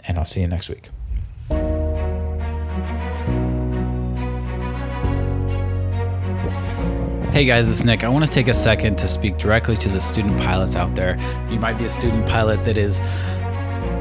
and 0.07 0.17
I'll 0.17 0.25
see 0.25 0.41
you 0.41 0.47
next 0.47 0.69
week. 0.69 0.89
Hey 7.31 7.45
guys, 7.45 7.69
it's 7.69 7.83
Nick. 7.83 8.03
I 8.03 8.09
want 8.09 8.25
to 8.25 8.31
take 8.31 8.47
a 8.47 8.53
second 8.53 8.97
to 8.97 9.07
speak 9.07 9.37
directly 9.37 9.77
to 9.77 9.87
the 9.87 10.01
student 10.01 10.39
pilots 10.39 10.75
out 10.75 10.95
there. 10.95 11.15
You 11.49 11.59
might 11.59 11.77
be 11.77 11.85
a 11.85 11.89
student 11.89 12.27
pilot 12.27 12.65
that 12.65 12.77
is 12.77 12.99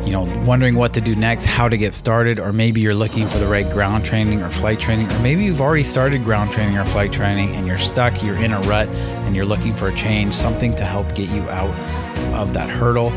you 0.08 0.14
know, 0.14 0.22
wondering 0.46 0.74
what 0.74 0.94
to 0.94 1.02
do 1.02 1.14
next, 1.14 1.44
how 1.44 1.68
to 1.68 1.76
get 1.76 1.92
started, 1.92 2.40
or 2.40 2.50
maybe 2.50 2.80
you're 2.80 2.94
looking 2.94 3.28
for 3.28 3.36
the 3.36 3.46
right 3.46 3.68
ground 3.70 4.06
training 4.06 4.40
or 4.40 4.50
flight 4.50 4.80
training, 4.80 5.12
or 5.12 5.18
maybe 5.18 5.44
you've 5.44 5.60
already 5.60 5.82
started 5.82 6.24
ground 6.24 6.50
training 6.50 6.78
or 6.78 6.86
flight 6.86 7.12
training 7.12 7.54
and 7.54 7.66
you're 7.66 7.76
stuck, 7.76 8.22
you're 8.22 8.38
in 8.38 8.54
a 8.54 8.60
rut, 8.60 8.88
and 8.88 9.36
you're 9.36 9.44
looking 9.44 9.76
for 9.76 9.88
a 9.88 9.94
change, 9.94 10.34
something 10.34 10.74
to 10.76 10.84
help 10.86 11.14
get 11.14 11.28
you 11.28 11.42
out 11.50 11.78
of 12.32 12.54
that 12.54 12.70
hurdle. 12.70 13.10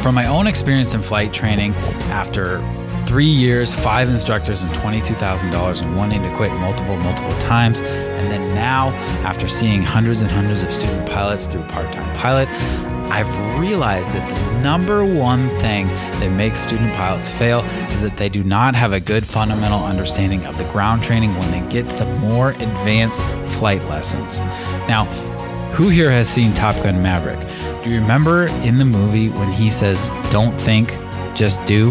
From 0.00 0.14
my 0.14 0.26
own 0.28 0.46
experience 0.46 0.94
in 0.94 1.02
flight 1.02 1.34
training, 1.34 1.74
after 2.08 2.58
three 3.04 3.26
years, 3.26 3.74
five 3.74 4.08
instructors, 4.08 4.62
and 4.62 4.70
$22,000 4.76 5.82
and 5.82 5.94
wanting 5.94 6.22
to 6.22 6.36
quit 6.36 6.50
multiple, 6.54 6.96
multiple 6.96 7.36
times. 7.38 7.80
And 7.80 8.32
then 8.32 8.54
now, 8.54 8.92
after 9.26 9.46
seeing 9.46 9.82
hundreds 9.82 10.22
and 10.22 10.30
hundreds 10.30 10.62
of 10.62 10.72
student 10.72 11.06
pilots 11.06 11.46
through 11.46 11.64
Part 11.64 11.92
Time 11.92 12.16
Pilot, 12.16 12.48
I've 13.10 13.58
realized 13.58 14.08
that 14.10 14.28
the 14.28 14.60
number 14.60 15.04
one 15.04 15.48
thing 15.60 15.88
that 15.88 16.28
makes 16.28 16.60
student 16.60 16.94
pilots 16.94 17.32
fail 17.32 17.60
is 17.60 18.02
that 18.02 18.16
they 18.16 18.28
do 18.28 18.44
not 18.44 18.74
have 18.74 18.92
a 18.92 19.00
good 19.00 19.26
fundamental 19.26 19.84
understanding 19.84 20.46
of 20.46 20.56
the 20.58 20.64
ground 20.72 21.02
training 21.02 21.36
when 21.36 21.50
they 21.50 21.60
get 21.68 21.88
to 21.90 21.96
the 21.96 22.06
more 22.06 22.50
advanced 22.50 23.22
flight 23.58 23.84
lessons. 23.86 24.40
Now, 24.88 25.06
who 25.74 25.88
here 25.88 26.10
has 26.10 26.28
seen 26.28 26.52
Top 26.52 26.74
Gun 26.82 27.02
Maverick? 27.02 27.40
Do 27.84 27.90
you 27.90 28.00
remember 28.00 28.46
in 28.46 28.78
the 28.78 28.84
movie 28.84 29.28
when 29.28 29.52
he 29.52 29.70
says, 29.70 30.10
Don't 30.30 30.60
think, 30.60 30.90
just 31.34 31.64
do? 31.64 31.90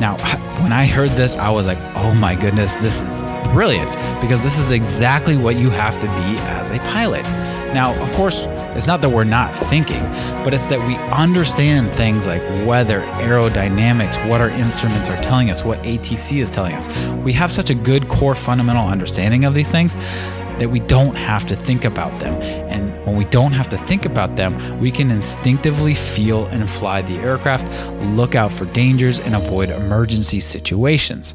Now, 0.00 0.16
when 0.62 0.72
I 0.72 0.86
heard 0.86 1.10
this, 1.10 1.36
I 1.36 1.50
was 1.50 1.66
like, 1.66 1.78
oh 1.96 2.14
my 2.14 2.34
goodness, 2.34 2.72
this 2.74 3.02
is 3.02 3.22
brilliant 3.52 3.90
because 4.20 4.42
this 4.42 4.58
is 4.58 4.70
exactly 4.70 5.36
what 5.36 5.56
you 5.56 5.70
have 5.70 6.00
to 6.00 6.06
be 6.06 6.38
as 6.38 6.70
a 6.70 6.78
pilot. 6.78 7.24
Now, 7.74 7.94
of 8.02 8.12
course, 8.14 8.46
it's 8.76 8.86
not 8.86 9.00
that 9.02 9.10
we're 9.10 9.24
not 9.24 9.54
thinking, 9.68 10.02
but 10.42 10.52
it's 10.52 10.66
that 10.66 10.84
we 10.86 10.96
understand 10.96 11.94
things 11.94 12.26
like 12.26 12.42
weather, 12.66 13.00
aerodynamics, 13.00 14.28
what 14.28 14.40
our 14.40 14.50
instruments 14.50 15.08
are 15.08 15.22
telling 15.22 15.50
us, 15.50 15.64
what 15.64 15.78
ATC 15.82 16.42
is 16.42 16.50
telling 16.50 16.74
us. 16.74 16.88
We 17.24 17.32
have 17.34 17.52
such 17.52 17.70
a 17.70 17.74
good 17.74 18.08
core 18.08 18.34
fundamental 18.34 18.88
understanding 18.88 19.44
of 19.44 19.54
these 19.54 19.70
things 19.70 19.94
that 20.60 20.68
we 20.70 20.80
don't 20.80 21.14
have 21.14 21.46
to 21.46 21.56
think 21.56 21.84
about 21.84 22.20
them. 22.20 22.34
And 22.42 22.94
when 23.06 23.16
we 23.16 23.24
don't 23.24 23.52
have 23.52 23.68
to 23.70 23.78
think 23.86 24.04
about 24.04 24.36
them, 24.36 24.78
we 24.78 24.90
can 24.90 25.10
instinctively 25.10 25.94
feel 25.94 26.46
and 26.46 26.68
fly 26.68 27.02
the 27.02 27.16
aircraft, 27.16 27.66
look 28.02 28.34
out 28.34 28.52
for 28.52 28.66
dangers, 28.66 29.20
and 29.20 29.34
avoid 29.34 29.70
emergency 29.70 30.40
situations 30.40 31.34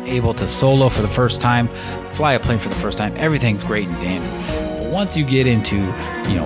able 0.05 0.33
to 0.35 0.47
solo 0.47 0.89
for 0.89 1.01
the 1.01 1.07
first 1.07 1.41
time, 1.41 1.69
fly 2.13 2.33
a 2.33 2.39
plane 2.39 2.59
for 2.59 2.69
the 2.69 2.75
first 2.75 2.97
time, 2.97 3.13
everything's 3.17 3.63
great 3.63 3.87
and 3.87 3.95
dandy. 4.01 4.83
But 4.83 4.91
once 4.91 5.15
you 5.15 5.25
get 5.25 5.47
into, 5.47 5.77
you 5.77 6.35
know, 6.35 6.45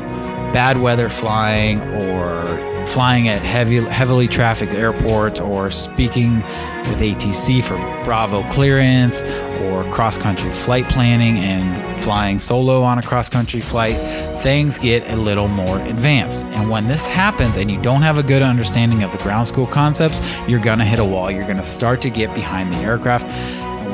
bad 0.53 0.79
weather 0.79 1.09
flying 1.09 1.79
or 1.81 2.74
flying 2.85 3.27
at 3.27 3.41
heavy, 3.41 3.79
heavily 3.79 4.27
trafficked 4.27 4.73
airports 4.73 5.39
or 5.39 5.71
speaking 5.71 6.35
with 6.87 6.99
ATC 6.99 7.63
for 7.63 7.75
Bravo 8.03 8.49
clearance 8.51 9.23
or 9.23 9.83
cross 9.91 10.17
country 10.17 10.51
flight 10.51 10.87
planning 10.89 11.37
and 11.37 12.01
flying 12.01 12.39
solo 12.39 12.83
on 12.83 12.99
a 12.99 13.01
cross 13.01 13.29
country 13.29 13.61
flight, 13.61 13.95
things 14.41 14.77
get 14.77 15.09
a 15.09 15.15
little 15.15 15.47
more 15.47 15.79
advanced. 15.81 16.45
And 16.45 16.69
when 16.69 16.87
this 16.87 17.05
happens 17.05 17.57
and 17.57 17.71
you 17.71 17.81
don't 17.81 18.03
have 18.03 18.17
a 18.17 18.23
good 18.23 18.41
understanding 18.41 19.03
of 19.03 19.11
the 19.11 19.17
ground 19.19 19.47
school 19.47 19.67
concepts, 19.67 20.21
you're 20.47 20.59
going 20.59 20.79
to 20.79 20.85
hit 20.85 20.99
a 20.99 21.05
wall. 21.05 21.31
You're 21.31 21.45
going 21.45 21.57
to 21.57 21.63
start 21.63 22.01
to 22.01 22.09
get 22.09 22.33
behind 22.35 22.73
the 22.73 22.77
aircraft. 22.77 23.25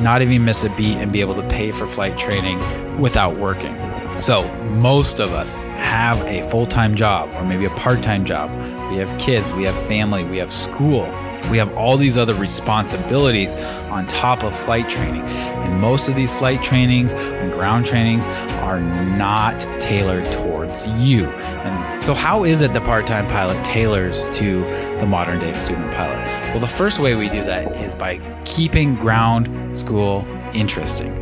not 0.00 0.22
even 0.22 0.44
miss 0.44 0.64
a 0.64 0.70
beat 0.70 0.96
and 0.96 1.12
be 1.12 1.20
able 1.20 1.34
to 1.34 1.48
pay 1.48 1.72
for 1.72 1.86
flight 1.86 2.18
training 2.18 2.58
without 3.00 3.36
working. 3.36 3.76
So, 4.16 4.46
most 4.76 5.20
of 5.20 5.32
us 5.32 5.54
have 5.54 6.20
a 6.22 6.48
full 6.50 6.66
time 6.66 6.94
job 6.94 7.30
or 7.34 7.44
maybe 7.44 7.64
a 7.64 7.70
part 7.70 8.02
time 8.02 8.24
job. 8.24 8.50
We 8.90 8.98
have 8.98 9.18
kids, 9.18 9.52
we 9.52 9.64
have 9.64 9.76
family, 9.86 10.24
we 10.24 10.38
have 10.38 10.52
school, 10.52 11.04
we 11.50 11.58
have 11.58 11.72
all 11.76 11.96
these 11.96 12.16
other 12.16 12.34
responsibilities 12.34 13.56
on 13.90 14.06
top 14.06 14.42
of 14.42 14.58
flight 14.60 14.88
training. 14.88 15.22
And 15.22 15.80
most 15.80 16.08
of 16.08 16.16
these 16.16 16.34
flight 16.34 16.62
trainings 16.62 17.14
and 17.14 17.52
ground 17.52 17.86
trainings 17.86 18.26
are 18.62 18.80
not 18.80 19.60
tailored 19.80 20.24
towards 20.32 20.86
you. 20.86 21.26
And 21.26 22.02
so, 22.02 22.14
how 22.14 22.44
is 22.44 22.62
it 22.62 22.72
the 22.72 22.80
part 22.80 23.06
time 23.06 23.26
pilot 23.28 23.62
tailors 23.64 24.26
to 24.36 24.64
the 24.98 25.06
modern 25.06 25.40
day 25.40 25.52
student 25.52 25.92
pilot? 25.94 26.18
Well, 26.50 26.60
the 26.60 26.66
first 26.66 26.98
way 26.98 27.14
we 27.14 27.28
do 27.28 27.42
that 27.44 27.70
is 27.84 27.94
by 27.94 28.20
keeping 28.44 28.94
ground 28.94 29.76
school 29.76 30.26
interesting. 30.54 31.21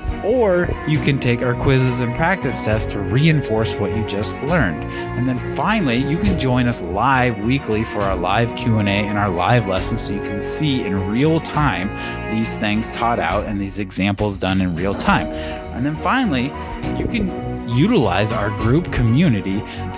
Or 0.23 0.69
you 0.87 0.99
can 0.99 1.19
take 1.19 1.41
our 1.41 1.55
quizzes 1.55 1.99
and 1.99 2.15
practice 2.15 2.61
tests 2.61 2.91
to 2.93 2.99
reinforce 2.99 3.73
what 3.75 3.95
you 3.95 4.05
just 4.05 4.41
learned. 4.43 4.83
And 4.83 5.27
then 5.27 5.39
finally, 5.55 5.97
you 5.97 6.17
can 6.17 6.39
join 6.39 6.67
us 6.67 6.81
live 6.81 7.37
weekly 7.39 7.83
for 7.83 8.01
our 8.01 8.15
live 8.15 8.55
Q&A 8.55 8.83
and 8.83 9.17
our 9.17 9.29
live 9.29 9.67
lessons 9.67 10.01
so 10.01 10.13
you 10.13 10.21
can 10.21 10.41
see 10.41 10.85
in 10.85 11.09
real 11.09 11.39
time 11.39 11.89
these 12.35 12.55
things 12.55 12.89
taught 12.89 13.19
out 13.19 13.45
and 13.45 13.59
these 13.59 13.79
examples 13.79 14.37
done 14.37 14.61
in 14.61 14.75
real 14.75 14.93
time. 14.93 15.27
And 15.75 15.85
then 15.85 15.95
finally, 15.97 16.45
you 16.97 17.07
can 17.07 17.51
utilize 17.69 18.31
our 18.31 18.49
group 18.59 18.91
community 18.91 19.59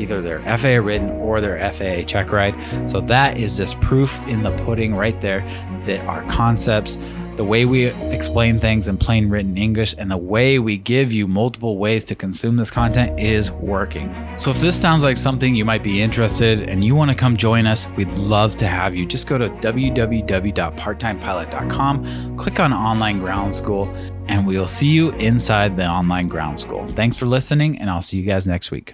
either 0.00 0.20
their 0.20 0.40
FAA 0.58 0.84
written 0.84 1.10
or 1.10 1.40
their 1.40 1.58
FAA 1.72 2.06
check 2.06 2.32
ride. 2.32 2.54
So 2.88 3.00
that 3.02 3.38
is 3.38 3.56
just 3.56 3.80
proof 3.80 4.20
in 4.26 4.42
the 4.42 4.50
pudding 4.64 4.94
right 4.94 5.18
there 5.20 5.40
that 5.84 6.04
our 6.06 6.24
concepts 6.24 6.98
the 7.40 7.44
way 7.44 7.64
we 7.64 7.86
explain 8.12 8.58
things 8.58 8.86
in 8.86 8.98
plain 8.98 9.30
written 9.30 9.56
English 9.56 9.94
and 9.96 10.10
the 10.10 10.16
way 10.18 10.58
we 10.58 10.76
give 10.76 11.10
you 11.10 11.26
multiple 11.26 11.78
ways 11.78 12.04
to 12.04 12.14
consume 12.14 12.56
this 12.56 12.70
content 12.70 13.18
is 13.18 13.50
working. 13.50 14.14
So 14.36 14.50
if 14.50 14.60
this 14.60 14.78
sounds 14.78 15.02
like 15.02 15.16
something 15.16 15.54
you 15.54 15.64
might 15.64 15.82
be 15.82 16.02
interested 16.02 16.68
and 16.68 16.84
you 16.84 16.94
want 16.94 17.10
to 17.10 17.16
come 17.16 17.38
join 17.38 17.66
us, 17.66 17.88
we'd 17.96 18.12
love 18.12 18.56
to 18.56 18.66
have 18.66 18.94
you. 18.94 19.06
Just 19.06 19.26
go 19.26 19.38
to 19.38 19.48
www.parttimepilot.com, 19.48 22.36
click 22.36 22.60
on 22.60 22.74
online 22.74 23.18
ground 23.18 23.54
school, 23.54 23.90
and 24.28 24.46
we'll 24.46 24.66
see 24.66 24.88
you 24.88 25.12
inside 25.12 25.78
the 25.78 25.86
online 25.86 26.28
ground 26.28 26.60
school. 26.60 26.86
Thanks 26.94 27.16
for 27.16 27.24
listening, 27.24 27.78
and 27.78 27.88
I'll 27.88 28.02
see 28.02 28.18
you 28.18 28.24
guys 28.24 28.46
next 28.46 28.70
week. 28.70 28.92